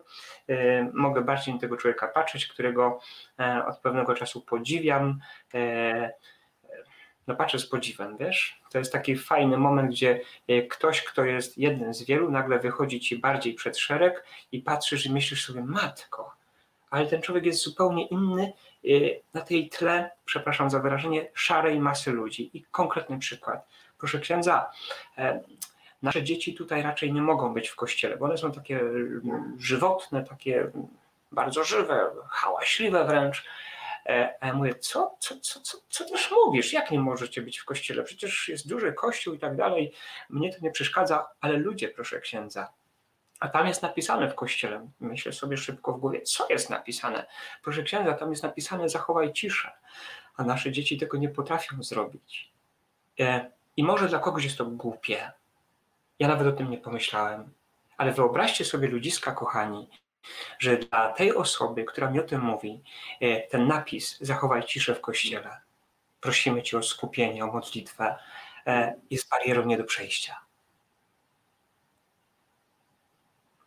e, 0.48 0.90
mogę 0.92 1.20
bardziej 1.20 1.54
na 1.54 1.60
tego 1.60 1.76
człowieka 1.76 2.08
patrzeć, 2.08 2.46
którego 2.46 3.00
e, 3.38 3.66
od 3.66 3.78
pewnego 3.78 4.14
czasu 4.14 4.40
podziwiam. 4.40 5.20
No 7.26 7.36
patrzę 7.36 7.58
z 7.58 7.66
podziwem, 7.66 8.16
wiesz? 8.16 8.60
To 8.72 8.78
jest 8.78 8.92
taki 8.92 9.16
fajny 9.16 9.58
moment, 9.58 9.90
gdzie 9.90 10.20
ktoś, 10.70 11.02
kto 11.02 11.24
jest 11.24 11.58
jednym 11.58 11.94
z 11.94 12.02
wielu, 12.02 12.30
nagle 12.30 12.58
wychodzi 12.58 13.00
ci 13.00 13.18
bardziej 13.18 13.54
przed 13.54 13.78
szereg 13.78 14.24
i 14.52 14.62
patrzysz 14.62 15.06
i 15.06 15.12
myślisz 15.12 15.46
sobie, 15.46 15.64
matko, 15.64 16.34
ale 16.90 17.06
ten 17.06 17.22
człowiek 17.22 17.46
jest 17.46 17.62
zupełnie 17.62 18.06
inny 18.06 18.52
na 19.34 19.40
tej 19.40 19.68
tle, 19.68 20.10
przepraszam 20.24 20.70
za 20.70 20.78
wyrażenie, 20.80 21.30
szarej 21.34 21.80
masy 21.80 22.12
ludzi. 22.12 22.50
I 22.54 22.64
konkretny 22.70 23.18
przykład. 23.18 23.68
Proszę 23.98 24.18
księdza, 24.18 24.70
e, 25.18 25.40
nasze 26.04 26.22
dzieci 26.22 26.54
tutaj 26.54 26.82
raczej 26.82 27.12
nie 27.12 27.22
mogą 27.22 27.54
być 27.54 27.68
w 27.68 27.76
kościele, 27.76 28.16
bo 28.16 28.24
one 28.24 28.38
są 28.38 28.52
takie 28.52 28.80
mm, 28.80 29.56
żywotne, 29.58 30.24
takie 30.24 30.70
bardzo 31.32 31.64
żywe, 31.64 32.10
hałaśliwe 32.30 33.04
wręcz. 33.04 33.44
E, 34.06 34.34
a 34.40 34.46
ja 34.46 34.54
mówię, 34.54 34.74
co, 34.74 35.16
co, 35.18 35.40
co, 35.40 35.60
co, 35.60 35.78
co 35.88 36.04
też 36.04 36.30
mówisz? 36.30 36.72
Jak 36.72 36.90
nie 36.90 37.00
możecie 37.00 37.42
być 37.42 37.58
w 37.58 37.64
kościele? 37.64 38.02
Przecież 38.02 38.48
jest 38.48 38.68
duży 38.68 38.92
kościół 38.92 39.34
i 39.34 39.38
tak 39.38 39.56
dalej. 39.56 39.92
Mnie 40.30 40.52
to 40.52 40.58
nie 40.62 40.70
przeszkadza, 40.70 41.26
ale 41.40 41.56
ludzie, 41.56 41.88
proszę 41.88 42.20
księdza, 42.20 42.72
a 43.40 43.48
tam 43.48 43.66
jest 43.66 43.82
napisane 43.82 44.28
w 44.28 44.34
kościele, 44.34 44.88
myślę 45.00 45.32
sobie 45.32 45.56
szybko 45.56 45.92
w 45.92 46.00
głowie, 46.00 46.22
co 46.22 46.46
jest 46.50 46.70
napisane? 46.70 47.26
Proszę 47.62 47.82
księdza, 47.82 48.14
tam 48.14 48.30
jest 48.30 48.42
napisane 48.42 48.88
zachowaj 48.88 49.32
ciszę, 49.32 49.72
a 50.36 50.44
nasze 50.44 50.72
dzieci 50.72 50.98
tego 50.98 51.16
nie 51.16 51.28
potrafią 51.28 51.82
zrobić. 51.82 52.52
E, 53.20 53.50
I 53.76 53.84
może 53.84 54.08
dla 54.08 54.18
kogoś 54.18 54.44
jest 54.44 54.58
to 54.58 54.64
głupie. 54.64 55.32
Ja 56.18 56.28
nawet 56.28 56.46
o 56.46 56.52
tym 56.52 56.70
nie 56.70 56.78
pomyślałem. 56.78 57.52
Ale 57.96 58.12
wyobraźcie 58.12 58.64
sobie 58.64 58.88
ludziska, 58.88 59.32
kochani, 59.32 59.88
że 60.58 60.76
dla 60.76 61.12
tej 61.12 61.34
osoby, 61.34 61.84
która 61.84 62.10
mi 62.10 62.20
o 62.20 62.22
tym 62.22 62.40
mówi, 62.40 62.82
e, 63.20 63.40
ten 63.40 63.66
napis 63.66 64.18
zachowaj 64.20 64.64
ciszę 64.64 64.94
w 64.94 65.00
kościele, 65.00 65.60
prosimy 66.20 66.62
Cię 66.62 66.78
o 66.78 66.82
skupienie, 66.82 67.44
o 67.44 67.46
modlitwę, 67.46 68.18
e, 68.66 68.94
jest 69.10 69.28
barierą 69.28 69.66
nie 69.66 69.78
do 69.78 69.84
przejścia. 69.84 70.36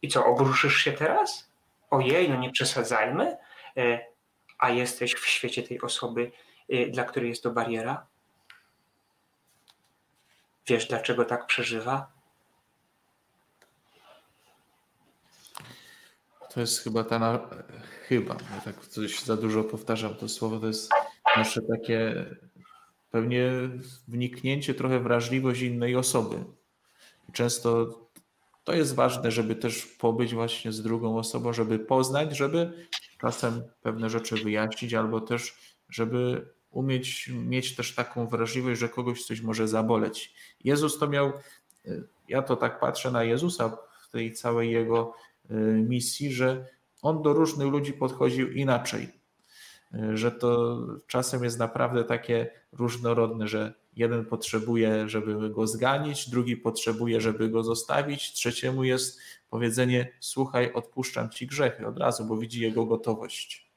I 0.02 0.08
co, 0.08 0.26
obruszysz 0.26 0.78
się 0.78 0.91
teraz? 0.91 1.52
Ojej, 1.89 2.30
no 2.30 2.36
nie 2.36 2.52
przesadzajmy. 2.52 3.38
E, 3.78 4.06
a 4.60 4.70
jesteś 4.70 5.14
w 5.14 5.28
świecie 5.28 5.64
tej 5.64 5.82
osoby, 5.82 6.32
dla 6.89 7.04
której 7.04 7.30
jest 7.30 7.43
to 7.43 7.50
bariera? 7.50 8.08
Wiesz, 10.68 10.88
dlaczego 10.88 11.26
tak 11.26 11.45
przeżywa? 11.45 12.16
To 16.58 16.62
jest 16.62 16.84
chyba 16.84 17.03
ta. 17.03 17.20
Na... 17.20 17.39
Chyba, 18.08 18.34
ja 18.34 18.62
tak 18.62 18.88
coś 18.88 19.24
za 19.24 19.38
dużo 19.38 19.64
powtarzam 19.64 20.16
to 20.16 20.30
słowo, 20.30 20.60
to 20.60 20.68
jest 20.68 20.91
nasze 21.38 21.62
takie 21.62 22.26
pewnie 23.12 23.51
wniknięcie, 24.08 24.74
trochę 24.74 24.99
wrażliwość 24.99 25.62
innej 25.62 25.95
osoby. 25.95 26.36
Często 27.34 27.88
to 28.64 28.74
jest 28.74 28.95
ważne, 28.95 29.32
żeby 29.32 29.55
też 29.55 29.86
pobyć 29.86 30.34
właśnie 30.34 30.72
z 30.72 30.82
drugą 30.82 31.18
osobą, 31.18 31.53
żeby 31.53 31.80
poznać, 31.80 32.38
żeby 32.38 32.88
czasem 33.22 33.64
pewne 33.82 34.10
rzeczy 34.10 34.36
wyjaśnić, 34.36 34.93
albo 34.93 35.22
też, 35.22 35.58
żeby 35.89 36.49
umieć 36.72 37.30
mieć 37.34 37.76
też 37.76 37.95
taką 37.95 38.28
wrażliwość, 38.28 38.80
że 38.80 38.89
kogoś 38.89 39.24
coś 39.24 39.41
może 39.41 39.68
zaboleć. 39.68 40.34
Jezus 40.64 40.99
to 40.99 41.08
miał, 41.08 41.32
ja 42.30 42.41
to 42.41 42.55
tak 42.55 42.80
patrzę 42.80 43.12
na 43.12 43.24
Jezusa 43.24 43.78
w 44.08 44.10
tej 44.12 44.34
całej 44.34 44.72
jego 44.72 45.14
y, 45.14 45.26
misji, 45.89 46.34
że 46.34 46.66
on 47.02 47.22
do 47.22 47.34
różnych 47.34 47.68
ludzi 47.68 47.93
podchodził 47.93 48.52
inaczej. 48.52 49.10
Y, 49.93 50.18
że 50.18 50.32
to 50.32 50.80
czasem 51.08 51.43
jest 51.43 51.60
naprawdę 51.60 52.04
takie 52.04 52.52
różnorodne, 52.72 53.48
że 53.48 53.74
Jeden 53.98 54.26
potrzebuje, 54.26 55.10
żeby 55.10 55.50
go 55.50 55.68
zganić, 55.68 56.30
drugi 56.30 56.58
potrzebuje, 56.58 57.22
żeby 57.22 57.50
go 57.50 57.64
zostawić, 57.64 58.34
trzeciemu 58.34 58.84
jest 58.84 59.20
powiedzenie: 59.50 60.12
Słuchaj, 60.20 60.74
odpuszczam 60.74 61.30
ci 61.30 61.48
grzechy 61.48 61.88
od 61.88 61.98
razu, 61.98 62.26
bo 62.26 62.38
widzi 62.38 62.62
jego 62.62 62.86
gotowość. 62.86 63.68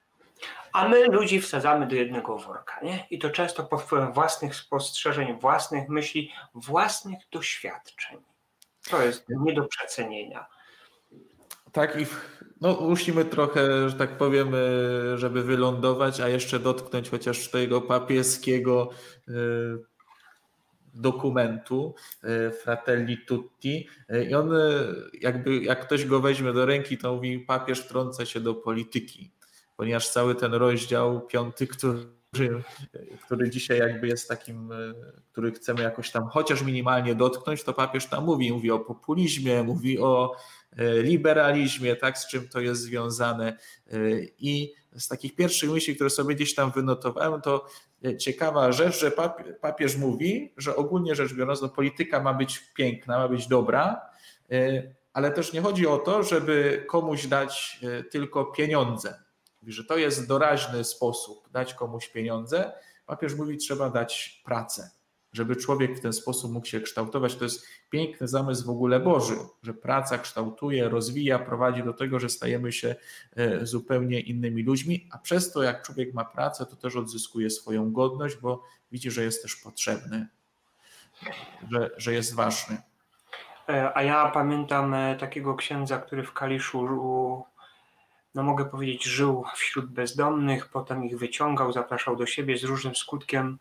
A 0.72 0.88
my 0.88 1.06
ludzi 1.06 1.40
wsadzamy 1.40 1.86
do 1.86 1.94
jednego 1.94 2.38
worka, 2.38 2.80
nie? 2.82 3.06
I 3.10 3.18
to 3.18 3.30
często 3.30 3.64
pod 3.64 3.82
wpływem 3.82 4.12
własnych 4.12 4.56
spostrzeżeń, 4.56 5.38
własnych 5.38 5.88
myśli, 5.88 6.32
własnych 6.54 7.18
doświadczeń. 7.32 8.18
To 8.90 9.02
jest 9.02 9.24
nie 9.28 9.54
do 9.54 9.64
przecenienia. 9.64 10.46
Tak, 11.72 12.00
i 12.00 12.06
no, 12.60 12.78
musimy 12.80 13.24
trochę, 13.24 13.88
że 13.88 13.96
tak 13.96 14.18
powiem, 14.18 14.48
żeby 15.16 15.42
wylądować, 15.42 16.20
a 16.20 16.28
jeszcze 16.28 16.58
dotknąć 16.58 17.10
chociaż 17.10 17.50
tego 17.50 17.80
papieskiego 17.80 18.90
dokumentu 20.94 21.94
e, 22.22 22.50
Fratelli 22.50 23.18
Tutti. 23.18 23.88
E, 24.08 24.24
i 24.24 24.34
on 24.34 24.56
e, 24.56 24.60
jakby 25.20 25.56
jak 25.56 25.86
ktoś 25.86 26.06
go 26.06 26.20
weźmie 26.20 26.52
do 26.52 26.66
ręki, 26.66 26.98
to 26.98 27.14
mówi 27.14 27.38
papież 27.38 27.80
wtrąca 27.80 28.26
się 28.26 28.40
do 28.40 28.54
polityki, 28.54 29.30
ponieważ 29.76 30.08
cały 30.08 30.34
ten 30.34 30.54
rozdział 30.54 31.26
piąty, 31.26 31.66
który, 31.66 31.98
który 33.24 33.50
dzisiaj 33.50 33.78
jakby 33.78 34.08
jest 34.08 34.28
takim, 34.28 34.70
który 35.32 35.52
chcemy 35.52 35.82
jakoś 35.82 36.10
tam 36.10 36.28
chociaż 36.28 36.62
minimalnie 36.62 37.14
dotknąć, 37.14 37.62
to 37.64 37.72
papież 37.72 38.06
tam 38.06 38.24
mówi, 38.24 38.52
mówi 38.52 38.70
o 38.70 38.78
populizmie, 38.78 39.62
mówi 39.62 39.98
o 39.98 40.36
liberalizmie, 40.78 41.96
tak, 41.96 42.18
z 42.18 42.26
czym 42.26 42.48
to 42.48 42.60
jest 42.60 42.82
związane 42.82 43.56
i 44.38 44.72
z 44.98 45.08
takich 45.08 45.34
pierwszych 45.34 45.70
myśli, 45.70 45.94
które 45.94 46.10
sobie 46.10 46.34
gdzieś 46.34 46.54
tam 46.54 46.70
wynotowałem, 46.70 47.40
to 47.40 47.66
ciekawa 48.18 48.72
rzecz, 48.72 49.00
że 49.00 49.12
papież 49.60 49.96
mówi, 49.96 50.54
że 50.56 50.76
ogólnie 50.76 51.14
rzecz 51.14 51.34
biorąc, 51.34 51.62
no, 51.62 51.68
polityka 51.68 52.20
ma 52.20 52.34
być 52.34 52.58
piękna, 52.58 53.18
ma 53.18 53.28
być 53.28 53.48
dobra, 53.48 54.00
ale 55.12 55.30
też 55.30 55.52
nie 55.52 55.60
chodzi 55.60 55.86
o 55.86 55.98
to, 55.98 56.22
żeby 56.22 56.84
komuś 56.88 57.26
dać 57.26 57.80
tylko 58.10 58.44
pieniądze. 58.44 59.22
Mówi, 59.62 59.72
że 59.72 59.84
to 59.84 59.96
jest 59.96 60.28
doraźny 60.28 60.84
sposób 60.84 61.50
dać 61.50 61.74
komuś 61.74 62.08
pieniądze. 62.08 62.72
Papież 63.06 63.34
mówi, 63.34 63.56
trzeba 63.56 63.90
dać 63.90 64.42
pracę 64.44 64.90
żeby 65.32 65.56
człowiek 65.56 65.96
w 65.96 66.00
ten 66.00 66.12
sposób 66.12 66.52
mógł 66.52 66.66
się 66.66 66.80
kształtować. 66.80 67.36
To 67.36 67.44
jest 67.44 67.66
piękny 67.90 68.28
zamysł 68.28 68.66
w 68.66 68.70
ogóle 68.70 69.00
Boży, 69.00 69.36
że 69.62 69.74
praca 69.74 70.18
kształtuje, 70.18 70.88
rozwija, 70.88 71.38
prowadzi 71.38 71.82
do 71.82 71.92
tego, 71.92 72.20
że 72.20 72.28
stajemy 72.28 72.72
się 72.72 72.94
e, 73.36 73.66
zupełnie 73.66 74.20
innymi 74.20 74.62
ludźmi, 74.62 75.08
a 75.12 75.18
przez 75.18 75.52
to, 75.52 75.62
jak 75.62 75.82
człowiek 75.82 76.14
ma 76.14 76.24
pracę, 76.24 76.66
to 76.66 76.76
też 76.76 76.96
odzyskuje 76.96 77.50
swoją 77.50 77.92
godność, 77.92 78.36
bo 78.36 78.62
widzi, 78.92 79.10
że 79.10 79.24
jest 79.24 79.42
też 79.42 79.56
potrzebny, 79.56 80.26
że, 81.70 81.90
że 81.96 82.12
jest 82.12 82.34
ważny. 82.34 82.82
E, 83.68 83.96
a 83.96 84.02
ja 84.02 84.30
pamiętam 84.30 84.94
e, 84.94 85.16
takiego 85.16 85.54
księdza, 85.54 85.98
który 85.98 86.22
w 86.22 86.32
Kaliszu, 86.32 86.86
no 88.34 88.42
mogę 88.42 88.64
powiedzieć, 88.64 89.04
żył 89.04 89.44
wśród 89.54 89.86
bezdomnych, 89.86 90.68
potem 90.68 91.04
ich 91.04 91.18
wyciągał, 91.18 91.72
zapraszał 91.72 92.16
do 92.16 92.26
siebie 92.26 92.58
z 92.58 92.64
różnym 92.64 92.94
skutkiem 92.94 93.58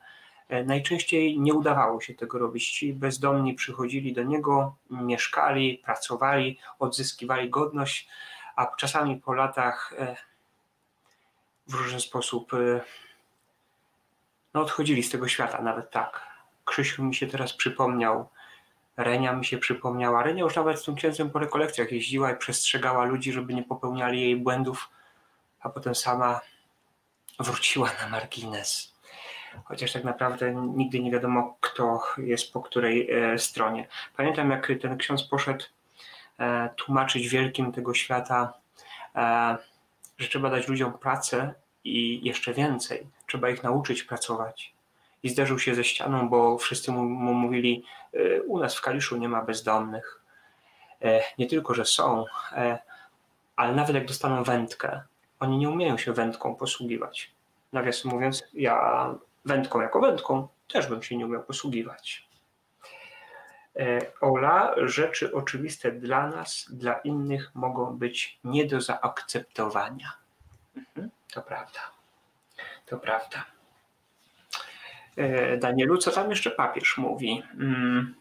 najczęściej 0.65 1.39
nie 1.39 1.53
udawało 1.53 2.01
się 2.01 2.13
tego 2.13 2.39
robić. 2.39 2.71
Ci 2.71 2.93
bezdomni 2.93 3.53
przychodzili 3.53 4.13
do 4.13 4.23
niego, 4.23 4.75
mieszkali, 4.89 5.81
pracowali, 5.85 6.59
odzyskiwali 6.79 7.49
godność, 7.49 8.09
a 8.55 8.75
czasami 8.75 9.17
po 9.17 9.33
latach 9.33 9.93
e, 9.97 10.15
w 11.67 11.73
różny 11.73 11.99
sposób 11.99 12.53
y, 12.53 12.81
no, 14.53 14.61
odchodzili 14.61 15.03
z 15.03 15.09
tego 15.09 15.27
świata, 15.27 15.61
nawet 15.61 15.91
tak. 15.91 16.29
Krzysiu 16.65 17.03
mi 17.03 17.15
się 17.15 17.27
teraz 17.27 17.53
przypomniał, 17.53 18.29
Renia 18.99 19.33
mi 19.33 19.45
się 19.45 19.57
przypomniała. 19.57 20.23
Renia 20.23 20.43
już 20.43 20.55
nawet 20.55 20.79
z 20.79 20.83
tym 20.83 20.95
księdzem 20.95 21.29
po 21.29 21.39
rekolekcjach 21.39 21.91
jeździła 21.91 22.31
i 22.31 22.37
przestrzegała 22.37 23.05
ludzi, 23.05 23.31
żeby 23.31 23.53
nie 23.53 23.63
popełniali 23.63 24.21
jej 24.21 24.35
błędów, 24.35 24.89
a 25.59 25.69
potem 25.69 25.95
sama 25.95 26.41
wróciła 27.39 27.91
na 28.01 28.09
margines. 28.09 28.98
Chociaż 29.63 29.91
tak 29.91 30.03
naprawdę 30.03 30.53
nigdy 30.53 30.99
nie 30.99 31.11
wiadomo, 31.11 31.57
kto 31.61 32.01
jest 32.17 32.53
po 32.53 32.61
której 32.61 33.11
e, 33.11 33.39
stronie. 33.39 33.87
Pamiętam, 34.17 34.51
jak 34.51 34.71
ten 34.81 34.97
ksiądz 34.97 35.23
poszedł 35.23 35.65
e, 36.39 36.69
tłumaczyć 36.75 37.29
wielkim 37.29 37.71
tego 37.71 37.93
świata, 37.93 38.53
e, 39.15 39.57
że 40.17 40.27
trzeba 40.27 40.49
dać 40.49 40.67
ludziom 40.67 40.93
pracę 40.93 41.53
i 41.83 42.25
jeszcze 42.27 42.53
więcej. 42.53 43.07
Trzeba 43.27 43.49
ich 43.49 43.63
nauczyć 43.63 44.03
pracować. 44.03 44.73
I 45.23 45.29
zderzył 45.29 45.59
się 45.59 45.75
ze 45.75 45.83
ścianą, 45.83 46.29
bo 46.29 46.57
wszyscy 46.57 46.91
mu, 46.91 47.03
mówili: 47.33 47.83
U 48.47 48.59
nas 48.59 48.75
w 48.75 48.81
Kaliszu 48.81 49.17
nie 49.17 49.29
ma 49.29 49.41
bezdomnych. 49.41 50.21
Nie 51.37 51.47
tylko, 51.47 51.73
że 51.73 51.85
są, 51.85 52.25
ale 53.55 53.75
nawet 53.75 53.95
jak 53.95 54.05
dostaną 54.05 54.43
wędkę, 54.43 55.01
oni 55.39 55.57
nie 55.57 55.69
umieją 55.69 55.97
się 55.97 56.13
wędką 56.13 56.55
posługiwać. 56.55 57.31
Nawiasem 57.73 58.11
mówiąc, 58.11 58.43
ja 58.53 59.09
wędką 59.49 59.81
jako 59.81 59.99
wędką 59.99 60.47
też 60.67 60.87
bym 60.87 61.03
się 61.03 61.17
nie 61.17 61.25
umiał 61.25 61.43
posługiwać. 61.43 62.29
E, 63.75 64.01
Ola, 64.21 64.75
rzeczy 64.77 65.33
oczywiste 65.33 65.91
dla 65.91 66.27
nas, 66.27 66.65
dla 66.69 66.93
innych 66.93 67.51
mogą 67.55 67.97
być 67.97 68.39
nie 68.43 68.65
do 68.65 68.81
zaakceptowania. 68.81 70.11
Mhm, 70.77 71.09
to 71.33 71.41
prawda. 71.41 71.79
To 72.85 72.97
prawda. 72.97 73.45
E, 75.15 75.57
Danielu, 75.57 75.97
co 75.97 76.11
tam 76.11 76.29
jeszcze 76.29 76.51
papież 76.51 76.97
mówi? 76.97 77.43
Mm. 77.53 78.15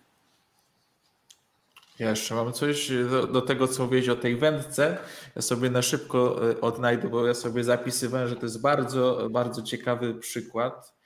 Ja 1.98 2.10
jeszcze 2.10 2.34
mam 2.34 2.52
coś 2.52 2.90
do, 3.10 3.26
do, 3.26 3.42
tego, 3.42 3.68
co 3.68 3.82
mówiłeś 3.82 4.08
o 4.08 4.16
tej 4.16 4.36
wędce. 4.36 4.98
Ja 5.36 5.42
sobie 5.42 5.70
na 5.70 5.82
szybko 5.82 6.50
e, 6.50 6.60
odnajdę, 6.60 7.08
bo 7.08 7.26
ja 7.26 7.34
sobie 7.34 7.64
zapisywałem, 7.64 8.28
że 8.28 8.36
to 8.36 8.42
jest 8.42 8.60
bardzo, 8.60 9.28
bardzo 9.30 9.62
ciekawy 9.62 10.14
przykład, 10.14 10.97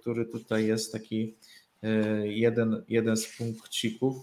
który 0.00 0.26
tutaj 0.26 0.66
jest 0.66 0.92
taki 0.92 1.36
e, 1.82 1.88
jeden, 2.26 2.84
jeden 2.88 3.16
z 3.16 3.36
punkcików. 3.36 4.16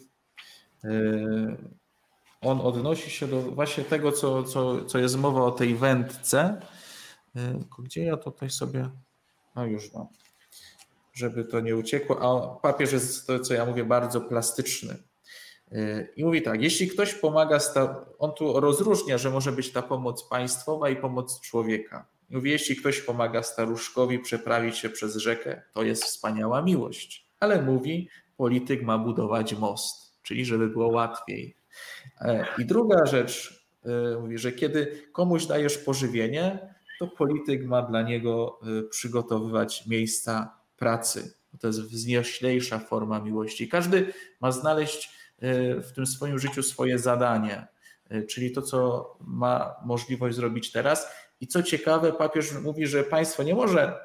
On 2.42 2.62
odnosi 2.62 3.10
się 3.10 3.28
do 3.28 3.42
właśnie 3.42 3.84
tego, 3.84 4.12
co, 4.12 4.44
co, 4.44 4.86
co 4.86 5.00
jest 5.00 5.18
mowa 5.18 5.42
o 5.42 5.52
tej 5.52 5.76
wędce. 5.76 6.62
Gdzie 7.80 8.04
ja 8.04 8.18
tutaj 8.18 8.50
sobie. 8.50 8.90
No 9.56 9.66
już 9.66 9.94
mam. 9.94 10.08
Żeby 11.14 11.46
to 11.46 11.60
nie 11.60 11.76
uciekło. 11.76 12.22
A 12.22 12.60
papież 12.60 12.92
jest 12.92 13.28
to, 13.28 13.40
co 13.40 13.54
ja 13.54 13.66
mówię, 13.66 13.84
bardzo 13.84 14.22
plastyczny 14.22 14.98
i 16.16 16.26
mówi 16.26 16.42
tak, 16.42 16.62
jeśli 16.62 16.88
ktoś 16.88 17.14
pomaga, 17.14 17.60
on 18.20 18.34
tu 18.34 18.60
rozróżnia, 18.60 19.18
że 19.18 19.30
może 19.30 19.52
być 19.52 19.72
ta 19.72 19.82
pomoc 19.82 20.24
państwowa 20.24 20.90
i 20.90 20.96
pomoc 20.96 21.42
człowieka. 21.42 22.06
Mówi, 22.30 22.52
jeśli 22.52 22.76
ktoś 22.76 23.02
pomaga 23.02 23.44
staruszkowi 23.44 24.20
przeprawić 24.20 24.78
się 24.78 24.90
przez 24.90 25.16
rzekę, 25.16 25.62
to 25.74 25.84
jest 25.84 26.04
wspaniała 26.04 26.62
miłość. 26.62 27.30
Ale 27.40 27.62
mówi, 27.62 28.10
polityk 28.38 28.84
ma 28.84 28.98
budować 28.98 29.54
most, 29.54 30.22
czyli 30.24 30.46
żeby 30.46 30.70
było 30.70 30.88
łatwiej. 30.88 31.56
E, 32.22 32.46
I 32.58 32.66
druga 32.66 33.06
rzecz, 33.06 33.66
e, 33.86 34.20
mówi, 34.20 34.38
że 34.38 34.52
kiedy 34.52 35.08
komuś 35.12 35.46
dajesz 35.46 35.78
pożywienie, 35.78 36.76
to 37.00 37.08
polityk 37.08 37.66
ma 37.66 37.82
dla 37.82 38.02
niego 38.02 38.60
e, 38.80 38.84
przygotowywać 38.84 39.88
miejsca 39.88 40.58
pracy. 40.78 41.34
To 41.60 41.68
jest 41.68 41.82
wznioślejsza 41.82 42.80
forma 42.80 43.20
miłości. 43.20 43.68
Każdy 43.68 44.14
ma 44.42 44.52
znaleźć 44.52 45.16
w 45.84 45.92
tym 45.96 46.06
swoim 46.06 46.40
życiu 46.40 46.64
swoje 46.64 47.00
zadanie, 47.00 47.68
czyli 48.30 48.52
to, 48.52 48.62
co 48.62 49.10
ma 49.20 49.76
możliwość 49.86 50.36
zrobić 50.36 50.72
teraz. 50.72 51.08
I 51.42 51.48
co 51.48 51.64
ciekawe, 51.64 52.14
papież 52.14 52.54
mówi, 52.54 52.88
że 52.88 53.04
państwo 53.04 53.44
nie 53.44 53.56
może 53.56 53.82
e, 53.82 53.98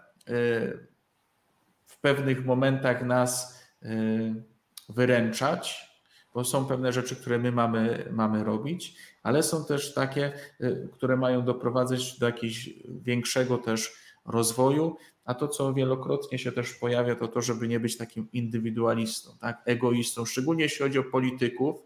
w 1.87 2.01
pewnych 2.01 2.45
momentach 2.45 3.03
nas 3.05 3.61
wyręczać, 4.89 5.91
bo 6.35 6.45
są 6.45 6.66
pewne 6.66 6.93
rzeczy, 6.93 7.16
które 7.16 7.39
my 7.39 7.53
mamy, 7.53 8.09
mamy 8.11 8.45
robić, 8.45 8.97
ale 9.22 9.43
są 9.43 9.64
też 9.64 9.95
takie, 9.95 10.33
które 10.93 11.16
mają 11.16 11.45
doprowadzać 11.45 12.18
do 12.18 12.26
jakiegoś 12.26 12.70
większego 12.89 13.59
też 13.59 13.93
rozwoju, 14.24 14.97
a 15.24 15.35
to, 15.35 15.49
co 15.49 15.74
wielokrotnie 15.74 16.39
się 16.39 16.53
też 16.53 16.74
pojawia, 16.74 17.14
to 17.14 17.28
to, 17.28 17.43
żeby 17.43 17.68
nie 17.68 17.81
być 17.81 17.97
takim 17.97 18.28
indywidualistą, 18.33 19.31
tak, 19.41 19.62
egoistą, 19.64 20.24
szczególnie 20.24 20.62
jeśli 20.62 20.83
chodzi 20.83 20.99
o 20.99 21.05
polityków. 21.05 21.83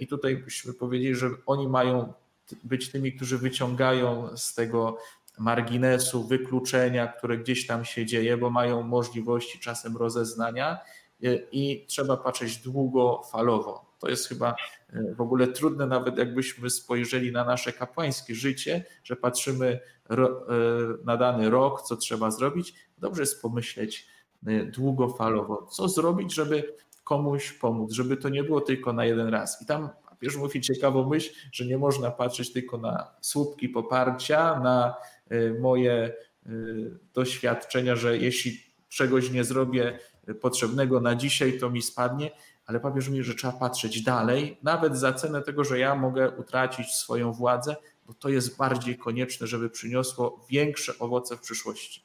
I 0.00 0.06
tutaj 0.06 0.36
byśmy 0.36 0.72
powiedzieli, 0.72 1.14
że 1.14 1.30
oni 1.46 1.68
mają 1.68 2.12
być 2.64 2.90
tymi, 2.92 3.12
którzy 3.12 3.38
wyciągają 3.38 4.36
z 4.36 4.54
tego 4.54 4.98
marginesu, 5.38 6.24
wykluczenia, 6.24 7.06
które 7.06 7.38
gdzieś 7.38 7.66
tam 7.66 7.84
się 7.84 8.06
dzieje, 8.06 8.36
bo 8.36 8.50
mają 8.50 8.82
możliwości 8.82 9.58
czasem 9.58 9.96
rozeznania 9.96 10.78
y, 11.24 11.48
i 11.52 11.86
trzeba 11.86 12.16
patrzeć 12.16 12.56
długofalowo. 12.56 13.88
To 13.98 14.08
jest 14.08 14.28
chyba 14.28 14.54
e, 14.92 15.14
w 15.14 15.20
ogóle 15.20 15.46
trudne, 15.46 15.86
nawet 15.86 16.18
jakbyśmy 16.18 16.70
spojrzeli 16.70 17.32
na 17.32 17.44
nasze 17.44 17.72
kapłańskie 17.72 18.34
życie, 18.34 18.84
że 19.04 19.16
patrzymy 19.16 19.80
e, 20.10 20.16
na 21.04 21.16
dany 21.16 21.50
rok, 21.50 21.82
co 21.82 21.96
trzeba 21.96 22.30
zrobić. 22.30 22.74
Dobrze 22.98 23.22
jest 23.22 23.42
pomyśleć 23.42 24.06
długofalowo, 24.72 25.66
co 25.70 25.88
zrobić, 25.88 26.34
żeby 26.34 26.74
komuś 27.04 27.52
pomóc, 27.52 27.92
żeby 27.92 28.16
to 28.16 28.28
nie 28.28 28.44
było 28.44 28.60
tylko 28.60 28.92
na 28.92 29.04
jeden 29.04 29.28
raz. 29.28 29.62
I 29.62 29.66
tam 29.66 29.88
papież 30.20 30.36
mówi 30.36 30.60
ciekawą 30.60 31.08
myśl, 31.08 31.34
że 31.52 31.66
nie 31.66 31.78
można 31.78 32.10
patrzeć 32.10 32.52
tylko 32.52 32.78
na 32.78 33.10
słupki 33.20 33.68
poparcia, 33.68 34.60
na 34.60 34.94
moje 35.60 36.14
doświadczenia, 37.14 37.96
że 37.96 38.18
jeśli 38.18 38.62
czegoś 38.88 39.30
nie 39.30 39.44
zrobię 39.44 39.98
potrzebnego 40.40 41.00
na 41.00 41.14
dzisiaj, 41.14 41.58
to 41.58 41.70
mi 41.70 41.82
spadnie, 41.82 42.30
ale 42.66 42.80
papież 42.80 43.08
mówi, 43.08 43.22
że 43.22 43.34
trzeba 43.34 43.52
patrzeć 43.52 44.02
dalej, 44.02 44.58
nawet 44.62 44.96
za 44.96 45.12
cenę 45.12 45.42
tego, 45.42 45.64
że 45.64 45.78
ja 45.78 45.94
mogę 45.94 46.30
utracić 46.30 46.94
swoją 46.94 47.32
władzę, 47.32 47.76
bo 48.06 48.14
to 48.14 48.28
jest 48.28 48.56
bardziej 48.56 48.98
konieczne, 48.98 49.46
żeby 49.46 49.70
przyniosło 49.70 50.46
większe 50.50 50.92
owoce 50.98 51.36
w 51.36 51.40
przyszłości. 51.40 52.04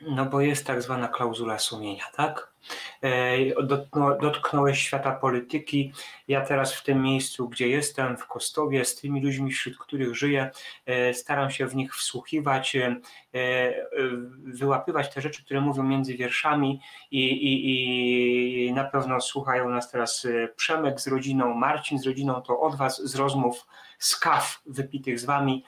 No 0.00 0.26
bo 0.26 0.40
jest 0.40 0.66
tak 0.66 0.82
zwana 0.82 1.08
klauzula 1.08 1.58
sumienia, 1.58 2.04
tak? 2.16 2.53
E, 3.02 4.18
dotknąłeś 4.20 4.82
świata 4.82 5.12
polityki. 5.12 5.92
Ja 6.28 6.40
teraz 6.40 6.74
w 6.74 6.82
tym 6.82 7.02
miejscu, 7.02 7.48
gdzie 7.48 7.68
jestem, 7.68 8.16
w 8.16 8.26
Kostowie, 8.26 8.84
z 8.84 8.96
tymi 8.96 9.22
ludźmi, 9.22 9.52
wśród 9.52 9.78
których 9.78 10.16
żyję, 10.16 10.50
e, 10.86 11.14
staram 11.14 11.50
się 11.50 11.66
w 11.66 11.76
nich 11.76 11.96
wsłuchiwać, 11.96 12.76
e, 12.76 12.96
wyłapywać 14.44 15.14
te 15.14 15.20
rzeczy, 15.20 15.44
które 15.44 15.60
mówią 15.60 15.82
między 15.82 16.14
wierszami 16.14 16.80
i, 17.10 17.24
i, 17.24 18.66
i 18.66 18.72
na 18.72 18.84
pewno 18.84 19.20
słuchają 19.20 19.68
nas 19.68 19.90
teraz 19.90 20.26
Przemek 20.56 21.00
z 21.00 21.06
rodziną, 21.06 21.54
Marcin 21.54 21.98
z 21.98 22.06
rodziną, 22.06 22.42
to 22.42 22.60
od 22.60 22.76
Was 22.76 23.02
z 23.02 23.14
rozmów 23.14 23.66
z 23.98 24.16
kaw 24.16 24.62
wypitych 24.66 25.20
z 25.20 25.24
Wami 25.24 25.64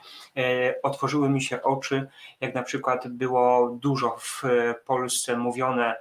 otworzyły 0.83 1.29
mi 1.29 1.41
się 1.41 1.63
oczy, 1.63 2.07
jak 2.41 2.55
na 2.55 2.63
przykład 2.63 3.07
było 3.07 3.69
dużo 3.69 4.15
w 4.19 4.43
Polsce 4.85 5.37
mówione 5.37 5.95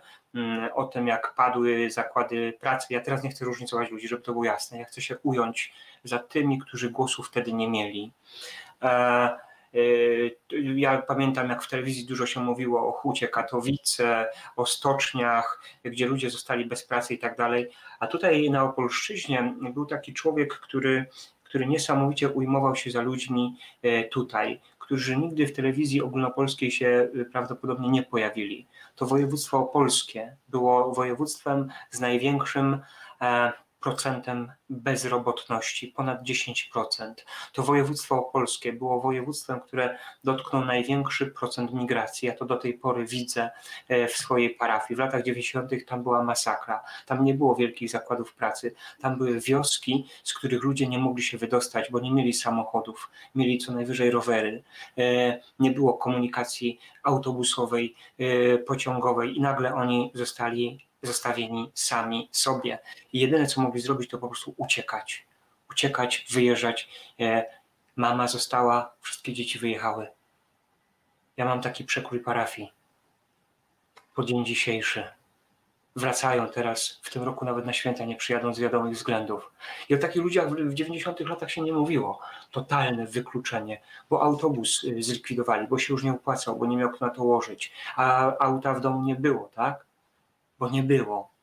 o 0.74 0.84
tym, 0.84 1.06
jak 1.06 1.34
padły 1.34 1.90
zakłady 1.90 2.52
pracy. 2.60 2.86
Ja 2.90 3.00
teraz 3.00 3.22
nie 3.22 3.30
chcę 3.30 3.44
różnicować 3.44 3.90
ludzi, 3.90 4.08
żeby 4.08 4.22
to 4.22 4.32
było 4.32 4.44
jasne. 4.44 4.78
Ja 4.78 4.84
chcę 4.84 5.00
się 5.00 5.18
ująć 5.22 5.72
za 6.04 6.18
tymi, 6.18 6.58
którzy 6.58 6.90
głosu 6.90 7.22
wtedy 7.22 7.52
nie 7.52 7.68
mieli. 7.68 8.12
E, 8.82 8.88
e, 8.88 9.78
ja 10.74 11.02
pamiętam, 11.02 11.48
jak 11.48 11.62
w 11.62 11.68
telewizji 11.68 12.06
dużo 12.06 12.26
się 12.26 12.40
mówiło 12.40 12.88
o 12.88 12.92
Hucie 12.92 13.28
Katowice, 13.28 14.26
o 14.56 14.66
stoczniach, 14.66 15.62
gdzie 15.84 16.06
ludzie 16.06 16.30
zostali 16.30 16.66
bez 16.66 16.86
pracy 16.86 17.14
i 17.14 17.18
tak 17.18 17.36
dalej. 17.36 17.70
A 18.00 18.06
tutaj 18.06 18.50
na 18.50 18.64
Opolszczyźnie 18.64 19.54
był 19.72 19.86
taki 19.86 20.14
człowiek, 20.14 20.54
który, 20.54 21.06
który 21.44 21.66
niesamowicie 21.66 22.28
ujmował 22.28 22.76
się 22.76 22.90
za 22.90 23.02
ludźmi 23.02 23.56
e, 23.82 24.04
tutaj, 24.04 24.60
którzy 24.86 25.16
nigdy 25.16 25.46
w 25.46 25.52
telewizji 25.52 26.02
ogólnopolskiej 26.02 26.70
się 26.70 27.08
prawdopodobnie 27.32 27.90
nie 27.90 28.02
pojawili. 28.02 28.66
To 28.96 29.06
województwo 29.06 29.58
opolskie 29.58 30.36
było 30.48 30.94
województwem 30.94 31.68
z 31.90 32.00
największym 32.00 32.80
e, 33.20 33.52
procentem 33.86 34.52
bezrobotności, 34.70 35.88
ponad 35.88 36.22
10%. 36.22 37.14
To 37.52 37.62
województwo 37.62 38.14
opolskie 38.28 38.72
było 38.72 39.00
województwem, 39.00 39.60
które 39.60 39.98
dotknął 40.24 40.64
największy 40.64 41.26
procent 41.26 41.72
migracji. 41.72 42.28
Ja 42.28 42.34
to 42.34 42.44
do 42.44 42.56
tej 42.56 42.74
pory 42.74 43.06
widzę 43.06 43.50
e, 43.88 44.08
w 44.08 44.12
swojej 44.12 44.50
parafii. 44.50 44.96
W 44.96 44.98
latach 44.98 45.22
90. 45.22 45.70
tam 45.86 46.02
była 46.02 46.22
masakra. 46.22 46.84
Tam 47.06 47.24
nie 47.24 47.34
było 47.34 47.54
wielkich 47.54 47.90
zakładów 47.90 48.34
pracy. 48.34 48.74
Tam 49.00 49.18
były 49.18 49.40
wioski, 49.40 50.06
z 50.24 50.34
których 50.34 50.62
ludzie 50.62 50.86
nie 50.86 50.98
mogli 50.98 51.22
się 51.22 51.38
wydostać, 51.38 51.90
bo 51.90 52.00
nie 52.00 52.12
mieli 52.12 52.32
samochodów, 52.32 53.10
mieli 53.34 53.58
co 53.58 53.72
najwyżej 53.72 54.10
rowery. 54.10 54.62
E, 54.98 55.40
nie 55.58 55.70
było 55.70 55.94
komunikacji 55.94 56.78
autobusowej, 57.02 57.94
e, 58.18 58.58
pociągowej 58.58 59.36
i 59.36 59.40
nagle 59.40 59.74
oni 59.74 60.10
zostali 60.14 60.85
zostawieni 61.02 61.70
sami 61.74 62.28
sobie. 62.32 62.78
I 63.12 63.20
jedyne, 63.20 63.46
co 63.46 63.60
mogli 63.60 63.80
zrobić, 63.80 64.10
to 64.10 64.18
po 64.18 64.28
prostu 64.28 64.54
uciekać. 64.56 65.26
Uciekać, 65.70 66.26
wyjeżdżać. 66.30 66.88
E, 67.20 67.44
mama 67.96 68.28
została, 68.28 68.94
wszystkie 69.00 69.32
dzieci 69.32 69.58
wyjechały. 69.58 70.08
Ja 71.36 71.44
mam 71.44 71.60
taki 71.60 71.84
przekrój 71.84 72.20
parafii. 72.20 72.72
Po 74.14 74.24
dzień 74.24 74.46
dzisiejszy. 74.46 75.04
Wracają 75.96 76.48
teraz, 76.48 77.00
w 77.02 77.10
tym 77.10 77.22
roku 77.22 77.44
nawet 77.44 77.66
na 77.66 77.72
święta 77.72 78.04
nie 78.04 78.16
przyjadą 78.16 78.54
z 78.54 78.58
wiadomych 78.58 78.94
względów. 78.94 79.52
I 79.88 79.94
o 79.94 79.98
takich 79.98 80.22
ludziach 80.22 80.50
w 80.50 80.74
90 80.74 81.20
latach 81.20 81.50
się 81.50 81.62
nie 81.62 81.72
mówiło. 81.72 82.20
Totalne 82.50 83.06
wykluczenie, 83.06 83.80
bo 84.10 84.22
autobus 84.22 84.84
y, 84.84 85.02
zlikwidowali, 85.02 85.68
bo 85.68 85.78
się 85.78 85.94
już 85.94 86.04
nie 86.04 86.12
opłacał, 86.12 86.56
bo 86.56 86.66
nie 86.66 86.76
miał 86.76 86.90
kto 86.90 87.06
na 87.06 87.12
to 87.12 87.22
łożyć, 87.22 87.72
a 87.96 88.38
auta 88.38 88.74
w 88.74 88.80
domu 88.80 89.02
nie 89.02 89.16
było, 89.16 89.50
tak? 89.54 89.85
Bo 90.58 90.70
nie 90.70 90.82
było. 90.82 91.36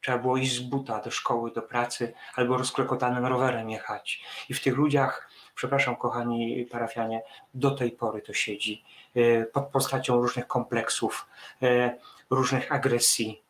Trzeba 0.00 0.18
było 0.18 0.36
iść 0.36 0.54
z 0.54 0.60
buta 0.60 1.00
do 1.00 1.10
szkoły, 1.10 1.50
do 1.52 1.62
pracy 1.62 2.14
albo 2.34 2.56
rozklekotanym 2.56 3.26
rowerem 3.26 3.70
jechać. 3.70 4.22
I 4.48 4.54
w 4.54 4.62
tych 4.62 4.76
ludziach, 4.76 5.30
przepraszam 5.54 5.96
kochani 5.96 6.66
parafianie, 6.70 7.22
do 7.54 7.70
tej 7.70 7.92
pory 7.92 8.22
to 8.22 8.32
siedzi. 8.32 8.84
E, 9.14 9.44
pod 9.44 9.66
postacią 9.66 10.16
różnych 10.16 10.46
kompleksów, 10.46 11.26
e, 11.62 11.98
różnych 12.30 12.72
agresji, 12.72 13.42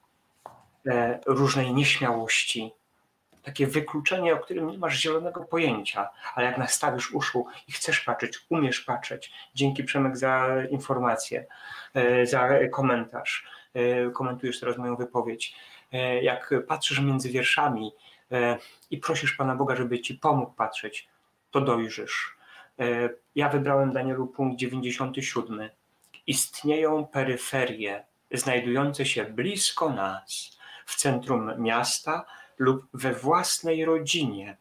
e, 0.87 1.21
różnej 1.27 1.75
nieśmiałości. 1.75 2.73
Takie 3.43 3.67
wykluczenie, 3.67 4.35
o 4.35 4.39
którym 4.39 4.69
nie 4.69 4.79
masz 4.79 4.99
zielonego 4.99 5.45
pojęcia, 5.45 6.09
ale 6.35 6.47
jak 6.47 6.59
nastawisz 6.59 7.13
uszu 7.13 7.47
i 7.69 7.73
chcesz 7.73 8.01
patrzeć, 8.01 8.39
umiesz 8.51 8.81
patrzeć. 8.81 9.33
Dzięki 9.55 9.85
Przemek 9.85 10.17
za 10.17 10.47
informację, 10.71 11.47
za 12.25 12.49
komentarz 12.73 13.47
komentujesz 14.15 14.61
teraz 14.61 14.79
moją 14.79 14.97
wypowiedź, 14.97 15.55
e, 15.93 16.23
jak 16.23 16.55
patrzysz 16.69 17.01
między 17.01 17.31
wierszami 17.31 17.93
e, 18.33 18.59
i 18.91 18.99
prosisz 18.99 19.33
Pana 19.33 19.55
Boga, 19.57 19.77
żeby 19.77 20.01
Ci 20.01 20.15
pomógł 20.15 20.53
patrzeć, 20.53 21.09
to 21.51 21.61
dojrzysz. 21.61 22.37
Ja 23.35 23.49
wybrałem 23.49 23.93
Danielu 23.93 24.27
punkt 24.27 24.59
97. 24.59 25.71
Istnieją 26.27 27.07
peryferie 27.07 28.05
znajdujące 28.31 29.07
się 29.07 29.25
blisko 29.25 29.91
nas, 29.91 30.59
w 30.87 30.97
centrum 30.97 31.63
miasta 31.63 32.27
lub 32.59 32.87
we 32.95 33.13
własnej 33.13 33.85
rodzinie. 33.85 34.57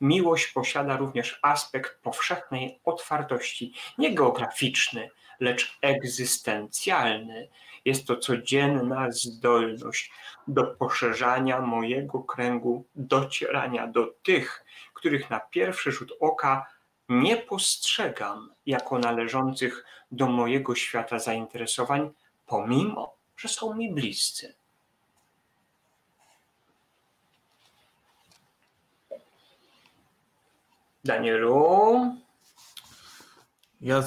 Miłość 0.00 0.46
posiada 0.46 0.96
również 0.96 1.38
aspekt 1.42 2.02
powszechnej 2.02 2.80
otwartości, 2.84 3.72
nie 3.98 4.14
geograficzny, 4.14 5.10
lecz 5.40 5.78
egzystencjalny. 5.82 7.48
Jest 7.88 8.06
to 8.06 8.16
codzienna 8.16 9.10
zdolność 9.10 10.12
do 10.48 10.66
poszerzania 10.66 11.60
mojego 11.60 12.22
kręgu, 12.22 12.84
docierania 12.94 13.86
do 13.86 14.06
tych, 14.22 14.64
których 14.94 15.30
na 15.30 15.40
pierwszy 15.40 15.92
rzut 15.92 16.12
oka 16.20 16.66
nie 17.08 17.36
postrzegam 17.36 18.54
jako 18.66 18.98
należących 18.98 19.84
do 20.10 20.26
mojego 20.26 20.74
świata 20.74 21.18
zainteresowań, 21.18 22.10
pomimo, 22.46 23.14
że 23.36 23.48
są 23.48 23.74
mi 23.74 23.94
bliscy. 23.94 24.54
Danielu? 31.04 32.27
Ja 33.80 34.04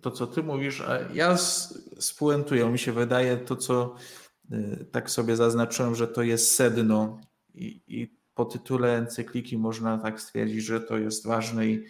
to, 0.00 0.10
co 0.10 0.26
ty 0.26 0.42
mówisz, 0.42 0.80
a 0.80 0.98
ja 1.14 1.36
spuentuję. 1.98 2.70
Mi 2.70 2.78
się 2.78 2.92
wydaje 2.92 3.36
to, 3.36 3.56
co 3.56 3.94
y, 4.52 4.86
tak 4.92 5.10
sobie 5.10 5.36
zaznaczyłem, 5.36 5.94
że 5.94 6.08
to 6.08 6.22
jest 6.22 6.54
sedno 6.54 7.20
i, 7.54 7.80
i 7.88 8.18
po 8.34 8.44
tytule 8.44 8.96
encykliki 8.96 9.58
można 9.58 9.98
tak 9.98 10.20
stwierdzić, 10.20 10.64
że 10.64 10.80
to 10.80 10.98
jest 10.98 11.26
ważne 11.26 11.66
i, 11.66 11.84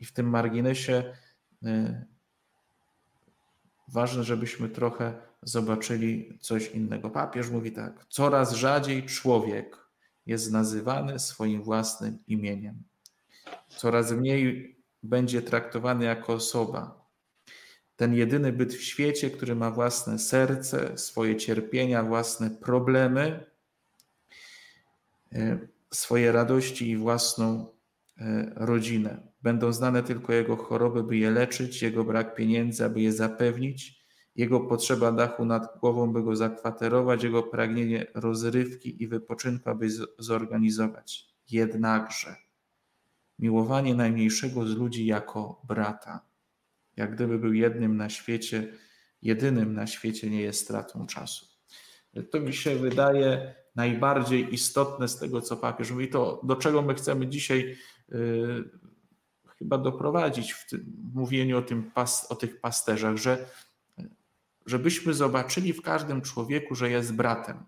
i 0.00 0.04
w 0.04 0.12
tym 0.12 0.28
marginesie 0.28 1.14
y, 1.62 2.04
ważne, 3.88 4.24
żebyśmy 4.24 4.68
trochę 4.68 5.14
zobaczyli 5.42 6.38
coś 6.40 6.70
innego. 6.70 7.10
Papież 7.10 7.50
mówi 7.50 7.72
tak: 7.72 8.06
coraz 8.08 8.52
rzadziej 8.52 9.06
człowiek 9.06 9.76
jest 10.26 10.52
nazywany 10.52 11.18
swoim 11.18 11.62
własnym 11.62 12.18
imieniem. 12.26 12.82
Coraz 13.68 14.12
mniej 14.12 14.74
będzie 15.04 15.42
traktowany 15.42 16.04
jako 16.04 16.32
osoba. 16.32 17.04
Ten 17.96 18.14
jedyny 18.14 18.52
byt 18.52 18.74
w 18.74 18.82
świecie, 18.82 19.30
który 19.30 19.54
ma 19.54 19.70
własne 19.70 20.18
serce, 20.18 20.98
swoje 20.98 21.36
cierpienia, 21.36 22.02
własne 22.02 22.50
problemy, 22.50 23.46
e, 25.32 25.58
swoje 25.90 26.32
radości 26.32 26.90
i 26.90 26.96
własną 26.96 27.66
e, 28.18 28.52
rodzinę. 28.56 29.28
Będą 29.42 29.72
znane 29.72 30.02
tylko 30.02 30.32
jego 30.32 30.56
choroby, 30.56 31.02
by 31.02 31.16
je 31.16 31.30
leczyć, 31.30 31.82
jego 31.82 32.04
brak 32.04 32.34
pieniędzy, 32.34 32.84
aby 32.84 33.00
je 33.00 33.12
zapewnić, 33.12 34.04
jego 34.36 34.60
potrzeba 34.60 35.12
dachu 35.12 35.44
nad 35.44 35.78
głową, 35.80 36.12
by 36.12 36.22
go 36.22 36.36
zakwaterować, 36.36 37.22
jego 37.22 37.42
pragnienie 37.42 38.06
rozrywki 38.14 39.02
i 39.02 39.08
wypoczynku, 39.08 39.70
aby 39.70 39.88
zorganizować. 40.18 41.34
Jednakże 41.50 42.43
miłowanie 43.38 43.94
najmniejszego 43.94 44.66
z 44.66 44.76
ludzi 44.76 45.06
jako 45.06 45.62
brata, 45.64 46.20
jak 46.96 47.14
gdyby 47.14 47.38
był 47.38 47.52
jednym 47.52 47.96
na 47.96 48.08
świecie, 48.08 48.72
jedynym 49.22 49.74
na 49.74 49.86
świecie, 49.86 50.30
nie 50.30 50.40
jest 50.40 50.60
stratą 50.60 51.06
czasu. 51.06 51.46
To 52.30 52.40
mi 52.40 52.52
się 52.52 52.76
wydaje 52.76 53.54
najbardziej 53.76 54.54
istotne 54.54 55.08
z 55.08 55.18
tego, 55.18 55.40
co 55.40 55.56
papież 55.56 55.90
mówi, 55.90 56.08
to 56.08 56.40
do 56.44 56.56
czego 56.56 56.82
my 56.82 56.94
chcemy 56.94 57.26
dzisiaj 57.26 57.76
yy, 58.08 58.70
chyba 59.58 59.78
doprowadzić 59.78 60.52
w 60.52 60.66
tym 60.66 61.10
mówieniu 61.14 61.58
o, 61.58 61.62
tym 61.62 61.90
pas, 61.90 62.26
o 62.30 62.36
tych 62.36 62.60
pasterzach, 62.60 63.16
że 63.16 63.46
żebyśmy 64.66 65.14
zobaczyli 65.14 65.72
w 65.72 65.82
każdym 65.82 66.22
człowieku, 66.22 66.74
że 66.74 66.90
jest 66.90 67.14
bratem. 67.14 67.64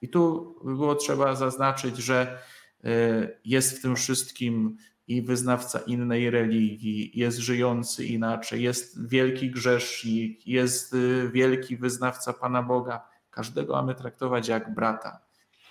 I 0.00 0.08
tu 0.08 0.54
było 0.64 0.94
trzeba 0.94 1.36
zaznaczyć, 1.36 1.96
że 1.96 2.38
y, 2.84 3.40
jest 3.44 3.78
w 3.78 3.82
tym 3.82 3.96
wszystkim 3.96 4.76
i 5.08 5.22
wyznawca 5.22 5.78
innej 5.78 6.30
religii, 6.30 7.10
jest 7.14 7.38
żyjący 7.38 8.04
inaczej, 8.04 8.62
jest 8.62 9.08
wielki 9.08 9.50
grzesznik, 9.50 10.46
jest 10.46 10.94
y, 10.94 11.30
wielki 11.32 11.76
wyznawca 11.76 12.32
Pana 12.32 12.62
Boga. 12.62 13.08
Każdego 13.30 13.72
mamy 13.72 13.94
traktować 13.94 14.48
jak 14.48 14.74
brata. 14.74 15.20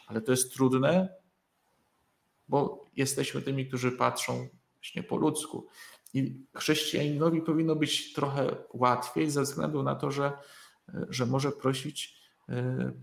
Ale 0.07 0.21
to 0.21 0.31
jest 0.31 0.53
trudne, 0.53 1.09
bo 2.47 2.85
jesteśmy 2.95 3.41
tymi, 3.41 3.67
którzy 3.67 3.91
patrzą 3.91 4.47
właśnie 4.75 5.03
po 5.03 5.17
ludzku. 5.17 5.67
I 6.13 6.45
chrześcijaninowi 6.55 7.41
powinno 7.41 7.75
być 7.75 8.13
trochę 8.13 8.55
łatwiej 8.73 9.29
ze 9.29 9.41
względu 9.41 9.83
na 9.83 9.95
to, 9.95 10.11
że, 10.11 10.31
że 11.09 11.25
może 11.25 11.51
prosić 11.51 12.15
y, 12.49 12.53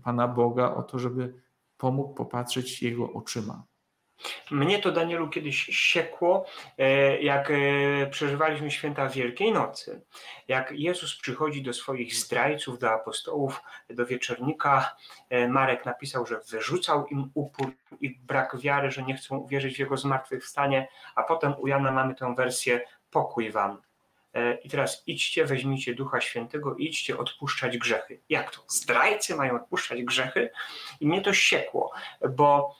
Pana 0.03 0.27
Boga 0.27 0.73
o 0.73 0.83
to, 0.83 0.99
żeby 0.99 1.33
pomógł 1.77 2.13
popatrzeć 2.13 2.81
Jego 2.81 3.13
oczyma. 3.13 3.63
Mnie 4.51 4.79
to, 4.79 4.91
Danielu, 4.91 5.29
kiedyś 5.29 5.65
siekło, 5.65 6.45
e, 6.77 7.21
jak 7.21 7.51
e, 7.51 8.07
przeżywaliśmy 8.07 8.71
święta 8.71 9.09
Wielkiej 9.09 9.51
Nocy. 9.51 10.01
Jak 10.47 10.71
Jezus 10.71 11.19
przychodzi 11.19 11.61
do 11.61 11.73
swoich 11.73 12.15
zdrajców, 12.15 12.79
do 12.79 12.91
apostołów, 12.91 13.61
do 13.89 14.05
wieczornika, 14.05 14.95
e, 15.29 15.47
Marek 15.47 15.85
napisał, 15.85 16.25
że 16.25 16.39
wyrzucał 16.51 17.07
im 17.07 17.31
upór 17.33 17.71
i 18.01 18.19
brak 18.19 18.57
wiary, 18.59 18.91
że 18.91 19.03
nie 19.03 19.13
chcą 19.13 19.37
uwierzyć 19.37 19.75
w 19.75 19.79
Jego 19.79 19.97
zmartwychwstanie, 19.97 20.87
a 21.15 21.23
potem 21.23 21.53
u 21.59 21.67
Jana 21.67 21.91
mamy 21.91 22.15
tę 22.15 22.35
wersję 22.35 22.81
pokój 23.11 23.51
wam. 23.51 23.81
I 24.63 24.69
teraz 24.69 25.03
idźcie, 25.07 25.45
weźmijcie 25.45 25.93
Ducha 25.95 26.21
Świętego, 26.21 26.75
idźcie 26.75 27.17
odpuszczać 27.17 27.77
grzechy. 27.77 28.21
Jak 28.29 28.51
to? 28.51 28.61
Zdrajcy 28.67 29.35
mają 29.35 29.55
odpuszczać 29.55 30.03
grzechy? 30.03 30.49
I 30.99 31.07
mnie 31.07 31.21
to 31.21 31.33
siekło, 31.33 31.91
bo 32.29 32.75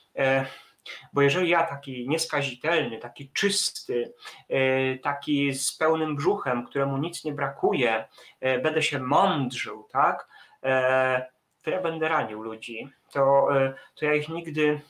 bo 1.14 1.22
jeżeli 1.22 1.50
ja 1.50 1.64
taki 1.64 2.10
nieskazitelny, 2.10 2.98
taki 2.98 3.32
czysty, 3.32 4.14
e, 4.50 4.98
taki 4.98 5.54
z 5.54 5.78
pełnym 5.78 6.16
brzuchem, 6.16 6.66
któremu 6.66 6.98
nic 6.98 7.24
nie 7.24 7.34
brakuje, 7.34 8.08
e, 8.40 8.60
będę 8.60 8.82
się 8.82 9.00
mądrzył, 9.00 9.88
tak, 9.92 10.28
e, 10.64 11.32
to 11.62 11.70
ja 11.70 11.82
będę 11.82 12.10
ranił 12.10 12.44
ludzi. 12.44 12.90
To, 13.12 13.48
to 13.96 14.06
ja 14.06 14.14
ich 14.14 14.30
nigdy 14.30 14.82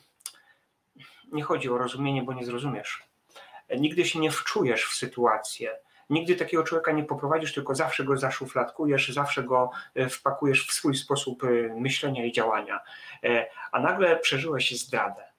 nie 1.32 1.42
chodzi 1.42 1.70
o 1.70 1.78
rozumienie, 1.78 2.22
bo 2.22 2.32
nie 2.32 2.44
zrozumiesz. 2.44 3.02
Nigdy 3.78 4.04
się 4.04 4.18
nie 4.18 4.30
wczujesz 4.30 4.84
w 4.84 4.94
sytuację. 4.94 5.78
Nigdy 6.10 6.36
takiego 6.36 6.64
człowieka 6.64 6.92
nie 6.92 7.04
poprowadzisz, 7.04 7.54
tylko 7.54 7.74
zawsze 7.74 8.04
go 8.04 8.16
zaszufladkujesz, 8.16 9.08
zawsze 9.08 9.42
go 9.42 9.70
wpakujesz 10.10 10.66
w 10.66 10.72
swój 10.72 10.94
sposób 10.94 11.42
myślenia 11.76 12.24
i 12.24 12.32
działania. 12.32 12.80
A 13.72 13.80
nagle 13.80 14.16
przeżyłeś 14.16 14.80
zdradę. 14.80 15.31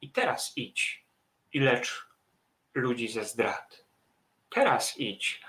I 0.00 0.10
teraz 0.10 0.52
idź 0.56 1.04
i 1.52 1.60
lecz 1.60 2.08
ludzi 2.74 3.08
ze 3.08 3.24
zdrad. 3.24 3.84
Teraz 4.50 4.98
idź 5.00 5.42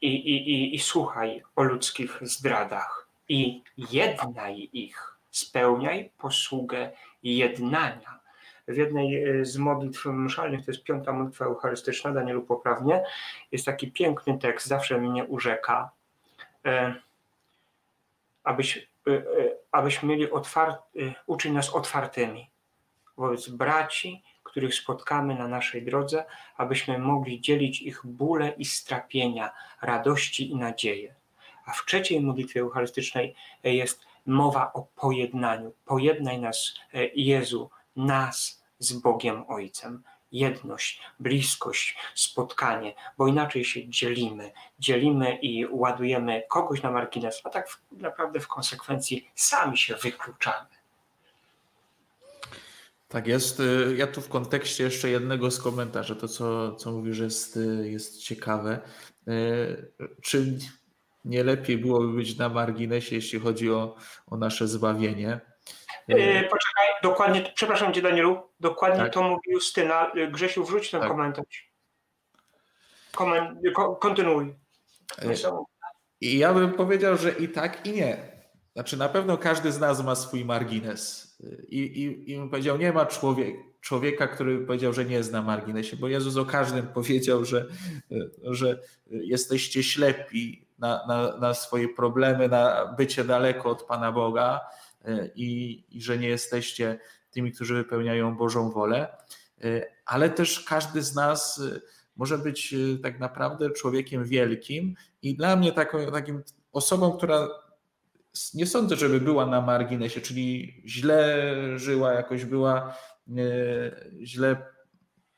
i, 0.00 0.08
i, 0.08 0.50
i, 0.50 0.74
i 0.74 0.78
słuchaj 0.78 1.42
o 1.56 1.62
ludzkich 1.62 2.18
zdradach 2.22 3.08
i 3.28 3.62
jednaj 3.76 4.68
ich. 4.72 5.18
Spełniaj 5.30 6.10
posługę 6.18 6.90
jednania. 7.22 8.18
W 8.68 8.76
jednej 8.76 9.24
e, 9.24 9.44
z 9.44 9.56
modlitw 9.56 10.04
mszalnych, 10.04 10.64
to 10.64 10.70
jest 10.70 10.84
piąta 10.84 11.12
modlitwa 11.12 11.44
eucharystyczna, 11.44 12.12
Danielu 12.12 12.42
poprawnie, 12.42 13.04
jest 13.52 13.66
taki 13.66 13.92
piękny 13.92 14.38
tekst, 14.38 14.66
zawsze 14.66 14.98
mnie 14.98 15.24
urzeka, 15.24 15.90
e, 16.64 16.94
abyś, 18.44 18.88
e, 19.08 19.22
abyśmy 19.72 20.08
mieli 20.08 20.30
otwarty, 20.30 21.14
uczyń 21.26 21.52
nas 21.52 21.70
otwartymi 21.70 22.50
wobec 23.18 23.48
braci, 23.48 24.22
których 24.42 24.74
spotkamy 24.74 25.34
na 25.34 25.48
naszej 25.48 25.84
drodze, 25.84 26.24
abyśmy 26.56 26.98
mogli 26.98 27.40
dzielić 27.40 27.82
ich 27.82 28.00
bóle 28.04 28.48
i 28.58 28.64
strapienia, 28.64 29.52
radości 29.82 30.50
i 30.50 30.56
nadzieje. 30.56 31.14
A 31.66 31.72
w 31.72 31.84
trzeciej 31.84 32.20
modlitwie 32.20 32.60
eucharystycznej 32.60 33.34
jest 33.64 34.06
mowa 34.26 34.72
o 34.72 34.82
pojednaniu. 34.82 35.72
Pojednaj 35.84 36.40
nas, 36.40 36.74
e, 36.94 37.06
Jezu, 37.06 37.70
nas 37.96 38.64
z 38.78 38.92
Bogiem 38.92 39.44
Ojcem. 39.48 40.02
Jedność, 40.32 41.02
bliskość, 41.20 41.96
spotkanie, 42.14 42.94
bo 43.18 43.26
inaczej 43.26 43.64
się 43.64 43.88
dzielimy. 43.88 44.52
Dzielimy 44.78 45.38
i 45.42 45.66
ładujemy 45.70 46.42
kogoś 46.48 46.82
na 46.82 46.90
margines, 46.90 47.40
a 47.44 47.50
tak 47.50 47.78
naprawdę 47.92 48.40
w 48.40 48.48
konsekwencji 48.48 49.30
sami 49.34 49.78
się 49.78 49.94
wykluczamy. 49.94 50.68
Tak 53.08 53.26
jest. 53.26 53.62
Ja 53.96 54.06
tu 54.06 54.20
w 54.20 54.28
kontekście 54.28 54.84
jeszcze 54.84 55.10
jednego 55.10 55.50
z 55.50 55.62
komentarzy, 55.62 56.16
to 56.16 56.28
co, 56.28 56.74
co 56.74 56.92
mówisz 56.92 57.18
jest, 57.18 57.58
jest 57.82 58.22
ciekawe. 58.22 58.80
Czy 60.22 60.58
nie 61.24 61.44
lepiej 61.44 61.78
byłoby 61.78 62.12
być 62.12 62.36
na 62.36 62.48
marginesie, 62.48 63.16
jeśli 63.16 63.38
chodzi 63.38 63.70
o, 63.70 63.96
o 64.26 64.36
nasze 64.36 64.68
zbawienie? 64.68 65.40
Poczekaj, 66.50 66.67
dokładnie, 67.02 67.52
przepraszam 67.54 67.92
cię 67.94 68.02
Danielu, 68.02 68.42
dokładnie 68.60 69.00
tak? 69.00 69.12
to 69.12 69.22
mówi 69.22 69.50
Justyna. 69.50 70.12
Grzesiu, 70.30 70.64
wrzuć 70.64 70.90
ten 70.90 71.00
tak. 71.00 71.10
komentarz. 71.10 71.72
Komen, 73.14 73.60
kontynuuj. 74.00 74.54
I 76.20 76.38
ja 76.38 76.54
bym 76.54 76.72
powiedział, 76.72 77.16
że 77.16 77.30
i 77.30 77.48
tak, 77.48 77.86
i 77.86 77.92
nie. 77.92 78.38
Znaczy, 78.72 78.96
na 78.96 79.08
pewno 79.08 79.38
każdy 79.38 79.72
z 79.72 79.80
nas 79.80 80.04
ma 80.04 80.14
swój 80.14 80.44
margines. 80.44 81.28
I, 81.68 81.78
i, 81.78 82.32
i 82.32 82.48
powiedział, 82.50 82.78
nie 82.78 82.92
ma 82.92 83.06
człowiek, 83.06 83.56
człowieka, 83.80 84.28
który 84.28 84.66
powiedział, 84.66 84.92
że 84.92 85.04
nie 85.04 85.16
jest 85.16 85.32
na 85.32 85.42
marginesie, 85.42 85.96
bo 85.96 86.08
Jezus 86.08 86.36
o 86.36 86.44
każdym 86.44 86.86
powiedział, 86.98 87.44
że, 87.44 87.66
że 88.42 88.78
jesteście 89.10 89.82
ślepi 89.82 90.66
na, 90.78 91.06
na, 91.06 91.36
na 91.36 91.54
swoje 91.54 91.88
problemy, 91.88 92.48
na 92.48 92.94
bycie 92.96 93.24
daleko 93.24 93.70
od 93.70 93.82
Pana 93.82 94.12
Boga 94.12 94.60
i, 95.34 95.84
i 95.90 96.02
że 96.02 96.18
nie 96.18 96.28
jesteście 96.28 96.98
tymi, 97.30 97.52
którzy 97.52 97.74
wypełniają 97.74 98.36
Bożą 98.36 98.70
wolę. 98.70 99.16
Ale 100.06 100.30
też 100.30 100.60
każdy 100.60 101.02
z 101.02 101.14
nas 101.14 101.62
może 102.16 102.38
być 102.38 102.74
tak 103.02 103.20
naprawdę 103.20 103.70
człowiekiem 103.70 104.24
wielkim 104.24 104.94
i 105.22 105.36
dla 105.36 105.56
mnie 105.56 105.72
taką, 105.72 106.12
takim 106.12 106.42
osobą, 106.72 107.12
która 107.12 107.48
nie 108.54 108.66
sądzę, 108.66 108.96
żeby 108.96 109.20
była 109.20 109.46
na 109.46 109.60
marginesie, 109.60 110.20
czyli 110.20 110.82
źle 110.86 111.52
żyła, 111.76 112.12
jakoś 112.12 112.44
była 112.44 112.96
e, 113.28 113.42
źle 114.22 114.56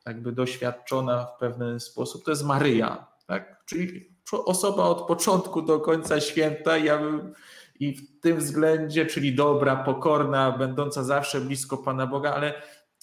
jakby 0.06 0.32
doświadczona 0.32 1.24
w 1.24 1.38
pewien 1.38 1.80
sposób, 1.80 2.24
to 2.24 2.30
jest 2.30 2.44
Maryja, 2.44 3.06
tak? 3.26 3.64
Czyli 3.64 4.16
osoba 4.32 4.84
od 4.84 5.06
początku 5.06 5.62
do 5.62 5.80
końca 5.80 6.20
święta, 6.20 6.78
ja 6.78 6.98
bym, 6.98 7.34
i 7.80 7.96
w 7.96 8.20
tym 8.20 8.38
względzie, 8.38 9.06
czyli 9.06 9.34
dobra, 9.34 9.76
pokorna, 9.76 10.52
będąca 10.52 11.04
zawsze 11.04 11.40
blisko 11.40 11.76
Pana 11.76 12.06
Boga, 12.06 12.34
ale 12.34 12.62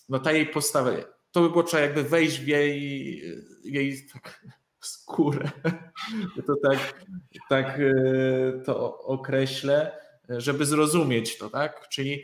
no 0.10 0.20
ta 0.20 0.32
jej 0.32 0.48
postawa, 0.48 0.92
to 1.32 1.42
by 1.42 1.50
było 1.50 1.64
trzeba 1.64 1.84
jakby 1.84 2.04
wejść 2.04 2.40
w 2.40 2.48
jej, 2.48 3.22
jej 3.64 4.08
tak, 4.14 4.42
skórę. 4.80 5.50
To 6.48 6.56
tak, 6.70 7.04
tak 7.50 7.80
e, 7.80 8.64
to 8.66 8.98
określę, 9.00 9.92
żeby 10.30 10.66
zrozumieć 10.66 11.38
to, 11.38 11.50
tak? 11.50 11.90
Czyli 11.90 12.24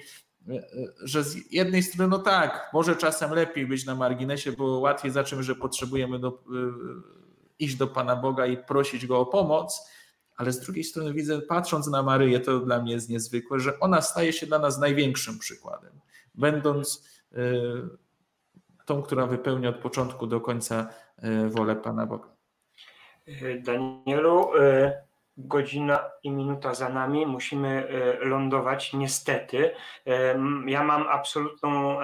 e, 0.49 0.61
że 1.03 1.23
z 1.23 1.51
jednej 1.53 1.83
strony, 1.83 2.09
no 2.09 2.19
tak, 2.19 2.69
może 2.73 2.95
czasem 2.95 3.31
lepiej 3.31 3.67
być 3.67 3.85
na 3.85 3.95
marginesie, 3.95 4.51
bo 4.51 4.79
łatwiej 4.79 5.11
zacząć, 5.11 5.45
że 5.45 5.55
potrzebujemy 5.55 6.19
do, 6.19 6.27
e, 6.27 6.33
iść 7.59 7.75
do 7.75 7.87
Pana 7.87 8.15
Boga 8.15 8.45
i 8.45 8.57
prosić 8.57 9.05
Go 9.05 9.19
o 9.19 9.25
pomoc, 9.25 9.89
ale 10.43 10.51
z 10.51 10.59
drugiej 10.59 10.83
strony 10.83 11.13
widzę, 11.13 11.41
patrząc 11.41 11.87
na 11.87 12.03
Maryję, 12.03 12.39
to 12.39 12.59
dla 12.59 12.81
mnie 12.81 12.93
jest 12.93 13.09
niezwykłe, 13.09 13.59
że 13.59 13.79
ona 13.79 14.01
staje 14.01 14.33
się 14.33 14.45
dla 14.45 14.59
nas 14.59 14.79
największym 14.79 15.39
przykładem, 15.39 15.91
będąc 16.35 17.09
tą, 18.85 19.01
która 19.01 19.27
wypełnia 19.27 19.69
od 19.69 19.77
początku 19.77 20.27
do 20.27 20.41
końca 20.41 20.87
wolę 21.49 21.75
Pana 21.75 22.05
Boga. 22.05 22.33
Danielu, 23.59 24.57
e, 24.57 25.01
godzina 25.37 25.99
i 26.23 26.31
minuta 26.31 26.73
za 26.73 26.89
nami, 26.89 27.25
musimy 27.25 27.87
e, 27.87 28.25
lądować 28.25 28.93
niestety. 28.93 29.71
E, 30.07 30.39
ja 30.65 30.83
mam 30.83 31.07
absolutną 31.07 31.97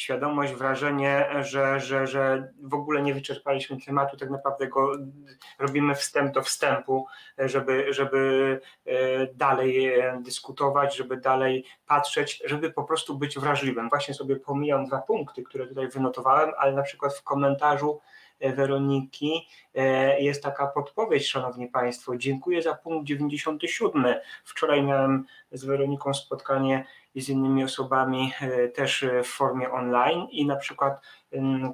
świadomość, 0.00 0.52
wrażenie, 0.52 1.26
że, 1.40 1.80
że, 1.80 2.06
że 2.06 2.52
w 2.62 2.74
ogóle 2.74 3.02
nie 3.02 3.14
wyczerpaliśmy 3.14 3.80
tematu, 3.80 4.16
tak 4.16 4.30
naprawdę 4.30 4.68
go 4.68 4.92
robimy 5.58 5.94
wstęp 5.94 6.34
do 6.34 6.42
wstępu, 6.42 7.06
żeby, 7.38 7.92
żeby 7.92 8.60
dalej 9.34 9.92
dyskutować, 10.20 10.96
żeby 10.96 11.16
dalej 11.16 11.64
patrzeć, 11.86 12.42
żeby 12.44 12.70
po 12.70 12.84
prostu 12.84 13.18
być 13.18 13.38
wrażliwym. 13.38 13.88
Właśnie 13.88 14.14
sobie 14.14 14.36
pomijam 14.36 14.86
dwa 14.86 14.98
punkty, 14.98 15.42
które 15.42 15.66
tutaj 15.66 15.88
wynotowałem, 15.88 16.50
ale 16.58 16.72
na 16.72 16.82
przykład 16.82 17.14
w 17.14 17.22
komentarzu 17.22 18.00
Weroniki 18.40 19.48
e, 19.74 20.20
jest 20.20 20.42
taka 20.42 20.66
podpowiedź, 20.66 21.28
Szanowni 21.28 21.68
Państwo. 21.68 22.16
Dziękuję 22.16 22.62
za 22.62 22.74
punkt 22.74 23.06
97. 23.06 24.04
Wczoraj 24.44 24.82
miałem 24.82 25.26
z 25.52 25.64
Weroniką 25.64 26.14
spotkanie 26.14 26.86
i 27.14 27.20
z 27.20 27.28
innymi 27.28 27.64
osobami 27.64 28.32
e, 28.40 28.68
też 28.68 29.04
w 29.24 29.26
formie 29.26 29.70
online 29.70 30.26
i 30.30 30.46
na 30.46 30.56
przykład 30.56 31.00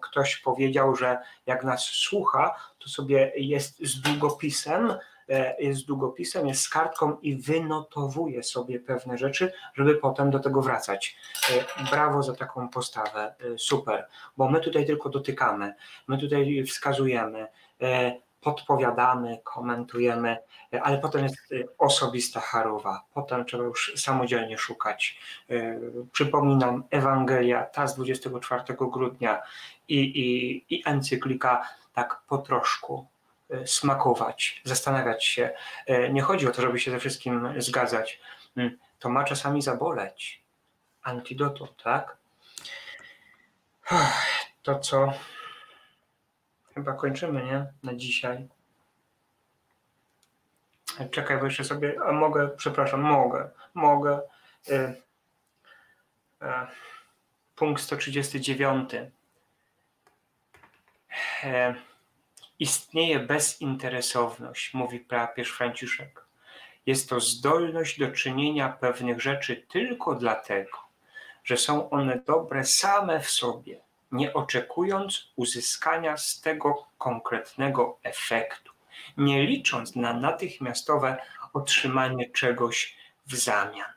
ktoś 0.03 0.37
powiedział, 0.37 0.97
że 0.97 1.19
jak 1.47 1.65
nas 1.65 1.85
słucha, 1.85 2.55
to 2.79 2.89
sobie 2.89 3.33
jest 3.37 3.87
z 3.87 4.01
długopisem 4.01 4.93
E, 5.29 5.57
jest 5.63 5.81
z 5.81 5.85
długopisem, 5.85 6.49
jest 6.49 6.63
z 6.63 6.69
kartką 6.69 7.19
i 7.23 7.37
wynotowuje 7.37 8.43
sobie 8.43 8.81
pewne 8.81 9.19
rzeczy, 9.19 9.53
żeby 9.75 9.95
potem 9.95 10.31
do 10.31 10.39
tego 10.39 10.63
wracać. 10.63 11.17
E, 11.51 11.85
brawo 11.91 12.23
za 12.23 12.35
taką 12.35 12.69
postawę, 12.69 13.35
e, 13.55 13.59
super, 13.59 14.07
bo 14.37 14.51
my 14.51 14.61
tutaj 14.61 14.87
tylko 14.87 15.09
dotykamy, 15.09 15.75
my 16.09 16.19
tutaj 16.19 16.65
wskazujemy, 16.65 17.47
podpowiadamy, 18.47 19.39
komentujemy, 19.45 20.37
ale 20.83 20.99
potem 20.99 21.23
jest 21.23 21.37
osobista 21.79 22.41
charowa, 22.41 23.03
potem 23.15 23.45
trzeba 23.45 23.65
już 23.65 23.93
samodzielnie 23.97 24.59
szukać. 24.59 25.19
Przypominam, 26.13 26.85
Ewangelia, 26.91 27.65
ta 27.65 27.87
z 27.87 27.95
24 27.95 28.63
grudnia 28.79 29.43
i, 29.89 29.99
i, 29.99 30.65
i 30.75 30.83
encyklika 30.87 31.69
tak 31.95 32.21
po 32.29 32.39
troszku, 32.39 33.07
E, 33.51 33.67
smakować, 33.67 34.63
zastanawiać 34.65 35.25
się. 35.25 35.51
Nie 36.11 36.23
chodzi 36.23 36.49
o 36.49 36.51
to, 36.51 36.63
żeby 36.63 36.79
się 36.79 36.91
ze 36.91 36.99
wszystkim 36.99 37.55
zgadzać. 37.59 38.21
To 38.99 39.09
ma 39.09 39.25
czasami 39.25 39.63
zaboleć. 39.63 40.43
Antidotum, 41.03 41.69
tak? 41.83 42.17
To 44.63 44.79
co? 44.79 45.13
Chyba 46.77 46.93
kończymy, 46.93 47.45
nie? 47.45 47.67
Na 47.83 47.95
dzisiaj. 47.95 48.49
Czekaj, 51.11 51.39
bo 51.39 51.45
jeszcze 51.45 51.65
sobie. 51.65 51.97
A 52.07 52.13
mogę, 52.13 52.49
przepraszam, 52.49 53.01
mogę, 53.01 53.51
mogę. 53.75 54.21
Y, 54.69 54.73
y, 54.73 56.47
punkt 57.57 57.83
139. 57.83 58.93
Y, 61.45 61.75
Istnieje 62.59 63.19
bezinteresowność, 63.19 64.75
mówi 64.75 65.01
papież 65.01 65.51
Franciszek. 65.51 66.27
Jest 66.87 67.09
to 67.09 67.21
zdolność 67.21 67.99
do 67.99 68.13
czynienia 68.13 68.69
pewnych 68.69 69.21
rzeczy 69.21 69.57
tylko 69.57 70.15
dlatego, 70.15 70.79
że 71.45 71.57
są 71.57 71.91
one 71.91 72.21
dobre 72.27 72.65
same 72.65 73.21
w 73.21 73.31
sobie, 73.31 73.81
nie 74.13 74.35
oczekując 74.35 75.33
uzyskania 75.37 76.17
z 76.17 76.41
tego 76.41 76.87
konkretnego 76.99 77.99
efektu, 78.03 78.73
nie 79.17 79.47
licząc 79.47 79.97
na 79.97 80.13
natychmiastowe 80.13 81.17
otrzymanie 81.53 82.31
czegoś 82.31 82.97
w 83.27 83.35
zamian. 83.35 83.97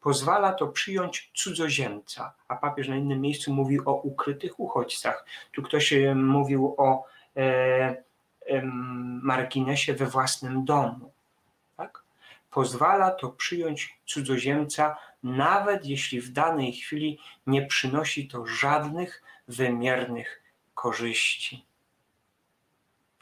Pozwala 0.00 0.52
to 0.52 0.68
przyjąć 0.68 1.30
cudzoziemca, 1.34 2.34
a 2.48 2.56
papież 2.56 2.88
na 2.88 2.96
innym 2.96 3.20
miejscu 3.20 3.54
mówi 3.54 3.80
o 3.84 3.94
ukrytych 3.94 4.60
uchodźcach. 4.60 5.26
Tu 5.52 5.62
ktoś 5.62 5.92
e, 5.92 6.14
mówił 6.14 6.74
o 6.78 7.04
e, 7.36 7.42
e, 7.42 8.62
marginesie 9.22 9.94
we 9.94 10.06
własnym 10.06 10.64
domu. 10.64 11.12
Tak? 11.76 12.02
Pozwala 12.50 13.10
to 13.10 13.28
przyjąć 13.28 13.98
cudzoziemca, 14.06 14.96
nawet 15.22 15.86
jeśli 15.86 16.20
w 16.20 16.32
danej 16.32 16.72
chwili 16.72 17.18
nie 17.46 17.66
przynosi 17.66 18.28
to 18.28 18.46
żadnych 18.46 19.22
wymiernych 19.48 20.42
korzyści. 20.74 21.66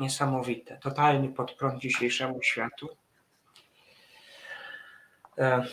Niesamowite, 0.01 0.79
totalny 0.83 1.29
podprąd 1.29 1.81
dzisiejszemu 1.81 2.43
światu. 2.43 2.89
E, 5.39 5.66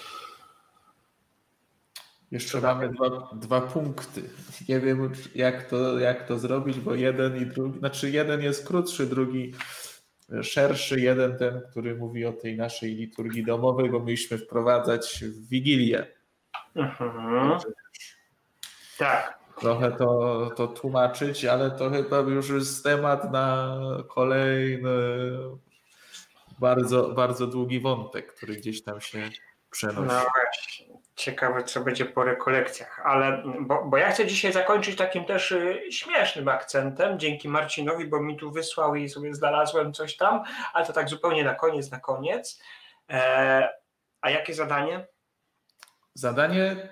Jeszcze 2.32 2.62
mamy 2.62 2.90
dwa, 2.90 3.30
dwa 3.34 3.62
punkty. 3.62 4.30
Nie 4.70 4.80
wiem, 4.80 5.14
jak 5.36 5.64
to, 5.70 6.00
jak 6.00 6.28
to 6.28 6.40
zrobić, 6.40 6.80
bo 6.80 6.96
jeden 6.96 7.38
i 7.38 7.46
drugi, 7.46 7.80
znaczy 7.80 8.10
jeden 8.10 8.42
jest 8.42 8.68
krótszy, 8.68 9.08
drugi 9.08 9.54
szerszy. 10.44 11.00
Jeden 11.00 11.38
ten, 11.38 11.62
który 11.72 11.96
mówi 11.96 12.26
o 12.26 12.34
tej 12.34 12.58
naszej 12.58 12.96
liturgii 12.96 13.46
domowej, 13.46 13.90
bo 13.90 14.00
mieliśmy 14.00 14.38
wprowadzać 14.38 15.24
w 15.24 15.50
Wigilię. 15.50 16.08
Mhm. 16.76 17.60
Tak. 18.98 19.41
Trochę 19.62 19.92
to, 19.92 20.50
to 20.56 20.68
tłumaczyć, 20.68 21.46
ale 21.46 21.72
to 21.72 21.90
chyba 21.90 22.18
już 22.18 22.50
jest 22.50 22.84
temat 22.84 23.32
na 23.32 23.78
kolejny 24.08 24.90
bardzo, 26.60 27.10
bardzo 27.10 27.48
długi 27.48 27.80
wątek, 27.80 28.34
który 28.34 28.56
gdzieś 28.56 28.84
tam 28.84 29.02
się 29.02 29.30
przenosi. 29.72 30.02
No 30.02 30.08
właśnie. 30.08 31.02
Ciekawe, 31.16 31.64
co 31.64 31.82
będzie 31.82 32.06
po 32.06 32.24
rekolekcjach, 32.24 33.02
ale 33.04 33.44
bo, 33.60 33.86
bo 33.86 33.98
ja 33.98 34.12
chcę 34.12 34.26
dzisiaj 34.26 34.54
zakończyć 34.54 34.98
takim 34.98 35.26
też 35.26 35.52
y, 35.52 35.82
śmiesznym 35.92 36.48
akcentem, 36.48 37.20
dzięki 37.20 37.50
Marcinowi, 37.50 38.06
bo 38.06 38.22
mi 38.22 38.38
tu 38.38 38.52
wysłał 38.52 38.96
i 38.96 39.10
sobie 39.10 39.36
znalazłem 39.36 39.94
coś 39.94 40.18
tam, 40.18 40.44
ale 40.74 40.86
to 40.86 40.94
tak 40.94 41.10
zupełnie 41.10 41.44
na 41.44 41.56
koniec, 41.56 41.92
na 41.92 42.00
koniec. 42.00 42.62
E, 43.10 43.70
a 44.22 44.30
jakie 44.30 44.54
zadanie? 44.54 45.08
Zadanie 46.14 46.90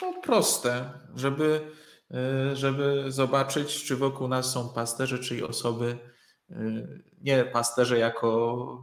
to 0.00 0.12
proste, 0.22 0.84
żeby, 1.16 1.70
żeby 2.52 3.04
zobaczyć, 3.08 3.84
czy 3.84 3.96
wokół 3.96 4.28
nas 4.28 4.52
są 4.52 4.68
pasterze, 4.68 5.18
czyli 5.18 5.42
osoby, 5.42 5.98
y, 6.50 6.54
nie 7.20 7.44
pasterze 7.44 7.98
jako 7.98 8.82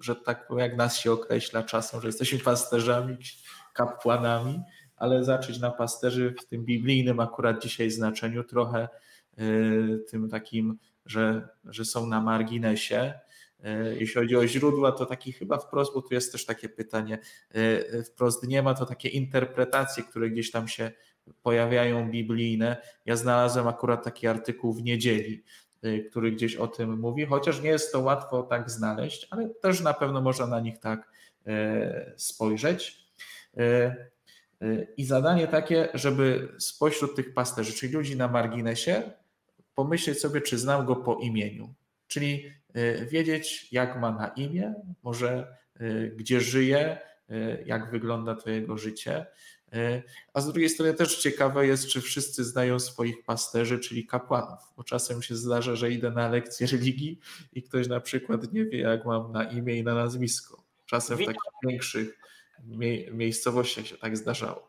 że 0.00 0.16
tak 0.16 0.48
jak 0.56 0.76
nas 0.76 0.96
się 0.96 1.12
określa 1.12 1.62
czasem, 1.62 2.00
że 2.00 2.08
jesteśmy 2.08 2.38
pasterzami, 2.38 3.16
kapłanami, 3.72 4.60
ale 4.96 5.24
zacząć 5.24 5.60
na 5.60 5.70
pasterzy 5.70 6.34
w 6.40 6.46
tym 6.46 6.64
biblijnym 6.64 7.20
akurat 7.20 7.62
dzisiaj 7.62 7.90
znaczeniu 7.90 8.44
trochę 8.44 8.88
y, 9.38 10.04
tym 10.10 10.28
takim, 10.28 10.78
że, 11.06 11.48
że 11.64 11.84
są 11.84 12.06
na 12.06 12.20
marginesie. 12.20 13.14
Y, 13.64 13.96
jeśli 14.00 14.14
chodzi 14.14 14.36
o 14.36 14.46
źródła, 14.46 14.92
to 14.92 15.06
taki 15.06 15.32
chyba 15.32 15.58
wprost, 15.58 15.94
bo 15.94 16.02
tu 16.02 16.14
jest 16.14 16.32
też 16.32 16.46
takie 16.46 16.68
pytanie, 16.68 17.18
y, 17.56 18.04
wprost 18.04 18.48
nie 18.48 18.62
ma 18.62 18.74
to 18.74 18.86
takie 18.86 19.08
interpretacje, 19.08 20.02
które 20.02 20.30
gdzieś 20.30 20.50
tam 20.50 20.68
się 20.68 20.90
pojawiają 21.42 22.10
biblijne. 22.10 22.76
Ja 23.06 23.16
znalazłem 23.16 23.68
akurat 23.68 24.04
taki 24.04 24.26
artykuł 24.26 24.72
w 24.72 24.82
niedzieli, 24.82 25.44
Y, 25.84 26.04
który 26.10 26.32
gdzieś 26.32 26.56
o 26.56 26.68
tym 26.68 26.98
mówi, 26.98 27.26
chociaż 27.26 27.62
nie 27.62 27.70
jest 27.70 27.92
to 27.92 28.00
łatwo 28.00 28.42
tak 28.42 28.70
znaleźć, 28.70 29.26
ale 29.30 29.48
też 29.48 29.80
na 29.80 29.94
pewno 29.94 30.20
można 30.20 30.46
na 30.46 30.60
nich 30.60 30.78
tak 30.78 31.10
y, 31.46 32.12
spojrzeć. 32.16 33.06
Y, 33.58 34.86
I 34.96 35.04
zadanie 35.04 35.48
takie, 35.48 35.88
żeby 35.94 36.48
spośród 36.58 37.16
tych 37.16 37.34
pasterzy, 37.34 37.72
czyli 37.72 37.92
ludzi 37.92 38.16
na 38.16 38.28
marginesie, 38.28 39.02
pomyśleć 39.74 40.20
sobie, 40.20 40.40
czy 40.40 40.58
znam 40.58 40.86
go 40.86 40.96
po 40.96 41.14
imieniu. 41.14 41.74
Czyli 42.06 42.52
wiedzieć, 43.10 43.72
jak 43.72 44.00
ma 44.00 44.10
na 44.10 44.28
imię, 44.28 44.74
może 45.02 45.56
gdzie 46.16 46.40
żyje, 46.40 46.98
jak 47.66 47.90
wygląda 47.90 48.34
to 48.34 48.50
jego 48.50 48.78
życie, 48.78 49.26
E, 49.59 49.59
a 50.34 50.40
z 50.40 50.46
drugiej 50.46 50.68
strony 50.68 50.94
też 50.94 51.18
ciekawe 51.18 51.66
jest, 51.66 51.88
czy 51.88 52.00
wszyscy 52.00 52.44
znają 52.44 52.78
swoich 52.78 53.24
pasterzy, 53.24 53.78
czyli 53.78 54.06
kapłanów, 54.06 54.58
bo 54.76 54.84
czasem 54.84 55.22
się 55.22 55.36
zdarza, 55.36 55.76
że 55.76 55.90
idę 55.90 56.10
na 56.10 56.28
lekcję 56.28 56.66
religii 56.66 57.20
i 57.52 57.62
ktoś 57.62 57.88
na 57.88 58.00
przykład 58.00 58.52
nie 58.52 58.64
wie, 58.64 58.78
jak 58.78 59.04
mam 59.04 59.32
na 59.32 59.44
imię 59.44 59.78
i 59.78 59.84
na 59.84 59.94
nazwisko. 59.94 60.62
Czasem 60.86 61.16
w 61.16 61.26
takich 61.26 61.42
większych 61.66 62.18
miejscowościach 63.12 63.86
się 63.86 63.96
tak 63.96 64.16
zdarzało. 64.16 64.68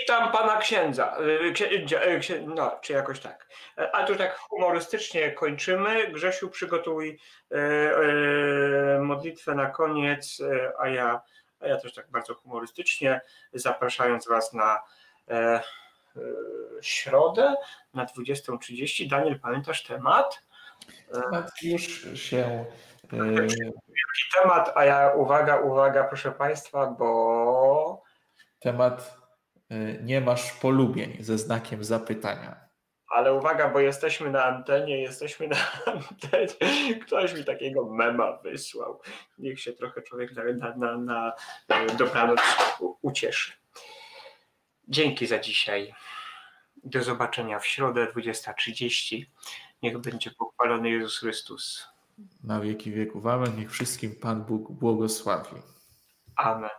Witam 0.00 0.32
pana 0.32 0.56
księdza. 0.56 1.16
E, 1.16 2.00
e, 2.02 2.46
no, 2.46 2.78
czy 2.82 2.92
jakoś 2.92 3.20
tak. 3.20 3.48
A 3.92 4.04
tu 4.04 4.16
tak 4.16 4.38
humorystycznie 4.38 5.32
kończymy. 5.32 6.12
Grzesiu, 6.12 6.50
przygotuj 6.50 7.18
modlitwę 9.00 9.54
na 9.54 9.70
koniec, 9.70 10.42
a 10.78 10.88
ja 10.88 11.20
a 11.64 11.68
ja 11.68 11.76
też 11.76 11.94
tak 11.94 12.10
bardzo 12.10 12.34
humorystycznie, 12.34 13.20
zapraszając 13.52 14.28
Was 14.28 14.52
na 14.52 14.82
e, 15.28 15.34
e, 15.34 15.60
środę 16.80 17.54
na 17.94 18.04
20.30. 18.04 19.08
Daniel, 19.08 19.40
pamiętasz 19.40 19.82
temat? 19.84 20.42
Temat 21.12 21.50
już 21.62 22.08
się. 22.20 22.64
E... 23.12 23.46
temat, 24.42 24.72
a 24.74 24.84
ja 24.84 25.12
uwaga, 25.16 25.56
uwaga, 25.56 26.04
proszę 26.04 26.32
Państwa, 26.32 26.86
bo. 26.86 28.02
Temat 28.60 29.16
e, 29.70 29.74
nie 30.02 30.20
masz 30.20 30.52
polubień 30.52 31.16
ze 31.20 31.38
znakiem 31.38 31.84
zapytania. 31.84 32.63
Ale 33.14 33.34
uwaga, 33.34 33.70
bo 33.70 33.80
jesteśmy 33.80 34.30
na 34.30 34.44
antenie, 34.44 35.02
jesteśmy 35.02 35.48
na 35.48 35.56
antenie. 35.94 36.94
Ktoś 37.06 37.34
mi 37.34 37.44
takiego 37.44 37.86
mema 37.90 38.36
wysłał. 38.36 39.00
Niech 39.38 39.60
się 39.60 39.72
trochę 39.72 40.02
człowiek 40.02 40.32
na, 40.32 40.44
na, 40.76 40.96
na, 40.96 41.32
na 41.68 41.86
dobranoc 41.86 42.40
ucieszy. 43.02 43.52
Dzięki 44.88 45.26
za 45.26 45.38
dzisiaj. 45.38 45.94
Do 46.84 47.02
zobaczenia 47.02 47.58
w 47.58 47.66
środę 47.66 48.06
20.30. 48.16 49.24
Niech 49.82 49.98
będzie 49.98 50.30
pochwalony 50.30 50.90
Jezus 50.90 51.18
Chrystus. 51.18 51.88
Na 52.44 52.60
wieki 52.60 52.92
wieków. 52.92 53.26
Amen. 53.26 53.56
Niech 53.56 53.70
wszystkim 53.70 54.16
Pan 54.16 54.44
Bóg 54.44 54.72
błogosławi. 54.72 55.56
Amen. 56.36 56.70